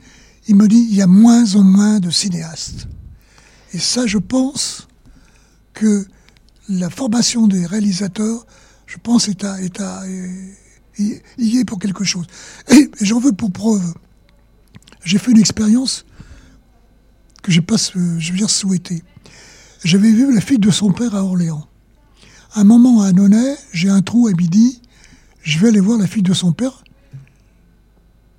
Il 0.47 0.55
me 0.55 0.67
dit 0.67 0.87
il 0.89 0.95
y 0.95 1.01
a 1.01 1.07
moins 1.07 1.55
en 1.55 1.63
moins 1.63 1.99
de 1.99 2.11
cinéastes. 2.11 2.87
Et 3.73 3.79
ça, 3.79 4.05
je 4.05 4.19
pense 4.19 4.87
que 5.73 6.05
la 6.69 6.89
formation 6.89 7.47
des 7.47 7.65
réalisateurs, 7.65 8.45
je 8.85 8.97
pense, 8.97 9.27
est 9.27 9.43
à, 9.43 9.59
est 9.61 9.81
à, 9.81 10.03
y, 10.99 11.21
y 11.39 11.57
est 11.57 11.65
pour 11.65 11.79
quelque 11.79 12.03
chose. 12.03 12.27
Et, 12.69 12.89
et 12.99 13.05
j'en 13.05 13.19
veux 13.19 13.33
pour 13.33 13.51
preuve. 13.51 13.93
J'ai 15.03 15.17
fait 15.17 15.31
une 15.31 15.39
expérience 15.39 16.05
que 17.45 17.51
j'ai 17.51 17.61
pas, 17.61 17.75
euh, 17.95 18.19
je 18.19 18.31
veux 18.31 18.37
dire, 18.39 18.49
souhaitée. 18.49 19.03
J'avais 19.83 20.11
vu 20.11 20.33
la 20.33 20.41
fille 20.41 20.57
de 20.57 20.71
son 20.71 20.91
père 20.91 21.13
à 21.13 21.23
Orléans. 21.23 21.67
À 22.55 22.61
un 22.61 22.63
moment 22.63 23.01
à 23.03 23.09
Annonay, 23.09 23.55
j'ai 23.71 23.87
un 23.87 24.01
trou 24.01 24.27
à 24.27 24.31
midi, 24.31 24.81
je 25.43 25.59
vais 25.59 25.67
aller 25.67 25.79
voir 25.79 25.99
la 25.99 26.07
fille 26.07 26.23
de 26.23 26.33
son 26.33 26.53
père. 26.53 26.83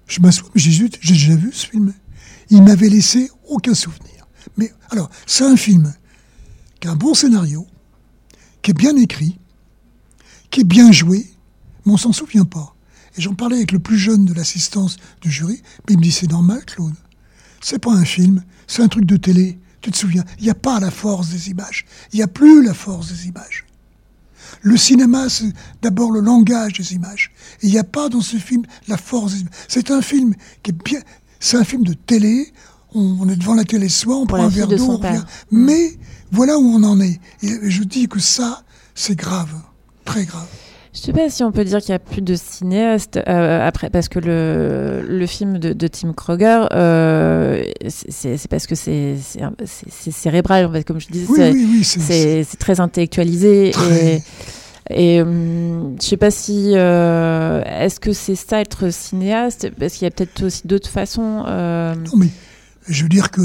Je 0.08 0.20
m'assois, 0.20 0.48
mais 0.56 0.60
j'ai 0.60 0.88
déjà 0.88 1.36
vu 1.36 1.52
ce 1.52 1.66
film. 1.66 1.94
Il 2.50 2.64
m'avait 2.64 2.88
laissé 2.88 3.30
aucun 3.48 3.74
souvenir. 3.74 4.26
Mais 4.56 4.72
alors, 4.90 5.08
c'est 5.24 5.44
un 5.44 5.56
film 5.56 5.94
qui 6.80 6.88
a 6.88 6.90
un 6.90 6.96
bon 6.96 7.14
scénario, 7.14 7.64
qui 8.60 8.72
est 8.72 8.74
bien 8.74 8.96
écrit, 8.96 9.38
qui 10.50 10.62
est 10.62 10.64
bien 10.64 10.90
joué, 10.90 11.26
mais 11.84 11.92
on 11.92 11.96
s'en 11.96 12.12
souvient 12.12 12.44
pas. 12.44 12.74
Et 13.16 13.22
j'en 13.22 13.34
parlais 13.34 13.56
avec 13.56 13.70
le 13.70 13.78
plus 13.78 13.98
jeune 13.98 14.24
de 14.24 14.34
l'assistance 14.34 14.96
du 15.20 15.30
jury, 15.30 15.62
mais 15.86 15.94
il 15.94 15.98
me 15.98 16.02
dit 16.02 16.12
c'est 16.12 16.30
normal, 16.30 16.64
Claude. 16.64 16.94
C'est 17.60 17.78
pas 17.78 17.92
un 17.92 18.04
film, 18.04 18.42
c'est 18.66 18.82
un 18.82 18.88
truc 18.88 19.04
de 19.06 19.16
télé. 19.16 19.58
Tu 19.80 19.90
te 19.90 19.96
souviens? 19.96 20.24
Il 20.38 20.44
n'y 20.44 20.50
a 20.50 20.54
pas 20.54 20.80
la 20.80 20.90
force 20.90 21.28
des 21.28 21.50
images. 21.50 21.84
Il 22.12 22.16
n'y 22.16 22.22
a 22.22 22.26
plus 22.28 22.64
la 22.64 22.74
force 22.74 23.08
des 23.12 23.28
images. 23.28 23.64
Le 24.62 24.76
cinéma, 24.76 25.28
c'est 25.28 25.52
d'abord 25.82 26.10
le 26.10 26.20
langage 26.20 26.74
des 26.74 26.94
images. 26.94 27.32
Il 27.62 27.70
n'y 27.70 27.78
a 27.78 27.84
pas 27.84 28.08
dans 28.08 28.20
ce 28.20 28.36
film 28.36 28.62
la 28.88 28.96
force 28.96 29.32
des 29.34 29.40
images. 29.40 29.52
C'est 29.68 29.90
un 29.90 30.02
film 30.02 30.34
qui 30.62 30.70
est 30.70 30.84
bien. 30.84 31.00
C'est 31.40 31.56
un 31.56 31.64
film 31.64 31.84
de 31.84 31.92
télé. 31.92 32.52
On, 32.94 33.18
on 33.20 33.28
est 33.28 33.36
devant 33.36 33.54
la 33.54 33.64
télé 33.64 33.88
soir, 33.88 34.18
on 34.18 34.26
Pour 34.26 34.38
prend 34.38 34.46
un 34.46 34.50
verre 34.50 34.68
de 34.68 34.76
d'eau, 34.76 34.84
on 34.84 34.96
revient. 34.96 35.02
père. 35.02 35.26
Mais 35.50 35.98
voilà 36.32 36.58
où 36.58 36.62
on 36.64 36.82
en 36.82 37.00
est. 37.00 37.20
Et 37.42 37.70
je 37.70 37.82
dis 37.84 38.08
que 38.08 38.18
ça, 38.20 38.64
c'est 38.94 39.16
grave. 39.16 39.52
Très 40.04 40.24
grave. 40.24 40.48
Je 40.96 41.02
sais 41.02 41.12
pas 41.12 41.28
si 41.28 41.44
on 41.44 41.52
peut 41.52 41.62
dire 41.64 41.80
qu'il 41.80 41.90
y 41.90 41.94
a 41.94 41.98
plus 41.98 42.22
de 42.22 42.34
cinéastes 42.34 43.18
euh, 43.28 43.68
après 43.68 43.90
parce 43.90 44.08
que 44.08 44.18
le, 44.18 45.04
le 45.06 45.26
film 45.26 45.58
de, 45.58 45.74
de 45.74 45.86
Tim 45.88 46.14
Kroger 46.14 46.64
euh, 46.72 47.62
c'est 47.86 48.48
parce 48.48 48.66
que 48.66 48.74
c'est 48.74 49.16
cérébral 50.10 50.64
en 50.64 50.72
fait 50.72 50.84
comme 50.84 50.98
je 50.98 51.08
disais 51.08 51.26
Oui, 51.28 51.36
c'est- 51.36 51.52
oui, 51.52 51.66
oui. 51.70 51.84
c'est- 52.44 52.56
très 52.58 52.80
intellectualisé 52.80 53.72
Très. 53.72 54.16
et 54.16 54.22
et 54.88 55.20
hum, 55.20 55.96
je 56.00 56.06
sais 56.06 56.16
pas 56.16 56.30
si 56.30 56.72
euh, 56.74 57.62
est-ce 57.64 57.98
que 58.00 58.12
c'est 58.12 58.36
ça 58.36 58.60
être 58.60 58.90
cinéaste 58.90 59.68
parce 59.78 59.94
qu'il 59.94 60.04
y 60.04 60.08
a 60.08 60.10
peut-être 60.12 60.44
aussi 60.46 60.66
d'autres 60.66 60.88
façons 60.88 61.42
Non, 61.44 62.16
mais 62.16 62.28
je 62.88 63.02
veux 63.02 63.08
dire 63.08 63.30
que 63.32 63.42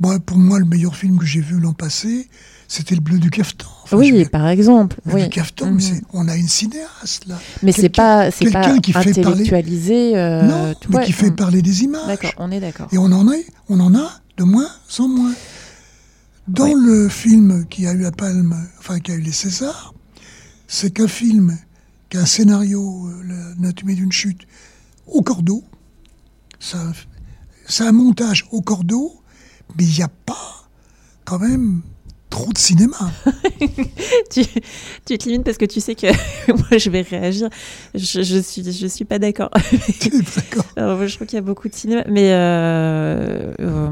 moi, 0.00 0.18
pour 0.18 0.38
moi, 0.38 0.58
le 0.58 0.64
meilleur 0.64 0.96
film 0.96 1.18
que 1.18 1.26
j'ai 1.26 1.42
vu 1.42 1.60
l'an 1.60 1.74
passé, 1.74 2.28
c'était 2.72 2.94
Le 2.94 3.00
Bleu 3.00 3.18
du 3.18 3.30
Caftan. 3.30 3.66
Enfin, 3.82 3.96
oui 3.96 4.24
par 4.26 4.46
exemple 4.48 4.96
Le 5.04 5.14
oui 5.14 5.22
du 5.24 5.28
Caftan, 5.30 5.76
c'est- 5.80 6.02
on 6.12 6.28
a 6.28 6.36
une 6.36 6.46
cinéaste 6.48 7.26
là. 7.26 7.36
mais 7.64 7.72
c'est 7.72 7.88
pas 7.88 8.30
c'est 8.30 8.48
pas 8.50 8.62
quelqu'un 8.62 8.78
qui 8.80 8.92
fait 8.92 8.98
parler- 9.00 9.20
intellectualisé 9.20 10.16
euh, 10.16 10.42
non, 10.44 10.74
mais 10.90 11.04
qui 11.04 11.12
fait 11.12 11.26
hum, 11.30 11.34
parler 11.36 11.62
des 11.62 11.82
images. 11.82 12.06
d'accord 12.06 12.32
on 12.38 12.50
est 12.52 12.60
d'accord 12.60 12.86
Et 12.92 12.98
on 12.98 13.10
en, 13.10 13.30
est, 13.32 13.44
on 13.68 13.80
en 13.80 13.92
a 13.96 14.08
de 14.36 14.44
moins 14.44 14.68
en 15.00 15.08
moins. 15.08 15.32
Dans 16.48 16.64
Ouais. 16.64 16.74
le 16.76 17.08
film 17.08 17.66
qui 17.68 17.86
a 17.86 17.92
eu 17.92 17.98
la 18.02 18.12
palme, 18.12 18.56
enfin 18.78 18.98
qui 19.00 19.10
a 19.12 19.14
eu 19.16 19.20
les 19.20 19.32
Césars, 19.32 19.92
c'est 20.68 20.90
qu'un 20.92 21.08
film 21.08 21.58
qui 22.08 22.16
a 22.18 22.20
un 22.22 22.26
scénario, 22.26 23.06
euh, 23.08 23.22
l'anatomie 23.58 23.94
d'une 23.96 24.10
chute, 24.12 24.42
au 25.06 25.22
cordeau. 25.22 25.62
C'est 26.60 26.76
un, 26.76 26.92
c'est 27.68 27.84
un 27.84 27.92
montage 27.92 28.46
au 28.52 28.62
cordeau, 28.62 29.20
mais 29.76 29.84
il 29.84 29.94
n'y 29.94 30.02
a 30.02 30.08
pas 30.08 30.68
quand 31.24 31.38
même 31.38 31.82
trop 32.30 32.52
de 32.52 32.58
cinéma. 32.58 32.96
tu, 34.30 34.44
tu 35.04 35.18
te 35.18 35.28
limites 35.28 35.44
parce 35.44 35.58
que 35.58 35.64
tu 35.66 35.80
sais 35.80 35.94
que 35.94 36.06
moi 36.52 36.78
je 36.78 36.88
vais 36.90 37.02
réagir. 37.02 37.48
Je, 37.94 38.22
je 38.22 38.38
suis 38.38 38.62
je 38.72 38.86
suis 38.86 39.04
pas 39.04 39.18
d'accord. 39.18 39.50
Je 40.76 41.14
trouve 41.16 41.26
qu'il 41.26 41.36
y 41.36 41.38
a 41.38 41.42
beaucoup 41.42 41.68
de 41.68 41.74
cinéma, 41.74 42.04
mais 42.08 42.32
euh, 42.32 43.52
euh, 43.60 43.90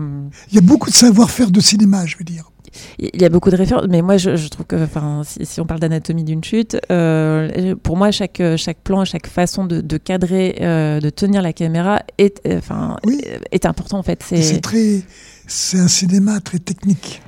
Il 0.51 0.55
y 0.55 0.59
a 0.59 0.63
beaucoup 0.63 0.89
de 0.91 0.95
savoir-faire 0.95 1.51
de 1.51 1.61
cinéma, 1.61 2.07
je 2.07 2.17
veux 2.17 2.25
dire. 2.25 2.51
il 2.99 3.21
y 3.21 3.25
a 3.25 3.29
beaucoup 3.29 3.51
de 3.51 3.57
références. 3.57 3.87
Mais 3.89 4.03
moi, 4.03 4.17
je, 4.17 4.37
je 4.37 4.49
trouve 4.49 4.67
que, 4.67 4.77
enfin, 4.85 5.23
si, 5.25 5.45
si 5.45 5.61
on 5.61 5.67
parle 5.67 5.81
d'anatomie 5.81 6.25
d'une 6.25 6.43
chute, 6.45 6.77
euh, 6.93 7.75
pour 7.83 7.97
moi, 7.97 8.11
chaque 8.11 8.41
chaque 8.57 8.79
plan, 8.79 9.05
chaque 9.05 9.27
façon 9.27 9.65
de, 9.67 9.81
de 9.81 9.97
cadrer, 9.97 10.57
de 10.61 11.11
tenir 11.11 11.43
la 11.43 11.53
caméra 11.53 12.03
est, 12.19 12.41
enfin, 12.57 12.97
Oui. 13.05 13.21
est 13.51 13.67
important 13.67 13.99
en 13.99 14.03
fait. 14.03 14.17
Très, 14.63 15.03
c'est 15.47 15.79
un 15.79 15.89
cinéma 15.89 16.41
très 16.41 16.59
technique. 16.59 17.21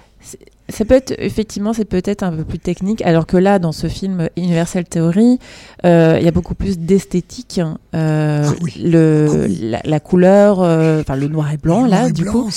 Ça 0.72 0.84
peut 0.84 0.94
être, 0.94 1.14
effectivement, 1.18 1.72
c'est 1.72 1.84
peut-être 1.84 2.22
un 2.22 2.32
peu 2.32 2.44
plus 2.44 2.58
technique, 2.58 3.02
alors 3.02 3.26
que 3.26 3.36
là, 3.36 3.58
dans 3.58 3.72
ce 3.72 3.88
film 3.88 4.28
Universal 4.36 4.84
Theory, 4.84 5.38
euh, 5.84 6.16
il 6.18 6.24
y 6.24 6.28
a 6.28 6.32
beaucoup 6.32 6.54
plus 6.54 6.78
d'esthétique. 6.78 7.58
hein. 7.58 7.78
Euh, 7.94 8.46
Ah 8.48 8.54
oui. 8.62 8.74
le, 8.82 9.26
Ah 9.28 9.34
oui. 9.46 9.58
la, 9.62 9.80
la 9.84 10.00
couleur, 10.00 10.60
euh, 10.62 11.00
enfin 11.00 11.16
le 11.16 11.28
noir 11.28 11.52
et 11.52 11.56
blanc, 11.56 11.84
Le 11.84 11.90
là, 11.90 12.08
et 12.08 12.12
du 12.12 12.22
blanc, 12.22 12.32
coup, 12.44 12.50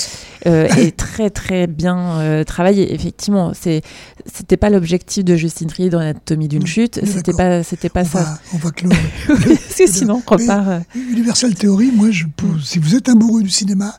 est 0.46 0.96
très 0.98 1.30
très 1.30 1.68
bien 1.68 2.44
travaillé. 2.46 2.94
Effectivement, 2.94 3.54
c'était 3.54 4.58
pas 4.58 4.70
l'objectif 4.70 5.24
de 5.26 5.36
Justine 5.36 5.68
Trier 5.68 5.90
dans 5.90 6.00
l'anatomie 6.00 6.48
d'une 6.48 6.68
chute. 6.68 7.00
C'était 7.06 7.34
pas 7.34 7.64
c'était 7.64 7.90
pas 7.90 8.02
on, 8.02 8.06
ça. 8.06 8.20
va, 8.20 8.40
on 8.54 8.58
va 8.58 8.72
clore. 8.72 8.94
Parce 9.28 9.76
que 9.78 9.88
sinon, 9.88 10.22
on 10.26 10.36
repart. 10.36 10.84
Universal 10.96 11.56
Theory, 11.56 11.92
moi, 11.94 12.10
je, 12.12 12.26
pour- 12.36 12.60
si 12.64 12.80
vous 12.80 12.96
êtes 12.96 13.10
amoureux 13.10 13.42
du 13.44 13.50
cinéma, 13.50 13.94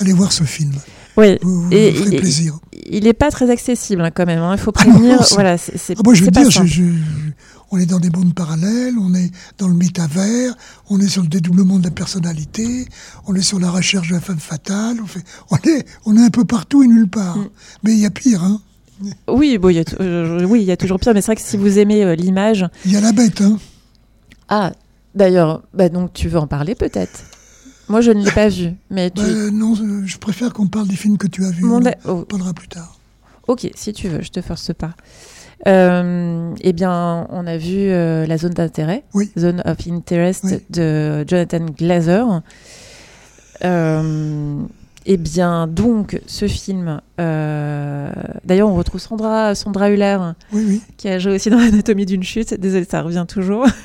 allez 0.00 0.12
voir 0.12 0.32
ce 0.32 0.44
film. 0.44 0.72
Oui. 1.16 1.38
Vous, 1.42 1.62
vous 1.62 1.72
Et- 1.72 1.90
vous 1.90 2.04
ferez 2.04 2.16
et- 2.16 2.20
plaisir. 2.20 2.58
Il 2.92 3.06
est 3.06 3.12
pas 3.12 3.30
très 3.30 3.50
accessible 3.50 4.02
hein, 4.02 4.10
quand 4.10 4.26
même. 4.26 4.40
hein. 4.40 4.54
Il 4.54 4.58
faut 4.60 4.72
Ah 4.76 4.84
non, 4.84 4.92
prévenir. 4.92 5.24
voilà, 5.32 5.56
c'est 5.58 5.94
Ah, 5.96 6.00
moi, 6.04 6.14
je 6.14 6.24
veux 6.24 6.30
dire, 6.30 6.50
je- 6.50 6.56
simple. 6.56 6.66
je- 6.66 6.82
on 7.70 7.78
est 7.78 7.86
dans 7.86 8.00
des 8.00 8.10
mondes 8.10 8.34
parallèles, 8.34 8.94
on 9.00 9.14
est 9.14 9.30
dans 9.58 9.68
le 9.68 9.74
métavers, 9.74 10.54
on 10.88 10.98
est 11.00 11.06
sur 11.08 11.22
le 11.22 11.28
dédoublement 11.28 11.78
de 11.78 11.84
la 11.84 11.92
personnalité, 11.92 12.86
on 13.28 13.34
est 13.36 13.42
sur 13.42 13.60
la 13.60 13.70
recherche 13.70 14.08
de 14.08 14.14
la 14.14 14.20
femme 14.20 14.40
fatale, 14.40 14.96
on, 15.00 15.06
fait, 15.06 15.22
on, 15.50 15.56
est, 15.68 15.86
on 16.04 16.16
est 16.16 16.24
un 16.24 16.30
peu 16.30 16.44
partout 16.44 16.82
et 16.82 16.88
nulle 16.88 17.06
part. 17.08 17.36
Mm. 17.38 17.48
Mais 17.84 17.92
il 17.92 17.98
y 18.00 18.06
a 18.06 18.10
pire, 18.10 18.42
hein. 18.42 18.60
Oui, 19.28 19.56
bon, 19.58 19.68
il 19.68 19.76
y 19.76 19.78
a 19.78 19.84
t- 19.84 19.96
euh, 20.00 20.44
oui, 20.46 20.62
il 20.62 20.66
y 20.66 20.72
a 20.72 20.76
toujours 20.76 20.98
pire, 20.98 21.14
mais 21.14 21.20
c'est 21.20 21.26
vrai 21.26 21.36
que 21.36 21.42
si 21.42 21.56
vous 21.56 21.78
aimez 21.78 22.02
euh, 22.04 22.14
l'image. 22.16 22.66
Il 22.84 22.92
y 22.92 22.96
a 22.96 23.00
la 23.00 23.12
bête, 23.12 23.40
hein. 23.40 23.56
Ah, 24.48 24.72
d'ailleurs, 25.14 25.62
bah 25.72 25.88
donc 25.88 26.12
tu 26.12 26.28
veux 26.28 26.38
en 26.38 26.46
parler 26.48 26.74
peut-être? 26.74 27.20
Moi, 27.90 28.02
je 28.02 28.12
ne 28.12 28.24
l'ai 28.24 28.30
pas 28.30 28.48
vu, 28.48 28.70
mais 28.88 29.10
tu. 29.10 29.20
Bah, 29.20 29.50
non, 29.52 29.74
je 29.74 30.18
préfère 30.18 30.52
qu'on 30.52 30.68
parle 30.68 30.86
des 30.86 30.94
films 30.94 31.18
que 31.18 31.26
tu 31.26 31.44
as 31.44 31.50
vus. 31.50 31.64
Mon 31.64 31.84
On 31.84 31.92
oh, 32.06 32.24
parlera 32.24 32.54
plus 32.54 32.68
tard. 32.68 32.96
ok, 33.48 33.68
si 33.74 33.92
tu 33.92 34.08
veux, 34.08 34.22
je 34.22 34.30
te 34.30 34.40
force 34.40 34.72
pas. 34.72 34.92
Euh, 35.66 36.54
eh 36.60 36.72
bien, 36.72 37.26
on 37.30 37.46
a 37.48 37.56
vu 37.56 37.90
euh, 37.90 38.26
la 38.26 38.38
zone 38.38 38.54
d'intérêt, 38.54 39.02
Oui. 39.12 39.30
Zone 39.36 39.60
of 39.66 39.76
Interest 39.88 40.44
Oui. 40.44 40.58
de 40.70 41.24
Jonathan 41.26 41.66
Glazer. 41.66 42.24
Euh, 43.64 44.62
eh 45.06 45.16
bien, 45.16 45.66
donc, 45.66 46.20
ce 46.26 46.46
film. 46.46 47.00
euh, 47.20 48.10
D'ailleurs, 48.44 48.68
on 48.68 48.74
retrouve 48.74 49.00
Sandra, 49.00 49.54
Sandra 49.54 49.90
Huller. 49.90 50.18
Oui, 50.52 50.64
oui. 50.68 50.82
qui 50.98 51.08
a 51.08 51.18
joué 51.18 51.34
aussi 51.34 51.48
dans 51.48 51.58
l'anatomie 51.58 52.04
d'une 52.06 52.22
chute. 52.22 52.54
Désolée, 52.54 52.86
ça 52.88 53.02
revient 53.02 53.24
toujours. 53.28 53.66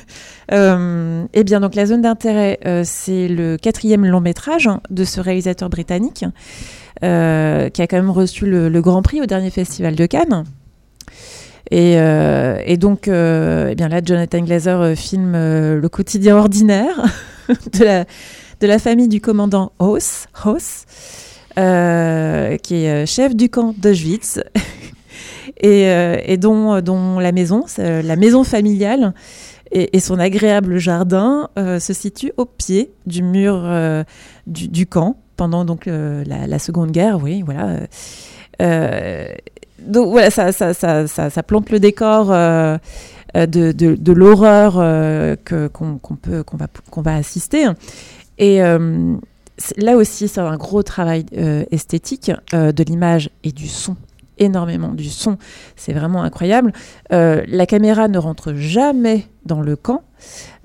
Euh, 0.52 1.24
eh 1.34 1.42
bien, 1.42 1.58
donc 1.58 1.74
la 1.74 1.86
zone 1.86 2.02
d'intérêt, 2.02 2.60
euh, 2.66 2.82
c'est 2.84 3.26
le 3.26 3.56
quatrième 3.56 4.06
long 4.06 4.20
métrage 4.20 4.70
de 4.90 5.02
ce 5.02 5.20
réalisateur 5.20 5.68
britannique 5.68 6.24
qui 7.00 7.04
a 7.04 7.70
quand 7.72 7.96
même 7.96 8.10
reçu 8.10 8.46
le, 8.46 8.68
le 8.68 8.80
Grand 8.80 9.02
Prix 9.02 9.20
au 9.20 9.26
dernier 9.26 9.50
festival 9.50 9.96
de 9.96 10.06
Cannes. 10.06 10.44
Et, 11.72 11.94
et 11.94 12.76
donc, 12.76 13.08
eh 13.08 13.74
bien 13.76 13.88
là, 13.88 14.00
Jonathan 14.04 14.38
Glazer 14.42 14.94
filme 14.96 15.32
le 15.32 15.88
quotidien 15.88 16.36
ordinaire 16.36 17.04
de 17.48 17.84
la, 17.84 18.04
de 18.60 18.66
la 18.66 18.78
famille 18.78 19.08
du 19.08 19.20
commandant 19.20 19.72
Haus, 19.78 20.26
Haus 20.44 20.86
euh, 21.58 22.58
qui 22.58 22.84
est 22.84 22.90
euh, 22.90 23.06
chef 23.06 23.34
du 23.34 23.48
camp 23.48 23.74
d'Auschwitz, 23.78 24.40
et, 25.60 25.88
euh, 25.88 26.18
et 26.22 26.36
dont, 26.36 26.82
dont 26.82 27.18
la 27.18 27.32
maison, 27.32 27.64
la 27.78 28.16
maison 28.16 28.44
familiale, 28.44 29.14
et, 29.72 29.98
son 29.98 30.18
agréable 30.18 30.76
jardin 30.76 31.48
se 31.56 31.92
situe 31.94 32.32
au 32.36 32.44
pied 32.44 32.92
du 33.06 33.22
mur 33.22 33.64
du, 34.46 34.86
camp 34.86 35.16
pendant 35.36 35.64
donc 35.64 35.86
la, 35.86 36.58
Seconde 36.58 36.92
Guerre. 36.92 37.18
Oui, 37.20 37.42
voilà. 37.42 37.80
Donc 39.80 40.10
voilà, 40.10 40.30
ça, 40.30 40.52
ça, 40.52 40.72
ça, 40.72 41.06
ça, 41.06 41.42
plante 41.42 41.70
le 41.70 41.80
décor 41.80 42.26
de, 42.26 42.78
de, 43.72 44.12
l'horreur 44.12 44.74
qu'on 45.72 45.98
peut 46.16 46.44
qu'on 46.44 46.56
va 46.56 46.66
qu'on 46.90 47.02
va 47.02 47.16
assister. 47.16 47.66
Et 48.38 48.62
euh, 48.62 49.16
là 49.76 49.96
aussi, 49.96 50.28
c'est 50.28 50.40
un 50.40 50.56
gros 50.56 50.82
travail 50.82 51.26
euh, 51.36 51.64
esthétique 51.70 52.30
euh, 52.52 52.72
de 52.72 52.84
l'image 52.84 53.30
et 53.44 53.52
du 53.52 53.68
son 53.68 53.96
énormément 54.38 54.92
du 54.92 55.08
son, 55.08 55.38
c'est 55.76 55.94
vraiment 55.94 56.22
incroyable. 56.22 56.70
La 57.08 57.64
caméra 57.64 58.06
ne 58.06 58.18
rentre 58.18 58.52
jamais 58.52 59.26
dans 59.46 59.62
le 59.62 59.76
camp, 59.76 60.02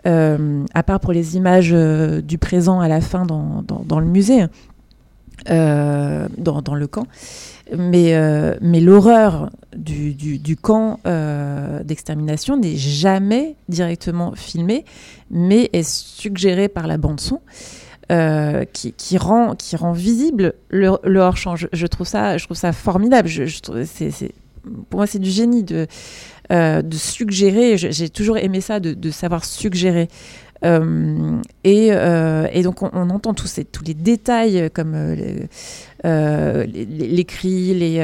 à 0.03 0.83
part 0.83 0.99
pour 0.99 1.13
les 1.13 1.37
images 1.37 1.71
du 1.71 2.37
présent 2.37 2.81
à 2.81 2.89
la 2.89 2.99
fin 2.99 3.25
dans, 3.25 3.63
le 4.01 4.05
musée, 4.05 4.45
dans 5.47 6.75
le 6.75 6.87
camp. 6.87 7.07
Mais, 7.77 8.15
euh, 8.15 8.55
mais 8.61 8.81
l'horreur 8.81 9.49
du, 9.75 10.57
camp 10.61 10.99
euh, 11.05 11.83
d'extermination 11.83 12.57
n'est 12.57 12.75
jamais 12.75 13.55
directement 13.69 14.33
filmée, 14.35 14.83
mais 15.29 15.69
est 15.71 15.87
suggérée 15.87 16.67
par 16.67 16.87
la 16.87 16.97
bande 16.97 17.19
son. 17.21 17.39
euh, 18.11 18.65
qui, 18.73 19.17
rend 19.17 19.55
visible 19.93 20.53
le, 20.69 20.97
le 21.03 21.19
hors 21.19 21.37
champ. 21.37 21.55
Je, 21.55 21.85
trouve 21.85 22.07
ça 22.07 22.37
formidable. 22.73 23.29
Pour 24.89 24.99
moi 24.99 25.07
c'est 25.07 25.19
du 25.19 25.29
génie 25.29 25.63
de 25.63 25.87
suggérer. 26.91 27.77
J'ai 27.77 28.09
toujours 28.09 28.37
aimé 28.37 28.59
ça 28.59 28.81
de 28.81 29.11
savoir 29.11 29.45
suggérer. 29.45 30.09
Euh, 30.63 31.41
et, 31.63 31.87
euh, 31.91 32.47
et 32.51 32.61
donc 32.61 32.83
on, 32.83 33.09
entend 33.09 33.33
tous, 33.33 33.59
tous 33.71 33.83
les 33.83 33.95
détails 33.95 34.59
euh, 34.61 34.69
comme 34.71 34.95
les, 36.03 37.25
cris, 37.25 37.99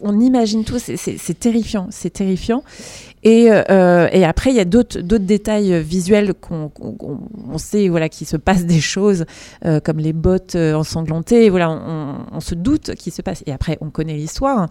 on 0.00 0.18
imagine 0.20 0.64
tout, 0.64 0.78
c'est- 0.78 1.38
terrifiant, 1.38 1.88
c'est 1.90 2.10
terrifiant. 2.10 2.62
Et, 3.24 3.50
après 3.50 4.50
il 4.50 4.56
y 4.56 4.60
a 4.60 4.64
d'autres 4.64 5.00
détails 5.00 5.80
visuels 5.82 6.32
qu'on 6.34 6.68
qu'on- 6.70 6.92
qu'on- 6.92 7.20
on 7.52 7.58
sait 7.58 7.88
voilà 7.88 8.08
qu'il 8.08 8.26
se 8.26 8.36
passe 8.36 8.64
des 8.64 8.80
choses 8.80 9.24
comme 9.84 9.98
les 9.98 10.12
bottes 10.12 10.56
ensanglantées, 10.56 11.50
voilà 11.50 11.70
on, 11.70 12.16
on 12.32 12.40
se 12.40 12.54
doute 12.54 12.94
qu'il 12.94 13.12
se 13.12 13.22
passe. 13.22 13.42
Et 13.46 13.52
après 13.52 13.76
on 13.80 13.90
connaît 13.90 14.16
l'histoire. 14.16 14.68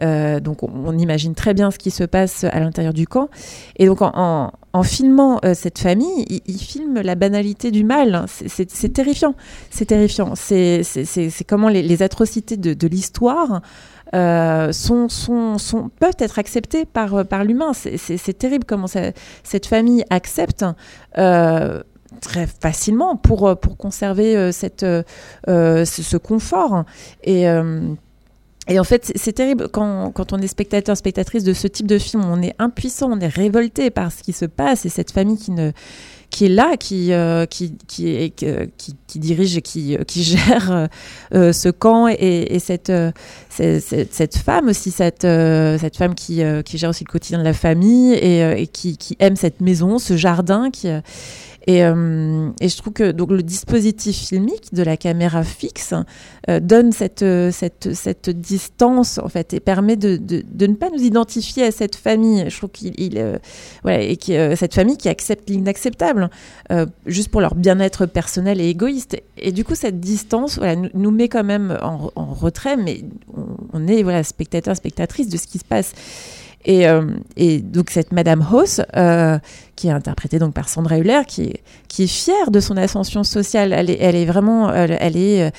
Euh, 0.00 0.40
donc 0.40 0.62
on, 0.62 0.96
imagine 0.96 1.34
très 1.34 1.54
bien 1.54 1.70
ce 1.70 1.78
qui 1.78 1.90
se 1.90 2.04
passe 2.04 2.44
à 2.44 2.60
l'intérieur 2.60 2.94
du 2.94 3.06
camp. 3.06 3.28
Et 3.76 3.86
donc 3.86 3.98
en, 4.00 4.52
filmant 4.82 5.38
euh, 5.44 5.54
cette 5.54 5.78
famille, 5.78 6.24
il, 6.28 6.40
il 6.46 6.58
filme 6.58 7.00
la 7.00 7.14
banalité 7.14 7.70
du 7.70 7.84
mal. 7.84 8.24
C'est- 8.28 8.70
C'est 8.70 8.88
terrifiant. 8.90 9.34
C'est 9.70 9.86
terrifiant. 9.86 10.34
C'est 10.34 10.82
comment 11.46 11.68
les, 11.68 12.02
atrocités 12.02 12.56
de, 12.56 12.86
l'histoire 12.86 13.60
euh, 14.14 14.72
peuvent 15.98 16.16
être 16.18 16.38
acceptées 16.38 16.84
par, 16.84 17.44
l'humain. 17.44 17.72
C'est- 17.72 18.38
terrible 18.38 18.64
comment 18.64 18.86
cette 18.86 19.66
famille 19.66 20.04
accepte. 20.10 20.64
très 22.20 22.46
facilement 22.46 23.16
pour, 23.16 23.58
conserver 23.78 24.52
ce, 24.52 26.16
confort. 26.16 26.84
Et, 27.24 27.46
et 28.68 28.78
en 28.78 28.84
fait, 28.84 29.12
c'est- 29.16 29.32
terrible 29.32 29.68
quand, 29.68 30.12
on 30.32 30.38
est 30.38 30.46
spectateur, 30.46 30.96
spectatrice 30.96 31.42
de 31.44 31.52
ce 31.52 31.66
type 31.66 31.86
de 31.86 31.98
film, 31.98 32.22
on 32.24 32.40
est 32.42 32.54
impuissant, 32.58 33.10
on 33.10 33.18
est 33.20 33.26
révolté 33.26 33.90
par 33.90 34.12
ce 34.12 34.22
qui 34.22 34.32
se 34.32 34.44
passe 34.44 34.86
et 34.86 34.88
cette 34.88 35.10
famille 35.10 35.36
qui 36.30 36.44
est 36.46 36.48
là, 36.48 36.76
qui 36.78 37.12
euh, 37.12 37.44
qui 37.46 37.74
dirige, 39.16 39.56
et 39.56 39.62
qui 39.62 40.22
gère 40.22 40.70
euh, 40.72 40.86
euh, 41.34 41.52
ce 41.52 41.68
camp 41.70 42.08
et, 42.08 42.54
et 42.54 42.58
cette, 42.58 42.88
euh, 42.90 43.10
femme 44.44 44.68
aussi, 44.68 44.90
cette 44.90 45.24
euh, 45.24 45.76
femme 45.96 46.14
qui 46.14 46.42
euh, 46.42 46.62
gère 46.78 46.90
aussi 46.90 47.04
le 47.04 47.10
quotidien 47.10 47.38
de 47.38 47.44
la 47.44 47.52
famille 47.52 48.14
et, 48.14 48.42
euh, 48.44 48.64
qui 48.72 49.16
aime 49.18 49.36
cette 49.36 49.60
maison, 49.60 49.98
ce 49.98 50.16
jardin 50.16 50.70
euh, 50.88 51.00
et, 51.66 51.84
euh, 51.84 52.50
et 52.60 52.68
je 52.68 52.76
trouve 52.76 52.92
que 52.92 53.12
donc 53.12 53.30
le 53.30 53.42
dispositif 53.42 54.16
filmique 54.28 54.72
de 54.72 54.82
la 54.82 54.96
caméra 54.96 55.44
fixe 55.44 55.94
euh, 56.48 56.60
donne 56.60 56.92
cette, 56.92 57.22
euh, 57.22 57.50
cette, 57.52 57.94
cette 57.94 58.30
distance 58.30 59.18
en 59.18 59.28
fait 59.28 59.54
et 59.54 59.60
permet 59.60 59.96
de, 59.96 60.16
de, 60.16 60.44
de 60.50 60.66
ne 60.66 60.74
pas 60.74 60.90
nous 60.90 61.02
identifier 61.02 61.64
à 61.64 61.70
cette 61.70 61.96
famille. 61.96 62.44
Je 62.48 62.56
trouve 62.56 62.70
qu'il 62.70 62.98
il, 62.98 63.40
voilà, 63.82 64.00
et 64.00 64.16
qui, 64.16 64.36
euh, 64.36 64.56
cette 64.56 64.74
famille 64.74 64.96
qui 64.96 65.08
accepte 65.08 65.48
l'inacceptable 65.48 66.30
juste 67.06 67.28
pour 67.28 67.40
leur 67.40 67.54
bien-être 67.54 68.06
personnel 68.06 68.60
et 68.60 68.68
égoïste. 68.68 69.20
Et 69.36 69.52
du 69.52 69.64
coup, 69.64 69.74
cette 69.74 70.00
distance 70.00 70.56
voilà, 70.56 70.76
nous, 70.76 71.10
met 71.10 71.28
quand 71.28 71.44
même 71.44 71.76
en, 71.82 72.10
en 72.16 72.32
retrait, 72.32 72.76
mais 72.76 73.02
on, 73.36 73.44
on 73.72 73.86
est 73.86 74.02
voilà, 74.02 74.22
spectateur, 74.22 74.74
spectatrice 74.74 75.28
de 75.28 75.36
ce 75.36 75.46
qui 75.46 75.58
se 75.58 75.64
passe. 75.64 75.92
Et, 76.64 76.86
euh, 76.86 77.02
et 77.36 77.58
donc 77.58 77.90
cette 77.90 78.12
Madame 78.12 78.44
Hoss, 78.52 78.80
euh, 78.96 79.38
qui 79.74 79.88
est 79.88 79.92
interprétée 79.92 80.38
donc 80.38 80.54
par 80.54 80.68
Sandra 80.68 80.98
Hüller, 80.98 81.22
qui 81.26 81.42
est, 81.42 82.06
fière 82.06 82.50
de 82.50 82.60
son 82.60 82.76
ascension 82.76 83.24
sociale. 83.24 83.72
Elle 83.72 83.90
est, 83.90 84.24
vraiment, 84.24 84.72
elle, 84.72 84.96
elle 85.00 85.16
est, 85.16 85.52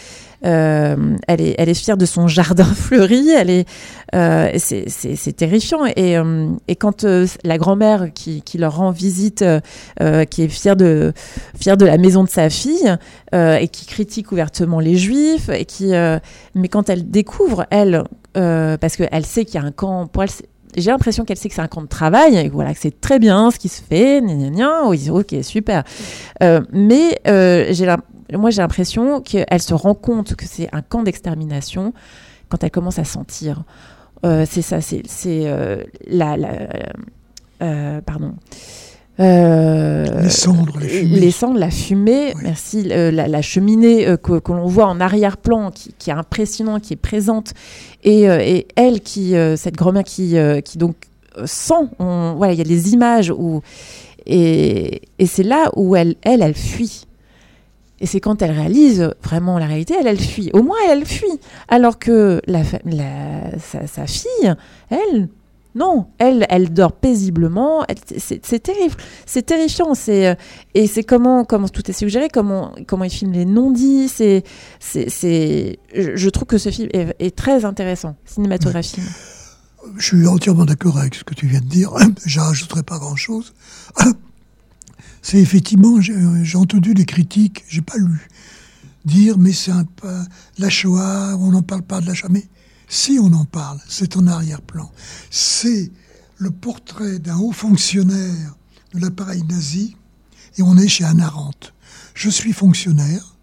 euh, 0.46 1.16
elle 1.28 1.42
est, 1.42 1.56
elle 1.58 1.70
est 1.70 1.74
fière 1.74 1.98
de 1.98 2.06
son 2.06 2.28
jardin 2.28 2.64
fleuri. 2.76 3.30
Elle 3.30 3.50
est, 3.50 3.66
c'est, 4.60 5.36
terrifiant. 5.36 5.86
Et, 5.86 6.16
quand 6.80 7.06
la 7.44 7.58
grand-mère 7.58 8.14
qui, 8.14 8.58
leur 8.58 8.78
rend 8.78 8.92
visite, 8.92 9.44
qui 10.30 10.42
est 10.42 10.48
fière 10.48 10.78
de, 10.78 11.14
la 11.66 11.98
maison 11.98 12.24
de 12.24 12.30
sa 12.30 12.50
fille 12.50 12.96
et 13.34 13.68
qui 13.68 13.86
critique 13.86 14.32
ouvertement 14.32 14.80
les 14.80 14.96
Juifs, 14.96 15.50
mais 16.56 16.68
quand 16.70 16.90
elle 16.90 17.12
découvre 17.12 17.66
elle, 17.72 18.04
parce 18.34 18.96
qu'elle 18.96 19.26
sait 19.26 19.44
qu'il 19.44 19.60
y 19.60 19.64
a 19.64 19.68
un 19.68 19.72
camp, 19.72 20.08
pour 20.08 20.24
elle, 20.24 20.30
j'ai 20.76 20.92
l'impression 20.92 21.26
qu'elle 21.26 21.38
sait 21.38 21.50
que 21.50 21.56
c'est 21.56 21.62
un 21.62 21.68
camp 21.68 21.82
de 21.82 21.88
travail 21.88 22.50
voilà 22.50 22.74
que 22.74 22.80
c'est 22.80 23.00
très 23.02 23.20
bien 23.20 23.52
ce 23.52 23.60
qui 23.60 23.70
se 23.70 23.82
fait, 23.82 24.22
gna 24.22 24.34
gna 24.36 24.50
gna, 24.50 24.88
oui, 24.88 25.10
ok, 25.10 25.36
super. 25.42 25.84
Euh, 26.42 26.62
mais 26.72 27.20
euh, 27.28 27.74
moi 28.34 28.50
j'ai 28.50 28.62
l'impression 28.62 29.22
qu'elle 29.22 29.62
se 29.62 29.74
rend 29.74 29.96
compte 29.96 30.36
que 30.36 30.46
c'est 30.46 30.70
un 30.74 30.82
camp 30.82 31.04
d'extermination 31.04 31.94
quand 32.50 32.64
elle 32.64 32.72
commence 32.72 33.00
à 33.00 33.04
sentir. 33.04 33.64
Euh, 34.26 34.46
c'est 34.50 34.62
ça, 34.62 34.80
c'est 34.82 35.04
la, 36.08 36.38
pardon. 38.06 38.34
Euh, 39.20 40.22
Les 40.24 40.30
cendres, 40.30 40.80
les 40.80 40.88
fumées. 40.88 41.20
les 41.20 41.32
cendres, 41.32 41.60
la 41.60 41.70
fumée, 41.70 42.34
Oui. 42.36 42.42
merci, 42.44 42.88
euh, 42.92 43.12
la, 43.12 43.28
la 43.28 43.42
cheminée 43.44 44.08
euh, 44.08 44.18
que, 44.18 44.40
que 44.40 44.52
l'on 44.52 44.66
voit 44.66 44.88
en 44.88 45.00
arrière-plan, 45.00 45.70
qui, 45.70 45.94
qui 46.00 46.10
est 46.10 46.14
impressionnant, 46.14 46.80
qui 46.80 46.94
est 46.94 46.98
présente, 46.98 47.54
et, 48.04 48.28
euh, 48.28 48.40
et 48.42 48.68
elle 48.76 49.02
qui, 49.02 49.36
euh, 49.36 49.56
cette 49.56 49.76
grand-mère 49.76 50.04
qui, 50.04 50.36
euh, 50.38 50.62
qui 50.62 50.80
donc 50.80 50.96
euh, 51.38 51.44
sent, 51.46 51.90
on- 52.00 52.34
voilà, 52.38 52.54
il 52.54 52.58
y 52.58 52.62
a 52.62 52.66
des 52.66 52.94
images 52.94 53.30
où, 53.36 53.62
et, 54.26 55.04
et 55.20 55.26
c'est 55.28 55.44
là 55.44 55.70
où 55.76 55.96
elle, 55.96 56.16
elle, 56.24 56.42
elle 56.42 56.56
fuit. 56.56 57.06
Et 58.00 58.06
c'est 58.08 58.20
quand 58.20 58.42
elle 58.42 58.52
réalise 58.52 59.12
vraiment 59.24 59.60
la 59.60 59.66
réalité, 59.68 59.94
elle, 60.00 60.08
elle 60.08 60.20
fuit. 60.20 60.50
Au 60.54 60.62
moins, 60.64 60.76
elle, 60.90 61.00
elle 61.00 61.06
fuit. 61.06 61.40
Alors 61.70 62.00
que 62.00 62.42
la, 62.48 62.62
la- 62.86 63.60
sa 63.88 64.08
fille, 64.08 64.54
elle, 64.90 65.30
non, 65.76 66.08
elle, 66.20 66.72
dort 66.72 66.94
paisiblement. 66.94 67.86
C'est 68.18 68.62
terrible, 68.62 68.96
c'est 69.26 69.44
terrifiant. 69.44 69.96
C'est 69.96 70.28
euh, 70.28 70.36
et 70.76 70.88
c'est 70.88 71.04
comment, 71.04 71.46
tout 71.46 71.90
est 71.90 71.94
suggéré, 71.94 72.28
comment, 72.32 72.74
comment 72.88 73.04
il 73.04 73.10
filme 73.10 73.32
les 73.32 73.46
non-dits. 73.46 74.08
C'est, 74.08 74.44
je, 74.80 76.30
trouve 76.30 76.48
que 76.48 76.58
ce 76.58 76.70
film 76.70 76.90
est, 76.94 77.36
très 77.36 77.66
intéressant 77.66 78.16
cinématographiquement. 78.26 79.10
Je 79.98 80.06
suis 80.06 80.28
entièrement 80.28 80.66
d'accord 80.66 80.98
avec 80.98 81.16
ce 81.16 81.24
que 81.24 81.34
tu 81.34 81.48
viens 81.48 81.60
de 81.60 81.66
dire. 81.66 81.92
Je 82.26 82.40
rajouterai 82.40 82.84
pas 82.84 83.00
grand-chose. 83.00 83.54
C'est 85.22 85.40
effectivement, 85.40 86.02
j'ai 86.02 86.14
j'ai 86.44 86.58
entendu 86.58 86.94
des 86.94 87.06
critiques, 87.06 87.64
j'ai 87.70 87.82
pas 87.82 87.96
lu, 87.96 88.28
dire 89.06 89.38
mais 89.38 89.54
c'est 89.54 89.72
un 89.72 89.86
peu 89.86 90.10
la 90.58 90.70
Shoah, 90.70 91.38
on 91.40 91.52
n'en 91.52 91.62
parle 91.62 91.84
pas 91.84 92.02
de 92.02 92.08
la 92.08 92.14
Shoah. 92.14 92.28
Si 92.94 93.18
on 93.20 93.34
en 93.34 93.46
parle, 93.46 93.80
c'est 93.90 94.18
en 94.18 94.28
arrière-plan. 94.28 94.92
C'est 95.32 95.92
le 96.38 96.52
portrait 96.52 97.18
d'un 97.20 97.38
haut 97.38 97.52
fonctionnaire 97.52 98.56
de 98.94 99.00
l'appareil 99.00 99.42
nazi 99.44 99.96
et 100.58 100.62
on 100.62 100.78
est 100.78 100.88
chez 100.88 101.04
Anna 101.04 101.26
Arendt. 101.26 101.70
Je 102.14 102.30
suis 102.30 102.54
fonctionnaire, 102.54 103.36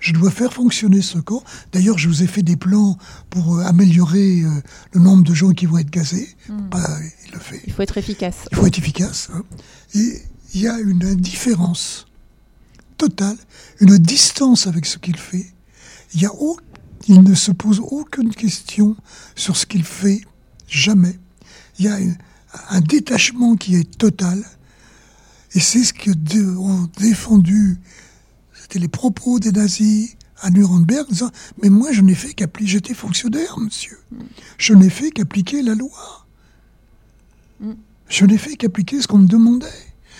je 0.00 0.12
dois 0.14 0.30
faire 0.30 0.52
fonctionner 0.54 1.02
ce 1.02 1.18
camp. 1.18 1.42
D'ailleurs, 1.72 1.98
je 1.98 2.08
vous 2.08 2.22
ai 2.22 2.26
fait 2.26 2.42
des 2.42 2.56
plans 2.56 2.96
pour 3.28 3.56
euh, 3.56 3.64
améliorer 3.64 4.40
euh, 4.42 4.50
le 4.92 5.00
nombre 5.00 5.24
de 5.24 5.34
gens 5.34 5.50
qui 5.50 5.66
vont 5.66 5.76
être 5.78 5.90
gazés. 5.90 6.28
Bah, 6.48 6.88
il 7.26 7.32
le 7.32 7.38
fait. 7.40 7.60
Il 7.66 7.72
faut 7.74 7.82
être 7.82 7.98
efficace. 7.98 8.36
Il 8.52 8.56
faut 8.56 8.66
être 8.66 8.78
efficace. 8.78 9.28
hein. 9.34 9.42
Et 9.94 10.22
il 10.54 10.60
y 10.62 10.68
a 10.68 10.78
une 10.80 11.04
indifférence 11.04 12.06
totale, 12.96 13.36
une 13.80 13.98
distance 13.98 14.66
avec 14.66 14.86
ce 14.86 14.96
qu'il 14.98 15.16
fait. 15.16 15.46
Il, 16.14 16.22
y 16.22 16.26
a 16.26 16.32
au- 16.34 16.58
il 17.08 17.22
ne 17.22 17.34
se 17.34 17.50
pose 17.50 17.80
aucune 17.80 18.34
question 18.34 18.96
sur 19.34 19.56
ce 19.56 19.66
qu'il 19.66 19.84
fait, 19.84 20.20
jamais. 20.68 21.18
Il 21.78 21.86
y 21.86 21.88
a 21.88 21.98
un 22.70 22.80
détachement 22.80 23.56
qui 23.56 23.76
est 23.76 23.98
total. 23.98 24.44
Et 25.54 25.60
c'est 25.60 25.84
ce 25.84 25.94
que 25.94 26.10
ont 26.58 26.88
défendu, 26.98 27.78
c'était 28.52 28.78
les 28.78 28.88
propos 28.88 29.38
des 29.38 29.52
nazis 29.52 30.16
à 30.40 30.50
Nuremberg, 30.50 31.06
disant, 31.08 31.30
mais 31.62 31.70
moi 31.70 31.90
je 31.92 32.02
n'ai 32.02 32.14
fait 32.14 32.34
qu'appliquer, 32.34 32.72
j'étais 32.72 32.94
fonctionnaire, 32.94 33.58
monsieur. 33.58 33.98
Je 34.58 34.74
n'ai 34.74 34.90
fait 34.90 35.10
qu'appliquer 35.10 35.62
la 35.62 35.74
loi. 35.74 36.26
Je 38.08 38.24
n'ai 38.26 38.38
fait 38.38 38.56
qu'appliquer 38.56 39.00
ce 39.00 39.08
qu'on 39.08 39.18
me 39.18 39.26
demandait. 39.26 39.66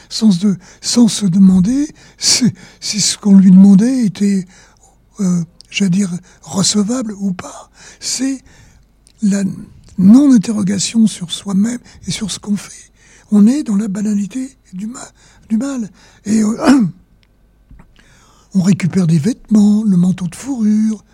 Sans, 0.08 0.30
se 0.30 1.26
demander 1.26 1.86
si, 2.16 2.50
si 2.80 2.98
ce 2.98 3.18
qu'on 3.18 3.36
lui 3.36 3.50
demandait 3.50 4.06
était, 4.06 4.46
euh, 5.20 5.44
j'allais 5.70 5.90
dire, 5.90 6.12
recevable 6.42 7.14
ou 7.18 7.32
pas. 7.32 7.70
C'est 8.00 8.42
la 9.22 9.42
non-interrogation 9.98 11.06
sur 11.06 11.30
soi-même 11.30 11.78
et 12.06 12.10
sur 12.10 12.30
ce 12.30 12.38
qu'on 12.38 12.56
fait. 12.56 12.90
On 13.30 13.46
est 13.46 13.62
dans 13.62 13.76
la 13.76 13.88
banalité 13.88 14.56
du, 14.72 14.86
ma- 14.86 15.10
du 15.48 15.56
mal. 15.56 15.90
Et 16.24 16.42
euh, 16.42 16.82
on 18.54 18.62
récupère 18.62 19.06
des 19.06 19.18
vêtements, 19.18 19.84
le 19.84 19.96
manteau 19.96 20.26
de 20.28 20.34
fourrure, 20.34 21.04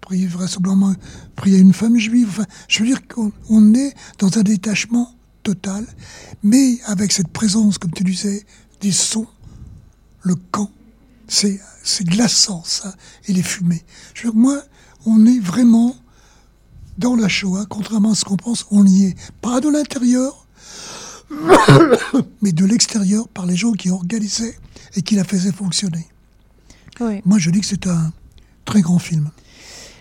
pris 0.00 0.26
vraisemblablement 0.26 0.94
à 1.36 1.46
une 1.48 1.72
femme 1.72 1.98
juive. 1.98 2.28
Enfin, 2.30 2.46
je 2.68 2.80
veux 2.80 2.86
dire 2.86 3.06
qu'on 3.08 3.32
on 3.48 3.74
est 3.74 3.94
dans 4.18 4.36
un 4.38 4.42
détachement 4.42 5.14
total, 5.42 5.86
mais 6.42 6.78
avec 6.86 7.12
cette 7.12 7.28
présence, 7.28 7.78
comme 7.78 7.92
tu 7.92 8.04
disais, 8.04 8.44
des 8.80 8.92
sons, 8.92 9.26
le 10.22 10.34
camp, 10.36 10.70
c'est 11.28 11.60
c'est 11.82 12.04
glaçant 12.06 12.62
ça, 12.64 12.94
et 13.28 13.32
les 13.32 13.42
fumées. 13.42 13.82
Je 14.14 14.22
veux 14.26 14.30
dire, 14.32 14.40
moi, 14.40 14.62
on 15.06 15.26
est 15.26 15.38
vraiment 15.40 15.96
dans 16.98 17.16
la 17.16 17.28
Shoah, 17.28 17.66
contrairement 17.68 18.12
à 18.12 18.14
ce 18.14 18.24
qu'on 18.24 18.36
pense, 18.36 18.66
on 18.70 18.86
y 18.86 19.06
est. 19.06 19.14
Pas 19.40 19.60
de 19.60 19.68
l'intérieur, 19.68 20.46
mais 22.42 22.52
de 22.52 22.64
l'extérieur 22.64 23.28
par 23.28 23.46
les 23.46 23.56
gens 23.56 23.72
qui 23.72 23.90
organisaient 23.90 24.56
et 24.94 25.02
qui 25.02 25.14
la 25.16 25.24
faisaient 25.24 25.52
fonctionner. 25.52 26.06
Oui. 27.00 27.20
Moi, 27.24 27.38
je 27.38 27.50
dis 27.50 27.60
que 27.60 27.66
c'est 27.66 27.86
un 27.86 28.12
très 28.64 28.80
grand 28.82 28.98
film. 28.98 29.30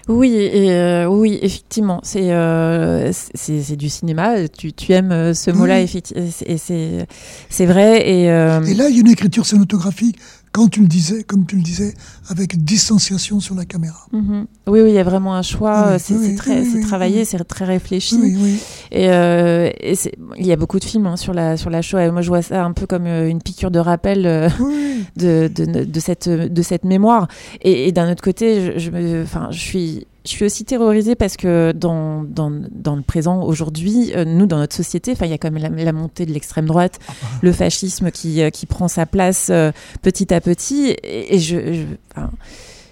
Oui, 0.07 0.33
et, 0.33 0.71
euh, 0.71 1.05
oui, 1.05 1.37
effectivement, 1.41 2.01
c'est 2.03 2.33
euh, 2.33 3.11
c'est 3.13 3.75
du 3.75 3.87
cinéma. 3.87 4.47
Tu, 4.49 4.73
tu 4.73 4.91
aimes 4.91 5.11
euh, 5.11 5.33
ce 5.33 5.51
mot-là, 5.51 5.81
Oui. 5.83 6.01
et 6.45 6.57
c'est 6.57 7.07
c'est 7.49 7.65
vrai. 7.65 8.09
Et, 8.09 8.29
euh, 8.29 8.63
Et 8.63 8.73
là, 8.73 8.89
il 8.89 8.95
y 8.95 8.97
a 8.97 9.01
une 9.01 9.07
écriture 9.09 9.45
cinématographique, 9.45 10.17
quand 10.51 10.67
tu 10.67 10.81
le 10.81 10.87
disais, 10.87 11.23
comme 11.23 11.45
tu 11.45 11.55
le 11.55 11.61
disais, 11.61 11.93
avec 12.29 12.63
distanciation 12.63 13.39
sur 13.39 13.55
la 13.55 13.65
caméra. 13.65 14.05
mhm. 14.11 14.45
oui, 14.67 14.81
oui, 14.81 14.89
il 14.89 14.95
y 14.95 14.99
a 14.99 15.03
vraiment 15.03 15.35
un 15.35 15.41
choix. 15.41 15.85
Oui, 15.87 15.93
euh, 15.93 15.97
c'est 15.99 16.13
oui, 16.13 16.35
très, 16.35 16.61
oui, 16.61 16.81
travaillé, 16.81 17.25
c'est 17.25 17.41
très 17.43 17.65
réfléchi. 17.65 18.15
Et, 18.91 19.09
euh, 19.09 19.69
et 19.79 19.93
il 20.37 20.45
y 20.45 20.51
a 20.51 20.55
beaucoup 20.57 20.79
de 20.79 20.83
films 20.85 21.07
hein, 21.07 21.15
sur 21.15 21.33
la 21.33 21.55
sur 21.57 21.69
la 21.69 21.81
Shoah. 21.81 22.05
Et 22.05 22.11
moi, 22.11 22.21
je 22.21 22.27
vois 22.27 22.41
ça 22.41 22.63
un 22.65 22.73
peu 22.73 22.85
comme 22.85 23.05
euh, 23.05 23.29
une 23.29 23.41
piqûre 23.41 23.71
de 23.71 23.79
rappel 23.79 24.25
euh, 24.25 24.49
de, 25.15 25.49
de, 25.53 25.85
de 25.85 25.99
cette 25.99 26.27
de 26.29 26.61
cette 26.61 26.83
mémoire. 26.83 27.27
Et, 27.61 27.87
et 27.87 27.91
d'un 27.91 28.11
autre 28.11 28.23
côté, 28.23 28.73
je, 28.77 28.79
je 28.79 28.91
me, 28.91 29.25
je 29.51 29.59
suis 29.59 30.07
je 30.23 30.29
suis 30.29 30.45
aussi 30.45 30.65
terrorisée 30.65 31.15
parce 31.15 31.35
que 31.35 31.71
dans, 31.71 32.23
dans, 32.23 32.51
dans 32.71 32.95
le 32.95 33.01
présent, 33.01 33.43
aujourd'hui, 33.43 34.11
euh, 34.15 34.23
nous, 34.23 34.45
dans 34.45 34.57
notre 34.57 34.75
société, 34.75 35.13
il 35.19 35.27
y 35.27 35.33
a 35.33 35.37
quand 35.37 35.51
même 35.51 35.61
la, 35.61 35.83
la 35.83 35.93
montée 35.93 36.25
de 36.25 36.31
l'extrême 36.31 36.67
droite, 36.67 36.99
le 37.41 37.51
fascisme 37.51 38.11
qui, 38.11 38.41
euh, 38.41 38.49
qui 38.51 38.65
prend 38.65 38.87
sa 38.87 39.05
place 39.05 39.47
euh, 39.49 39.71
petit 40.01 40.33
à 40.33 40.39
petit. 40.41 40.95
Et, 41.03 41.35
et 41.35 41.39
je, 41.39 41.73
je, 41.73 41.83
enfin, 42.15 42.31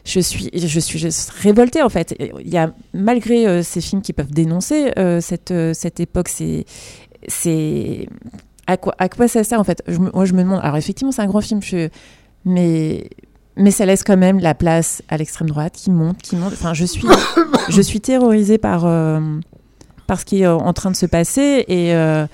je 0.06 0.20
suis, 0.20 0.50
je 0.54 0.80
suis 0.80 0.98
juste 0.98 1.30
révoltée 1.30 1.84
en 1.84 1.90
fait. 1.90 2.16
Il 2.20 2.50
y 2.50 2.58
a 2.58 2.74
malgré 2.94 3.62
ces 3.62 3.82
films 3.82 4.02
qui 4.02 4.14
peuvent 4.14 4.32
dénoncer 4.32 4.92
cette, 5.22 5.54
cette 5.74 6.00
époque, 6.00 6.30
c'est, 6.30 6.66
c'est 7.28 8.08
à 8.66 8.78
quoi, 8.78 8.96
à 8.98 9.08
quoi 9.08 9.28
ça 9.28 9.44
sert 9.44 9.60
en 9.60 9.64
fait? 9.64 9.84
Je 9.88 9.98
Moi, 9.98 10.26
je 10.26 10.34
me 10.34 10.42
demande. 10.42 10.62
Alors 10.64 10.78
effectivement, 10.78 11.12
c'est 11.12 11.22
un 11.22 11.28
grand 11.28 11.42
film, 11.42 11.62
je, 11.62 11.90
mais 12.46 13.10
mais 13.60 13.72
ça 13.72 13.86
laisse 13.86 14.04
quand 14.04 14.18
même 14.18 14.40
la 14.40 14.56
place 14.56 15.02
à 15.10 15.18
l'extrême 15.18 15.50
droite 15.50 15.74
qui 15.76 15.92
monte, 15.92 16.18
qui 16.22 16.36
monte. 16.36 16.54
Enfin, 16.54 16.74
je 16.74 16.86
suis, 16.86 17.08
je 17.70 17.82
suis 17.82 18.02
terrorisée 18.02 18.58
par 18.58 18.86
euh, 18.86 19.20
par 20.08 20.20
ce 20.20 20.26
qui 20.26 20.42
est 20.42 20.48
en 20.48 20.74
train 20.74 20.90
de 20.92 20.96
se 20.96 21.06
passer 21.06 21.66
et 21.68 21.94
euh, 21.94 22.26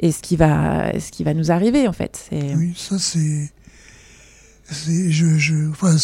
et 0.00 0.12
ce 0.12 0.20
qui 0.20 0.36
va 0.36 0.92
ce 0.98 1.10
qui 1.10 1.24
va 1.24 1.32
nous 1.34 1.50
arriver 1.50 1.88
en 1.88 1.92
fait. 1.92 2.28
Oui, 2.32 2.74
ça 2.76 2.98
c'est. 2.98 3.50
c'est- 4.70 5.10
Je, 5.10 5.38
je, 5.38 5.70
enfin, 5.70 5.94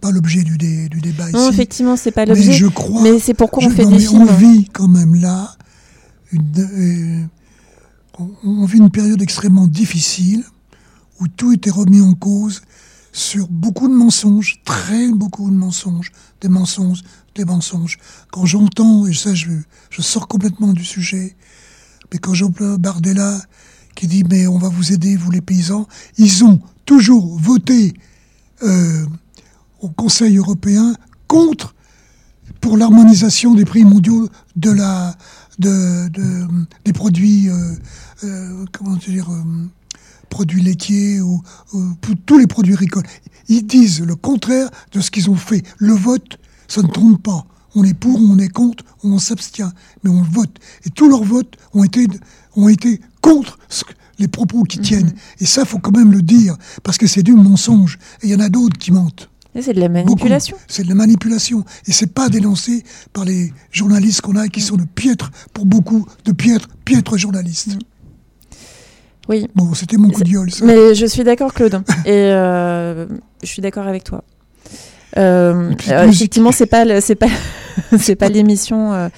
pas 0.00 0.10
l'objet 0.10 0.42
du, 0.42 0.56
dé- 0.58 0.88
du 0.88 1.00
débat 1.00 1.30
non, 1.30 1.40
ici. 1.40 1.48
effectivement, 1.54 1.96
c'est 1.96 2.10
pas 2.12 2.26
mais 2.26 2.34
l'objet. 2.34 2.52
je 2.52 2.66
crois. 2.66 3.02
Mais 3.02 3.18
c'est 3.18 3.34
pourquoi 3.34 3.64
on 3.64 3.70
je- 3.70 3.74
fait 3.74 3.84
non, 3.84 3.90
des 3.90 3.96
mais 3.96 4.02
films. 4.06 4.22
On 4.28 4.34
vit 4.34 4.68
quand 4.72 4.88
même 4.88 5.14
là. 5.14 5.56
Une, 6.32 6.42
euh, 6.58 7.24
on, 8.18 8.30
on 8.62 8.64
vit 8.66 8.78
une 8.78 8.90
période 8.90 9.22
extrêmement 9.22 9.66
difficile 9.68 10.44
où 11.20 11.28
tout 11.28 11.52
était 11.52 11.70
remis 11.70 12.00
en 12.00 12.14
cause 12.14 12.62
sur 13.16 13.48
beaucoup 13.48 13.88
de 13.88 13.94
mensonges, 13.94 14.60
très 14.64 15.10
beaucoup 15.10 15.48
de 15.50 15.56
mensonges, 15.56 16.12
des 16.42 16.48
mensonges, 16.48 17.02
des 17.34 17.46
mensonges. 17.46 17.96
Quand 18.30 18.44
j'entends, 18.44 19.06
et 19.06 19.14
ça 19.14 19.34
je, 19.34 19.48
je 19.88 20.02
sors 20.02 20.28
complètement 20.28 20.74
du 20.74 20.84
sujet, 20.84 21.34
mais 22.12 22.18
quand 22.18 22.34
j'entends 22.34 22.76
Bardella 22.76 23.40
qui 23.94 24.06
dit 24.06 24.22
mais 24.28 24.46
on 24.46 24.58
va 24.58 24.68
vous 24.68 24.92
aider, 24.92 25.16
vous 25.16 25.30
les 25.30 25.40
paysans, 25.40 25.88
ils 26.18 26.44
ont 26.44 26.60
toujours 26.84 27.38
voté 27.38 27.94
euh, 28.62 29.06
au 29.80 29.88
Conseil 29.88 30.36
européen 30.36 30.94
contre 31.26 31.74
pour 32.60 32.76
l'harmonisation 32.76 33.54
des 33.54 33.64
prix 33.64 33.84
mondiaux 33.84 34.28
de 34.56 34.70
la 34.70 35.16
de, 35.58 36.08
de- 36.08 36.46
des 36.84 36.92
produits 36.92 37.48
euh, 37.48 37.72
euh, 38.24 38.66
comment 38.72 38.96
dire 38.96 39.30
produits 40.28 40.62
laitiers 40.62 41.20
ou, 41.20 41.42
tous 42.26 42.38
les 42.38 42.46
produits 42.46 42.74
agricoles. 42.74 43.06
Ils 43.48 43.66
disent 43.66 44.00
le 44.00 44.16
contraire 44.16 44.68
de 44.92 45.00
ce 45.00 45.10
qu'ils 45.10 45.30
ont 45.30 45.36
fait. 45.36 45.62
Le 45.78 45.92
vote, 45.94 46.38
ça 46.68 46.82
ne 46.82 46.88
trompe 46.88 47.22
pas. 47.22 47.46
On 47.74 47.84
est 47.84 47.94
pour, 47.94 48.18
on 48.20 48.38
est 48.38 48.48
contre, 48.48 48.84
on 49.04 49.18
s'abstient, 49.18 49.70
mais 50.02 50.10
on 50.10 50.22
vote. 50.22 50.56
Et 50.84 50.90
tous 50.90 51.08
leurs 51.08 51.24
votes 51.24 51.54
ont 51.74 51.84
été 51.84 52.06
ont 52.56 52.68
été 52.68 53.00
contre 53.20 53.58
ce 53.68 53.84
que- 53.84 53.92
les 54.18 54.28
propos 54.28 54.62
qui 54.62 54.78
tiennent. 54.78 55.12
Et 55.40 55.44
ça, 55.46 55.66
faut 55.66 55.78
quand 55.78 55.94
même 55.94 56.10
le 56.10 56.22
dire, 56.22 56.56
parce 56.82 56.96
que 56.96 57.06
c'est 57.06 57.22
du 57.22 57.34
mensonge. 57.34 57.98
Et 58.22 58.28
il 58.28 58.30
y 58.30 58.34
en 58.34 58.40
a 58.40 58.48
d'autres 58.48 58.78
qui 58.78 58.90
mentent. 58.92 59.28
Et 59.54 59.60
C'est 59.62 59.74
de 59.74 59.80
la 59.80 59.90
manipulation. 59.90 60.56
C'est 60.68 60.84
de 60.84 60.88
la 60.88 60.94
manipulation. 60.94 61.64
Et 61.86 61.92
c'est 61.92 62.06
pas 62.14 62.30
dénoncé 62.30 62.82
par 63.12 63.26
les 63.26 63.52
journalistes 63.72 64.22
qu'on 64.22 64.36
a, 64.36 64.48
qui 64.48 64.62
sont 64.62 64.76
de 64.76 64.84
piètres, 64.84 65.30
pour 65.52 65.66
beaucoup, 65.66 66.06
de 66.24 66.32
piètres, 66.32 66.68
piètres 66.86 67.18
journalistes. 67.18 67.76
Oui. 69.28 69.48
Bon, 69.54 69.74
c'était 69.74 69.96
mon 69.96 70.10
coup 70.10 70.22
de 70.22 70.30
gueule, 70.30 70.50
ça. 70.50 70.64
Mais 70.64 70.94
je 70.94 71.06
suis 71.06 71.24
d'accord, 71.24 71.52
Claude. 71.52 71.82
Et 72.04 72.10
euh, 72.12 73.06
je 73.42 73.46
suis 73.46 73.62
d'accord 73.62 73.86
avec 73.86 74.04
toi. 74.04 74.22
Euh, 75.16 75.72
euh, 75.88 76.08
effectivement, 76.08 76.52
c'est 76.52 76.66
pas 76.66 77.00
c'est 77.00 77.14
pas 77.14 77.28
c'est 77.98 78.16
pas 78.16 78.28
l'émission. 78.28 78.92
euh, 78.92 79.08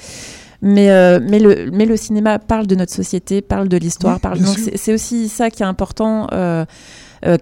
mais, 0.61 0.88
mais, 1.20 1.38
le, 1.38 1.70
mais 1.72 1.86
le 1.86 1.96
cinéma 1.96 2.38
parle 2.40 2.66
de 2.66 2.74
notre 2.74 2.92
société, 2.92 3.42
parle 3.42 3.68
de 3.68 3.76
l'histoire, 3.76 4.14
Oui, 4.16 4.20
parle. 4.20 4.40
Donc 4.40 4.59
c'est 4.74 4.92
aussi 4.92 5.28
ça 5.28 5.50
qui 5.50 5.62
est 5.62 5.66
important. 5.66 6.26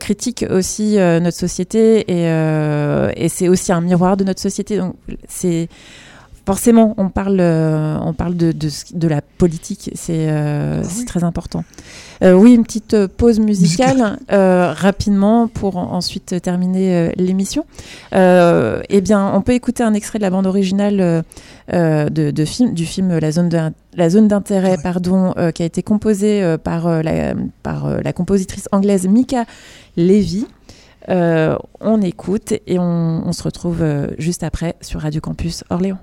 Critique 0.01 0.45
aussi 0.51 0.97
notre 0.97 1.37
société 1.37 2.05
et, 2.11 2.25
et 3.17 3.29
c'est 3.29 3.49
aussi 3.49 3.73
un 3.73 3.81
miroir 3.81 4.17
de 4.17 4.25
notre 4.25 4.41
société. 4.41 4.77
Donc 4.79 4.97
c'est 5.29 5.69
forcément 6.47 6.95
on 6.97 7.09
parle 7.11 7.39
euh, 7.41 7.99
on 8.01 8.15
parle 8.15 8.37
de, 8.37 8.53
de, 8.53 8.71
de 8.95 9.09
la 9.09 9.21
politique. 9.21 9.91
C'est 9.95 10.29
euh, 10.31 10.81
Ah 10.85 10.89
oui. 10.99 11.05
très 11.05 11.25
important. 11.25 11.65
Euh, 12.23 12.33
oui, 12.33 12.55
une 12.55 12.63
petite 12.63 13.07
pause 13.09 13.39
musicale 13.41 14.19
rapidement 14.31 15.49
pour 15.49 15.77
en- 15.77 15.93
ensuite 15.93 16.41
terminer 16.41 17.13
l'émission. 17.17 17.67
Eh 18.13 19.01
bien, 19.03 19.33
on 19.35 19.43
peut 19.43 19.53
écouter 19.53 19.83
un 19.83 19.93
extrait 19.93 20.19
de 20.19 20.23
la 20.23 20.31
bande 20.31 20.47
originale 20.47 21.25
de, 21.73 22.31
de 22.31 22.45
film, 22.45 22.73
du 22.75 22.87
film 22.87 23.19
La 23.19 23.33
zone 23.33 23.49
d'in- 23.51 23.73
la 23.95 24.09
zone 24.11 24.29
d'intérêt, 24.29 24.77
pardon, 24.83 25.35
qui 25.55 25.63
a 25.63 25.67
été 25.67 25.83
composée 25.83 26.57
par, 26.65 27.03
la, 27.03 27.35
par 27.63 28.01
la 28.03 28.13
compositrice 28.15 28.69
anglaise 28.73 29.07
Mika 29.09 29.45
Levy. 29.97 30.47
Euh, 31.09 31.57
on 31.81 32.01
écoute 32.03 32.55
et 32.67 32.79
on, 32.79 33.23
on 33.27 33.33
se 33.33 33.43
retrouve 33.43 33.81
euh, 33.81 34.09
juste 34.19 34.43
après 34.43 34.75
sur 34.81 35.01
Radio 35.03 35.21
Campus 35.21 35.63
Orléans. 35.71 35.99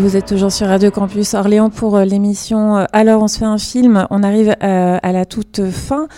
Vous 0.00 0.16
êtes 0.16 0.26
toujours 0.26 0.50
sur 0.50 0.66
Radio 0.66 0.90
Campus 0.90 1.34
Orléans 1.34 1.68
pour 1.68 1.96
euh, 1.96 2.04
l'émission 2.04 2.78
euh, 2.78 2.84
Alors 2.92 3.22
on 3.22 3.28
se 3.28 3.38
fait 3.38 3.44
un 3.44 3.58
film. 3.58 4.06
On 4.10 4.22
arrive 4.22 4.54
euh, 4.62 4.98
à 5.02 5.12
la 5.12 5.24
toute 5.26 5.68
fin 5.70 6.08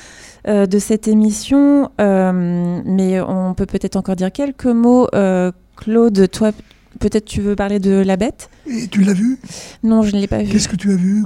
de 0.44 0.78
cette 0.80 1.06
émission, 1.06 1.88
euh, 2.00 2.80
mais 2.84 3.20
on 3.20 3.54
peut 3.54 3.64
peut-être 3.64 3.94
encore 3.94 4.16
dire 4.16 4.32
quelques 4.32 4.66
mots. 4.66 5.06
Euh, 5.14 5.52
Claude, 5.76 6.28
toi, 6.32 6.50
peut-être 6.98 7.26
tu 7.26 7.40
veux 7.40 7.54
parler 7.54 7.78
de 7.78 7.92
La 8.04 8.16
Bête? 8.16 8.50
Et 8.66 8.88
tu 8.88 9.02
l'as 9.02 9.12
vu? 9.12 9.38
Non, 9.84 10.02
je 10.02 10.16
ne 10.16 10.20
l'ai 10.20 10.26
pas 10.26 10.42
vu. 10.42 10.50
Qu'est-ce 10.50 10.68
que 10.68 10.74
tu 10.74 10.90
as 10.90 10.96
vu. 10.96 11.24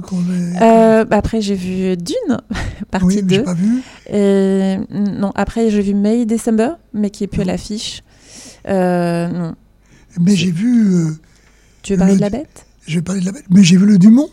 Euh, 0.61 1.03
bah 1.03 1.17
après, 1.17 1.41
j'ai 1.41 1.55
vu 1.55 1.97
Dune, 1.97 2.37
partie 2.91 3.07
Oui, 3.07 3.21
mais 3.23 3.33
j'ai 3.33 3.37
2. 3.39 3.43
pas 3.43 3.53
vu. 3.55 3.81
Et, 4.13 4.77
non, 4.91 5.31
après, 5.33 5.71
j'ai 5.71 5.81
vu 5.81 5.95
May 5.95 6.27
December, 6.27 6.73
mais 6.93 7.09
qui 7.09 7.23
est 7.23 7.27
plus 7.27 7.41
à 7.41 7.45
l'affiche. 7.45 8.03
Non. 8.67 9.55
Mais 10.21 10.35
j'ai 10.35 10.51
vu. 10.51 11.07
Euh, 11.93 11.95
Tu 11.95 11.95
veux 11.95 11.97
parler 11.99 12.13
Le- 12.13 12.17
de 12.17 12.21
La 12.21 12.29
Bête? 12.29 12.65
Je 12.87 12.95
vais 12.95 13.01
parler 13.01 13.19
de 13.21 13.25
la 13.25 13.31
bête, 13.33 13.43
mais 13.49 13.63
j'ai 13.63 13.75
vu 13.77 13.85
le 13.85 13.97
Dumont. 13.97 14.29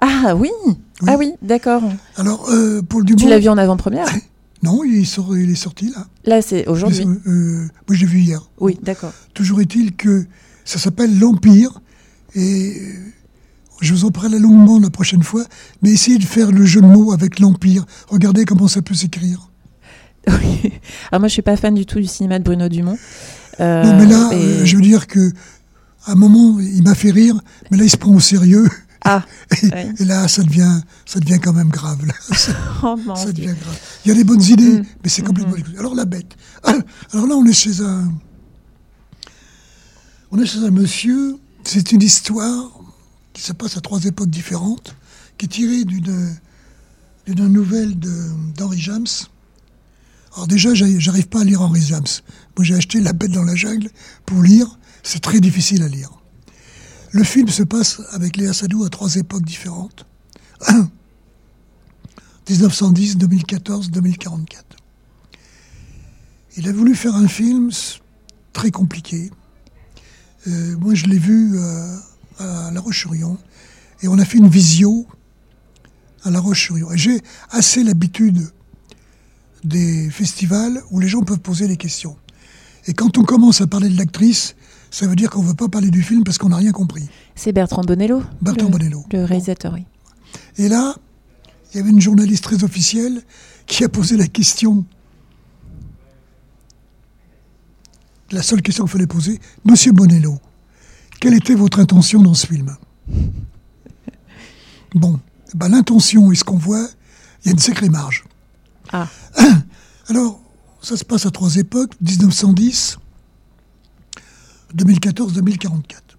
Ah 0.00 0.34
oui, 0.36 0.50
Ah 1.06 1.16
oui, 1.18 1.32
d'accord. 1.42 1.82
Alors, 2.16 2.48
euh, 2.50 2.82
pour 2.82 3.00
le 3.00 3.06
Dumont. 3.06 3.18
Tu 3.22 3.28
l'as 3.28 3.38
vu 3.38 3.48
en 3.48 3.56
avant-première? 3.58 4.06
Non, 4.62 4.82
il, 4.84 5.00
est 5.00 5.54
sorti 5.54 5.90
là. 5.90 6.06
Là, 6.24 6.42
c'est 6.42 6.66
aujourd'hui. 6.66 7.04
Euh, 7.06 7.16
euh, 7.30 7.58
moi, 7.88 7.96
je 7.96 8.00
l'ai 8.00 8.06
vu 8.06 8.18
hier. 8.20 8.50
Oui, 8.60 8.78
d'accord. 8.82 9.12
Toujours 9.32 9.60
est-il 9.60 9.94
que 9.96 10.26
ça 10.64 10.78
s'appelle 10.78 11.18
l'Empire. 11.18 11.80
Et 12.34 12.74
euh, 12.76 12.92
je 13.80 13.94
vous 13.94 14.04
en 14.04 14.10
parlerai 14.10 14.38
longuement 14.38 14.78
la 14.78 14.90
prochaine 14.90 15.22
fois. 15.22 15.44
Mais 15.80 15.90
essayez 15.92 16.18
de 16.18 16.24
faire 16.24 16.52
le 16.52 16.66
jeu 16.66 16.80
de 16.82 16.86
mots 16.86 17.12
avec 17.12 17.38
l'Empire. 17.38 17.86
Regardez 18.08 18.44
comment 18.44 18.68
ça 18.68 18.82
peut 18.82 18.94
s'écrire. 18.94 19.48
Oui. 20.28 20.72
Alors 21.10 21.20
moi, 21.20 21.28
je 21.28 21.32
suis 21.32 21.42
pas 21.42 21.56
fan 21.56 21.74
du 21.74 21.86
tout 21.86 22.00
du 22.00 22.06
cinéma 22.06 22.38
de 22.38 22.44
Bruno 22.44 22.68
Dumont. 22.68 22.98
Euh, 23.60 23.82
non, 23.84 23.96
mais 23.96 24.06
là, 24.06 24.28
et- 24.32 24.34
euh, 24.36 24.64
je 24.66 24.76
veux 24.76 24.82
dire 24.82 25.06
que 25.06 25.32
à 26.06 26.12
un 26.12 26.14
moment, 26.14 26.58
il 26.60 26.82
m'a 26.82 26.94
fait 26.94 27.10
rire, 27.10 27.38
mais 27.70 27.76
là, 27.76 27.84
il 27.84 27.90
se 27.90 27.96
prend 27.96 28.12
au 28.14 28.20
sérieux. 28.20 28.68
Ah, 29.04 29.24
Et, 29.62 29.66
ouais. 29.68 29.92
et 29.98 30.04
là, 30.04 30.26
ça 30.28 30.42
devient, 30.42 30.80
ça 31.06 31.20
devient 31.20 31.38
quand 31.42 31.52
même 31.52 31.68
grave. 31.68 32.04
là. 32.04 32.14
Ça, 32.36 32.52
Oh, 32.82 32.96
non, 33.06 33.14
ça 33.14 33.32
devient 33.32 33.46
grave. 33.60 33.78
Il 34.04 34.08
y 34.08 34.10
a 34.12 34.14
des 34.14 34.24
bonnes 34.24 34.42
idées, 34.42 34.82
mais 35.02 35.08
c'est 35.08 35.22
complètement. 35.22 35.54
Alors, 35.78 35.94
la 35.94 36.04
bête. 36.04 36.36
Alors 37.12 37.26
là, 37.26 37.34
on 37.34 37.44
est 37.46 37.52
chez 37.52 37.80
un. 37.80 38.10
On 40.30 40.38
est 40.38 40.46
chez 40.46 40.58
un 40.58 40.70
monsieur. 40.70 41.36
C'est 41.64 41.92
une 41.92 42.02
histoire 42.02 42.70
qui 43.32 43.42
se 43.42 43.52
passe 43.52 43.76
à 43.76 43.80
trois 43.80 44.02
époques 44.04 44.30
différentes, 44.30 44.94
qui 45.38 45.46
est 45.46 45.48
tirée 45.48 45.84
d'une 45.84 46.36
d'une 47.26 47.46
nouvelle 47.46 47.94
d'Henri 47.98 48.80
James. 48.80 49.06
Alors 50.34 50.46
déjà, 50.48 50.72
j'arrive 50.74 50.98
j'arrive 50.98 51.28
pas 51.28 51.40
à 51.40 51.44
lire 51.44 51.62
Henri 51.62 51.82
James. 51.82 52.06
Moi, 52.56 52.64
j'ai 52.64 52.74
acheté 52.74 53.00
La 53.00 53.12
Bête 53.12 53.32
dans 53.32 53.42
la 53.44 53.54
jungle 53.54 53.90
pour 54.26 54.42
lire. 54.42 54.77
C'est 55.10 55.20
très 55.20 55.40
difficile 55.40 55.82
à 55.84 55.88
lire. 55.88 56.10
Le 57.12 57.24
film 57.24 57.48
se 57.48 57.62
passe 57.62 58.02
avec 58.10 58.36
Léa 58.36 58.52
Sadou 58.52 58.84
à 58.84 58.90
trois 58.90 59.14
époques 59.14 59.46
différentes. 59.46 60.04
1910, 62.50 63.16
2014, 63.16 63.90
2044. 63.90 64.76
Il 66.58 66.68
a 66.68 66.72
voulu 66.72 66.94
faire 66.94 67.14
un 67.14 67.26
film 67.26 67.70
très 68.52 68.70
compliqué. 68.70 69.30
Euh, 70.46 70.76
moi, 70.76 70.92
je 70.92 71.06
l'ai 71.06 71.18
vu 71.18 71.56
euh, 71.56 71.96
à 72.38 72.70
La 72.70 72.80
Roche-sur-Yon 72.82 73.38
et 74.02 74.08
on 74.08 74.18
a 74.18 74.26
fait 74.26 74.36
une 74.36 74.50
visio 74.50 75.06
à 76.22 76.30
La 76.30 76.40
Roche-sur-Yon. 76.40 76.92
Et 76.92 76.98
j'ai 76.98 77.22
assez 77.48 77.82
l'habitude 77.82 78.52
des 79.64 80.10
festivals 80.10 80.82
où 80.90 81.00
les 81.00 81.08
gens 81.08 81.22
peuvent 81.22 81.40
poser 81.40 81.66
des 81.66 81.78
questions. 81.78 82.18
Et 82.86 82.92
quand 82.92 83.16
on 83.16 83.22
commence 83.22 83.62
à 83.62 83.66
parler 83.66 83.88
de 83.88 83.96
l'actrice, 83.96 84.54
ça 84.90 85.06
veut 85.06 85.16
dire 85.16 85.30
qu'on 85.30 85.42
ne 85.42 85.48
veut 85.48 85.54
pas 85.54 85.68
parler 85.68 85.90
du 85.90 86.02
film 86.02 86.24
parce 86.24 86.38
qu'on 86.38 86.48
n'a 86.48 86.56
rien 86.56 86.72
compris. 86.72 87.08
C'est 87.34 87.52
Bertrand 87.52 87.82
Bonello. 87.82 88.22
Bertrand 88.40 88.66
le, 88.66 88.72
Bonello. 88.72 89.04
Le 89.12 89.24
réalisateur, 89.24 89.74
oui. 89.74 89.84
Et 90.56 90.68
là, 90.68 90.96
il 91.72 91.76
y 91.76 91.80
avait 91.80 91.90
une 91.90 92.00
journaliste 92.00 92.44
très 92.44 92.64
officielle 92.64 93.22
qui 93.66 93.84
a 93.84 93.88
posé 93.88 94.16
la 94.16 94.26
question. 94.26 94.84
La 98.30 98.42
seule 98.42 98.62
question 98.62 98.84
qu'il 98.84 98.92
fallait 98.92 99.06
poser, 99.06 99.40
Monsieur 99.64 99.92
Bonello, 99.92 100.38
quelle 101.20 101.34
était 101.34 101.54
votre 101.54 101.80
intention 101.80 102.22
dans 102.22 102.34
ce 102.34 102.46
film? 102.46 102.76
Bon, 104.94 105.20
ben, 105.54 105.68
l'intention 105.68 106.32
et 106.32 106.34
ce 106.34 106.44
qu'on 106.44 106.56
voit, 106.56 106.88
il 107.44 107.46
y 107.46 107.48
a 107.50 107.52
une 107.52 107.58
sacrée 107.58 107.90
marge. 107.90 108.24
Ah, 108.90 109.06
Alors, 110.08 110.40
ça 110.80 110.96
se 110.96 111.04
passe 111.04 111.26
à 111.26 111.30
trois 111.30 111.56
époques, 111.56 111.92
1910, 112.00 112.98
2014, 114.74 115.32
2044. 115.34 116.18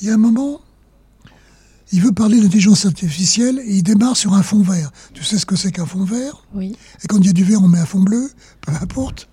Il 0.00 0.08
y 0.08 0.10
a 0.10 0.14
un 0.14 0.18
moment, 0.18 0.60
il 1.92 2.00
veut 2.00 2.12
parler 2.12 2.40
d'intelligence 2.40 2.86
artificielle 2.86 3.60
et 3.64 3.76
il 3.76 3.82
démarre 3.82 4.16
sur 4.16 4.34
un 4.34 4.42
fond 4.42 4.62
vert. 4.62 4.90
Tu 5.12 5.24
sais 5.24 5.38
ce 5.38 5.46
que 5.46 5.56
c'est 5.56 5.72
qu'un 5.72 5.86
fond 5.86 6.04
vert? 6.04 6.46
Oui. 6.54 6.76
Et 7.02 7.06
quand 7.08 7.18
il 7.18 7.26
y 7.26 7.30
a 7.30 7.32
du 7.32 7.44
vert, 7.44 7.62
on 7.62 7.68
met 7.68 7.78
un 7.78 7.86
fond 7.86 8.00
bleu, 8.00 8.30
peu 8.60 8.72
importe. 8.80 9.28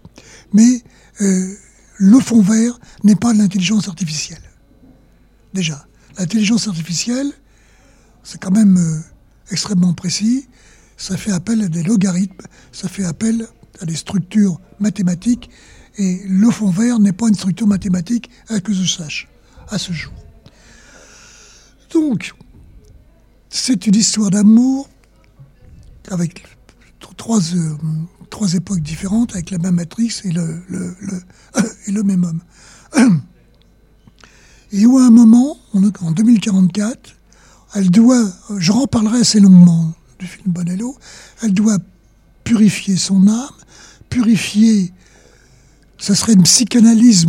Mais 0.54 0.84
euh, 1.22 1.54
le 1.98 2.20
fond 2.20 2.42
vert 2.42 2.80
n'est 3.04 3.16
pas 3.16 3.34
de 3.34 3.38
l'intelligence 3.38 3.88
artificielle. 3.88 4.42
Déjà, 5.54 5.88
l'intelligence 6.18 6.68
artificielle, 6.68 7.32
c'est 8.24 8.42
quand 8.42 8.52
même 8.52 8.78
euh, 8.78 9.00
extrêmement 9.52 9.94
précis. 9.94 10.48
Ça 10.98 11.16
fait 11.16 11.32
appel 11.32 11.62
à 11.62 11.68
des 11.68 11.84
logarithmes, 11.84 12.46
ça 12.72 12.90
fait 12.90 13.06
appel 13.06 13.48
à 13.80 13.86
des 13.86 13.96
structures 13.96 14.60
mathématiques. 14.80 15.50
Et 15.98 16.22
le 16.28 16.50
fond 16.52 16.70
vert 16.70 17.00
n'est 17.00 17.14
pas 17.14 17.28
une 17.28 17.36
structure 17.36 17.68
mathématique, 17.68 18.30
à 18.50 18.60
que 18.60 18.74
je 18.74 18.86
sache, 18.86 19.28
à 19.70 19.78
ce 19.78 19.92
jour. 19.92 20.14
Donc, 21.94 22.34
c'est 23.50 23.88
une 23.88 23.96
histoire 23.96 24.30
d'amour 24.30 24.90
avec 26.10 26.44
euh, 27.30 27.76
trois 28.30 28.54
époques 28.54 28.82
différentes, 28.82 29.34
avec 29.34 29.52
la 29.52 29.58
même 29.58 29.80
actrice 29.80 30.24
et 30.26 30.32
le, 30.32 32.04
même 32.04 32.24
homme. 32.24 32.42
Et 34.74 34.86
où 34.86 34.98
à 34.98 35.04
un 35.04 35.12
moment, 35.12 35.58
en 35.74 36.12
2044, 36.12 37.16
elle 37.76 37.90
doit, 37.90 38.30
je 38.58 38.72
reparlerai 38.74 39.20
assez 39.20 39.40
longuement 39.40 39.94
du 40.20 40.28
film 40.28 40.52
Bonello, 40.52 40.98
elle 41.42 41.54
doit 41.54 41.78
purifier 42.44 42.98
son 42.98 43.30
âme, 43.30 43.50
purifier, 44.10 44.92
ça 45.98 46.16
serait 46.16 46.34
une 46.34 46.44
psychanalyse 46.44 47.28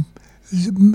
euh, 0.54 0.92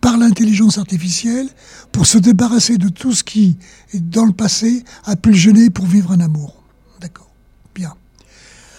par 0.00 0.16
l'intelligence 0.16 0.78
artificielle 0.78 1.48
pour 1.92 2.06
se 2.06 2.18
débarrasser 2.18 2.78
de 2.78 2.88
tout 2.88 3.12
ce 3.12 3.24
qui, 3.24 3.56
dans 3.94 4.24
le 4.24 4.32
passé, 4.32 4.84
a 5.04 5.16
pu 5.16 5.30
le 5.30 5.36
gêner 5.36 5.70
pour 5.70 5.86
vivre 5.86 6.12
un 6.12 6.20
amour. 6.20 6.62
D'accord 7.00 7.30
Bien. 7.74 7.94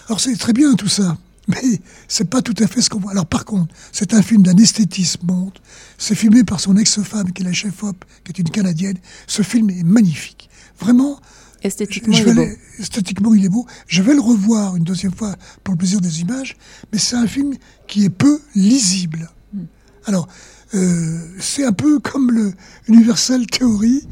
Alors 0.07 0.19
c'est 0.19 0.35
très 0.35 0.53
bien 0.53 0.75
tout 0.75 0.87
ça, 0.87 1.17
mais 1.47 1.81
c'est 2.07 2.29
pas 2.29 2.41
tout 2.41 2.55
à 2.59 2.67
fait 2.67 2.81
ce 2.81 2.89
qu'on 2.89 2.99
voit. 2.99 3.11
Alors 3.11 3.25
par 3.25 3.45
contre, 3.45 3.73
c'est 3.91 4.13
un 4.13 4.21
film 4.21 4.43
d'un 4.43 4.57
esthétisme. 4.57 5.51
C'est 5.97 6.15
filmé 6.15 6.43
par 6.43 6.59
son 6.59 6.77
ex-femme 6.77 7.31
qui 7.31 7.41
est 7.41 7.45
la 7.45 7.53
chef 7.53 7.83
op, 7.83 8.05
qui 8.23 8.31
est 8.31 8.39
une 8.39 8.49
Canadienne. 8.49 8.97
Ce 9.27 9.41
film 9.41 9.69
est 9.69 9.83
magnifique. 9.83 10.49
Vraiment, 10.79 11.19
Esthétiquement, 11.63 12.17
il 12.17 12.27
est 12.27 12.33
beau. 12.33 12.45
esthétiquement, 12.79 13.33
il 13.33 13.45
est 13.45 13.49
beau. 13.49 13.65
Je 13.87 14.01
vais 14.01 14.13
le 14.13 14.21
revoir 14.21 14.75
une 14.75 14.83
deuxième 14.83 15.13
fois 15.13 15.35
pour 15.63 15.73
le 15.73 15.77
plaisir 15.77 16.01
des 16.01 16.21
images, 16.21 16.57
mais 16.91 16.99
c'est 16.99 17.15
un 17.15 17.27
film 17.27 17.53
qui 17.87 18.03
est 18.05 18.09
peu 18.09 18.39
lisible. 18.53 19.29
Hmm. 19.53 19.63
Alors, 20.05 20.27
euh, 20.75 21.19
c'est 21.39 21.65
un 21.65 21.71
peu 21.71 21.99
comme 21.99 22.31
le 22.31 22.53
Universal 22.87 23.47
Theory. 23.47 24.07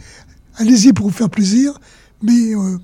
Allez-y 0.56 0.94
pour 0.94 1.08
vous 1.08 1.14
faire 1.14 1.30
plaisir, 1.30 1.78
mais 2.22 2.56
euh, 2.56 2.78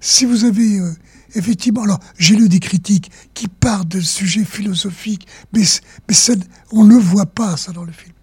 si 0.00 0.24
vous 0.24 0.44
avez 0.44 0.80
euh, 0.80 0.90
effectivement, 1.34 1.82
alors 1.82 2.00
j'ai 2.18 2.34
lu 2.34 2.48
des 2.48 2.60
critiques 2.60 3.10
qui 3.34 3.48
partent 3.48 3.88
de 3.88 4.00
sujets 4.00 4.44
philosophiques, 4.44 5.26
mais, 5.52 5.62
mais 6.08 6.14
ça, 6.14 6.34
on 6.72 6.84
ne 6.84 6.94
le 6.94 7.00
voit 7.00 7.26
pas 7.26 7.56
ça 7.56 7.72
dans 7.72 7.84
le 7.84 7.92
film. 7.92 8.14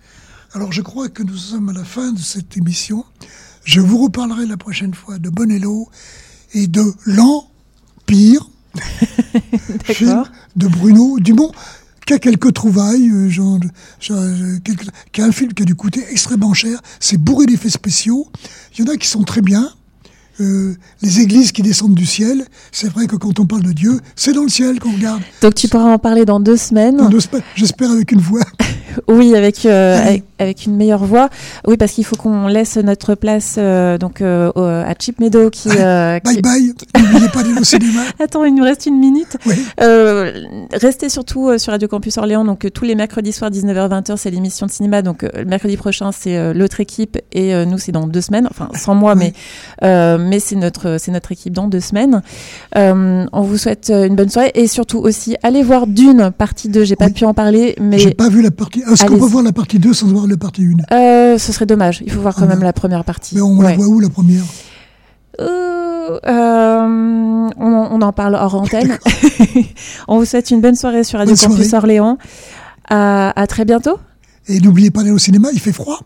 Alors 0.53 0.71
je 0.71 0.81
crois 0.81 1.09
que 1.09 1.23
nous 1.23 1.37
sommes 1.37 1.69
à 1.69 1.73
la 1.73 1.83
fin 1.83 2.11
de 2.11 2.19
cette 2.19 2.57
émission. 2.57 3.05
Je 3.65 3.81
vous 3.81 3.97
reparlerai 4.03 4.45
la 4.45 4.57
prochaine 4.57 4.93
fois 4.93 5.17
de 5.17 5.29
Bonello 5.29 5.89
et 6.53 6.67
de 6.67 6.83
l'Empire, 7.05 8.47
film 9.85 10.23
de 10.55 10.67
Bruno 10.67 11.19
Dumont, 11.19 11.51
qui 12.05 12.13
a 12.13 12.19
quelques 12.19 12.53
trouvailles, 12.53 13.09
euh, 13.09 13.29
genre, 13.29 13.59
genre, 13.99 14.19
euh, 14.19 14.57
quelques- 14.63 14.85
qui 15.11 15.21
a 15.21 15.25
un 15.25 15.31
film 15.31 15.53
qui 15.53 15.63
a 15.63 15.65
dû 15.65 15.73
coûter 15.75 16.03
extrêmement 16.11 16.53
cher. 16.53 16.79
C'est 16.99 17.17
bourré 17.17 17.47
d'effets 17.47 17.69
spéciaux. 17.71 18.27
Il 18.77 18.85
y 18.85 18.87
en 18.89 18.93
a 18.93 18.97
qui 18.97 19.07
sont 19.07 19.23
très 19.23 19.41
bien. 19.41 19.69
Euh, 20.41 20.75
les 21.01 21.21
églises 21.21 21.53
qui 21.53 21.61
descendent 21.61 21.95
du 21.95 22.05
ciel, 22.05 22.45
c'est 22.71 22.89
vrai 22.89 23.07
que 23.07 23.15
quand 23.15 23.39
on 23.39 23.45
parle 23.45 23.63
de 23.63 23.71
Dieu, 23.71 23.99
c'est 24.17 24.33
dans 24.33 24.43
le 24.43 24.49
ciel 24.49 24.79
qu'on 24.79 24.91
regarde. 24.91 25.21
Donc 25.41 25.55
tu 25.55 25.69
pourras 25.69 25.85
en 25.93 25.97
parler 25.97 26.25
dans 26.25 26.41
deux 26.41 26.57
semaines. 26.57 26.97
Dans 26.97 27.09
deux 27.09 27.21
semaines, 27.21 27.41
J'espère 27.55 27.89
avec 27.89 28.11
une 28.11 28.19
voix 28.19 28.43
Oui, 29.07 29.33
avec, 29.33 29.65
euh, 29.65 29.97
avec, 29.97 30.23
avec 30.39 30.65
une 30.65 30.75
meilleure 30.75 31.03
voix. 31.05 31.29
Oui, 31.67 31.77
parce 31.77 31.91
qu'il 31.93 32.05
faut 32.05 32.15
qu'on 32.15 32.47
laisse 32.47 32.77
notre 32.77 33.15
place 33.15 33.55
euh, 33.57 33.97
donc 33.97 34.21
euh, 34.21 34.51
à 34.55 34.93
Chip 34.99 35.19
Meadow 35.19 35.49
qui. 35.49 35.69
euh, 35.77 36.19
Bye 36.23 36.35
qui- 36.35 36.41
bye, 36.41 36.73
n'oubliez 36.99 37.29
pas 37.29 37.43
d'aller 37.43 37.59
au 37.59 37.63
cinéma. 37.63 38.01
Attends, 38.19 38.43
il 38.45 38.53
nous 38.55 38.63
reste 38.63 38.85
une 38.85 38.99
minute. 38.99 39.37
Oui. 39.45 39.55
Euh, 39.81 40.31
restez 40.73 41.09
surtout 41.09 41.57
sur 41.57 41.71
Radio 41.71 41.87
Campus 41.87 42.17
Orléans. 42.17 42.45
Donc 42.45 42.67
tous 42.73 42.85
les 42.85 42.95
mercredis 42.95 43.31
soirs 43.31 43.51
19h-20h, 43.51 44.17
c'est 44.17 44.31
l'émission 44.31 44.65
de 44.65 44.71
cinéma. 44.71 45.01
Donc 45.01 45.23
le 45.23 45.45
mercredi 45.45 45.77
prochain, 45.77 46.11
c'est 46.11 46.53
l'autre 46.53 46.79
équipe 46.79 47.17
et 47.31 47.65
nous, 47.65 47.77
c'est 47.77 47.91
dans 47.91 48.07
deux 48.07 48.21
semaines. 48.21 48.47
Enfin, 48.49 48.69
sans 48.75 48.95
moi, 48.95 49.13
Oui. 49.15 49.31
mais 49.81 50.17
mais 50.17 50.39
c'est 50.39 50.55
notre 50.55 50.97
c'est 50.99 51.11
notre 51.11 51.31
équipe 51.31 51.53
dans 51.53 51.67
deux 51.67 51.79
semaines. 51.79 52.21
On 52.75 53.41
vous 53.41 53.57
souhaite 53.57 53.89
une 53.91 54.15
bonne 54.15 54.29
soirée 54.29 54.51
et 54.55 54.67
surtout 54.67 54.99
aussi 54.99 55.35
allez 55.43 55.63
voir 55.63 55.87
Dune 55.87 56.31
partie 56.37 56.69
2. 56.69 56.83
J'ai 56.83 56.95
pas 56.95 57.05
Oui. 57.07 57.13
pu 57.13 57.25
en 57.25 57.33
parler, 57.33 57.75
mais 57.79 57.97
J'ai 57.99 58.13
pas 58.13 58.29
vu 58.29 58.41
la 58.41 58.51
partie. 58.51 58.81
Est-ce 58.81 59.05
qu'on 59.05 59.17
peut 59.17 59.25
voir 59.25 59.43
la 59.43 59.51
partie 59.51 59.79
2 59.79 59.93
sans 59.93 60.07
voir 60.07 60.24
la 60.27 60.37
partie 60.37 60.65
1 60.91 60.95
euh, 60.95 61.37
ce 61.37 61.51
serait 61.51 61.65
dommage. 61.65 62.01
Il 62.05 62.11
faut 62.11 62.21
voir 62.21 62.35
quand 62.35 62.43
Ah 62.43 62.47
même 62.47 62.63
la 62.63 62.73
première 62.73 63.03
partie. 63.03 63.35
Mais 63.35 63.41
on 63.41 63.61
la 63.61 63.75
voit 63.75 63.87
où 63.87 63.99
la 63.99 64.09
première? 64.09 64.43
Euh, 65.39 66.19
euh, 66.25 67.49
on, 67.57 67.87
on 67.91 68.01
en 68.01 68.13
parle 68.13 68.35
hors 68.35 68.55
antenne. 68.55 68.97
on 70.07 70.17
vous 70.17 70.25
souhaite 70.25 70.51
une 70.51 70.61
bonne 70.61 70.75
soirée 70.75 71.03
sur 71.03 71.19
Radio 71.19 71.35
Campus. 71.35 71.73
Orléans. 71.73 72.17
À, 72.89 73.39
à 73.39 73.47
très 73.47 73.65
bientôt. 73.65 73.97
Et 74.47 74.59
n'oubliez 74.59 74.91
pas 74.91 74.99
d'aller 74.99 75.11
au 75.11 75.17
cinéma, 75.17 75.49
il 75.53 75.59
fait 75.59 75.71
froid. 75.73 75.99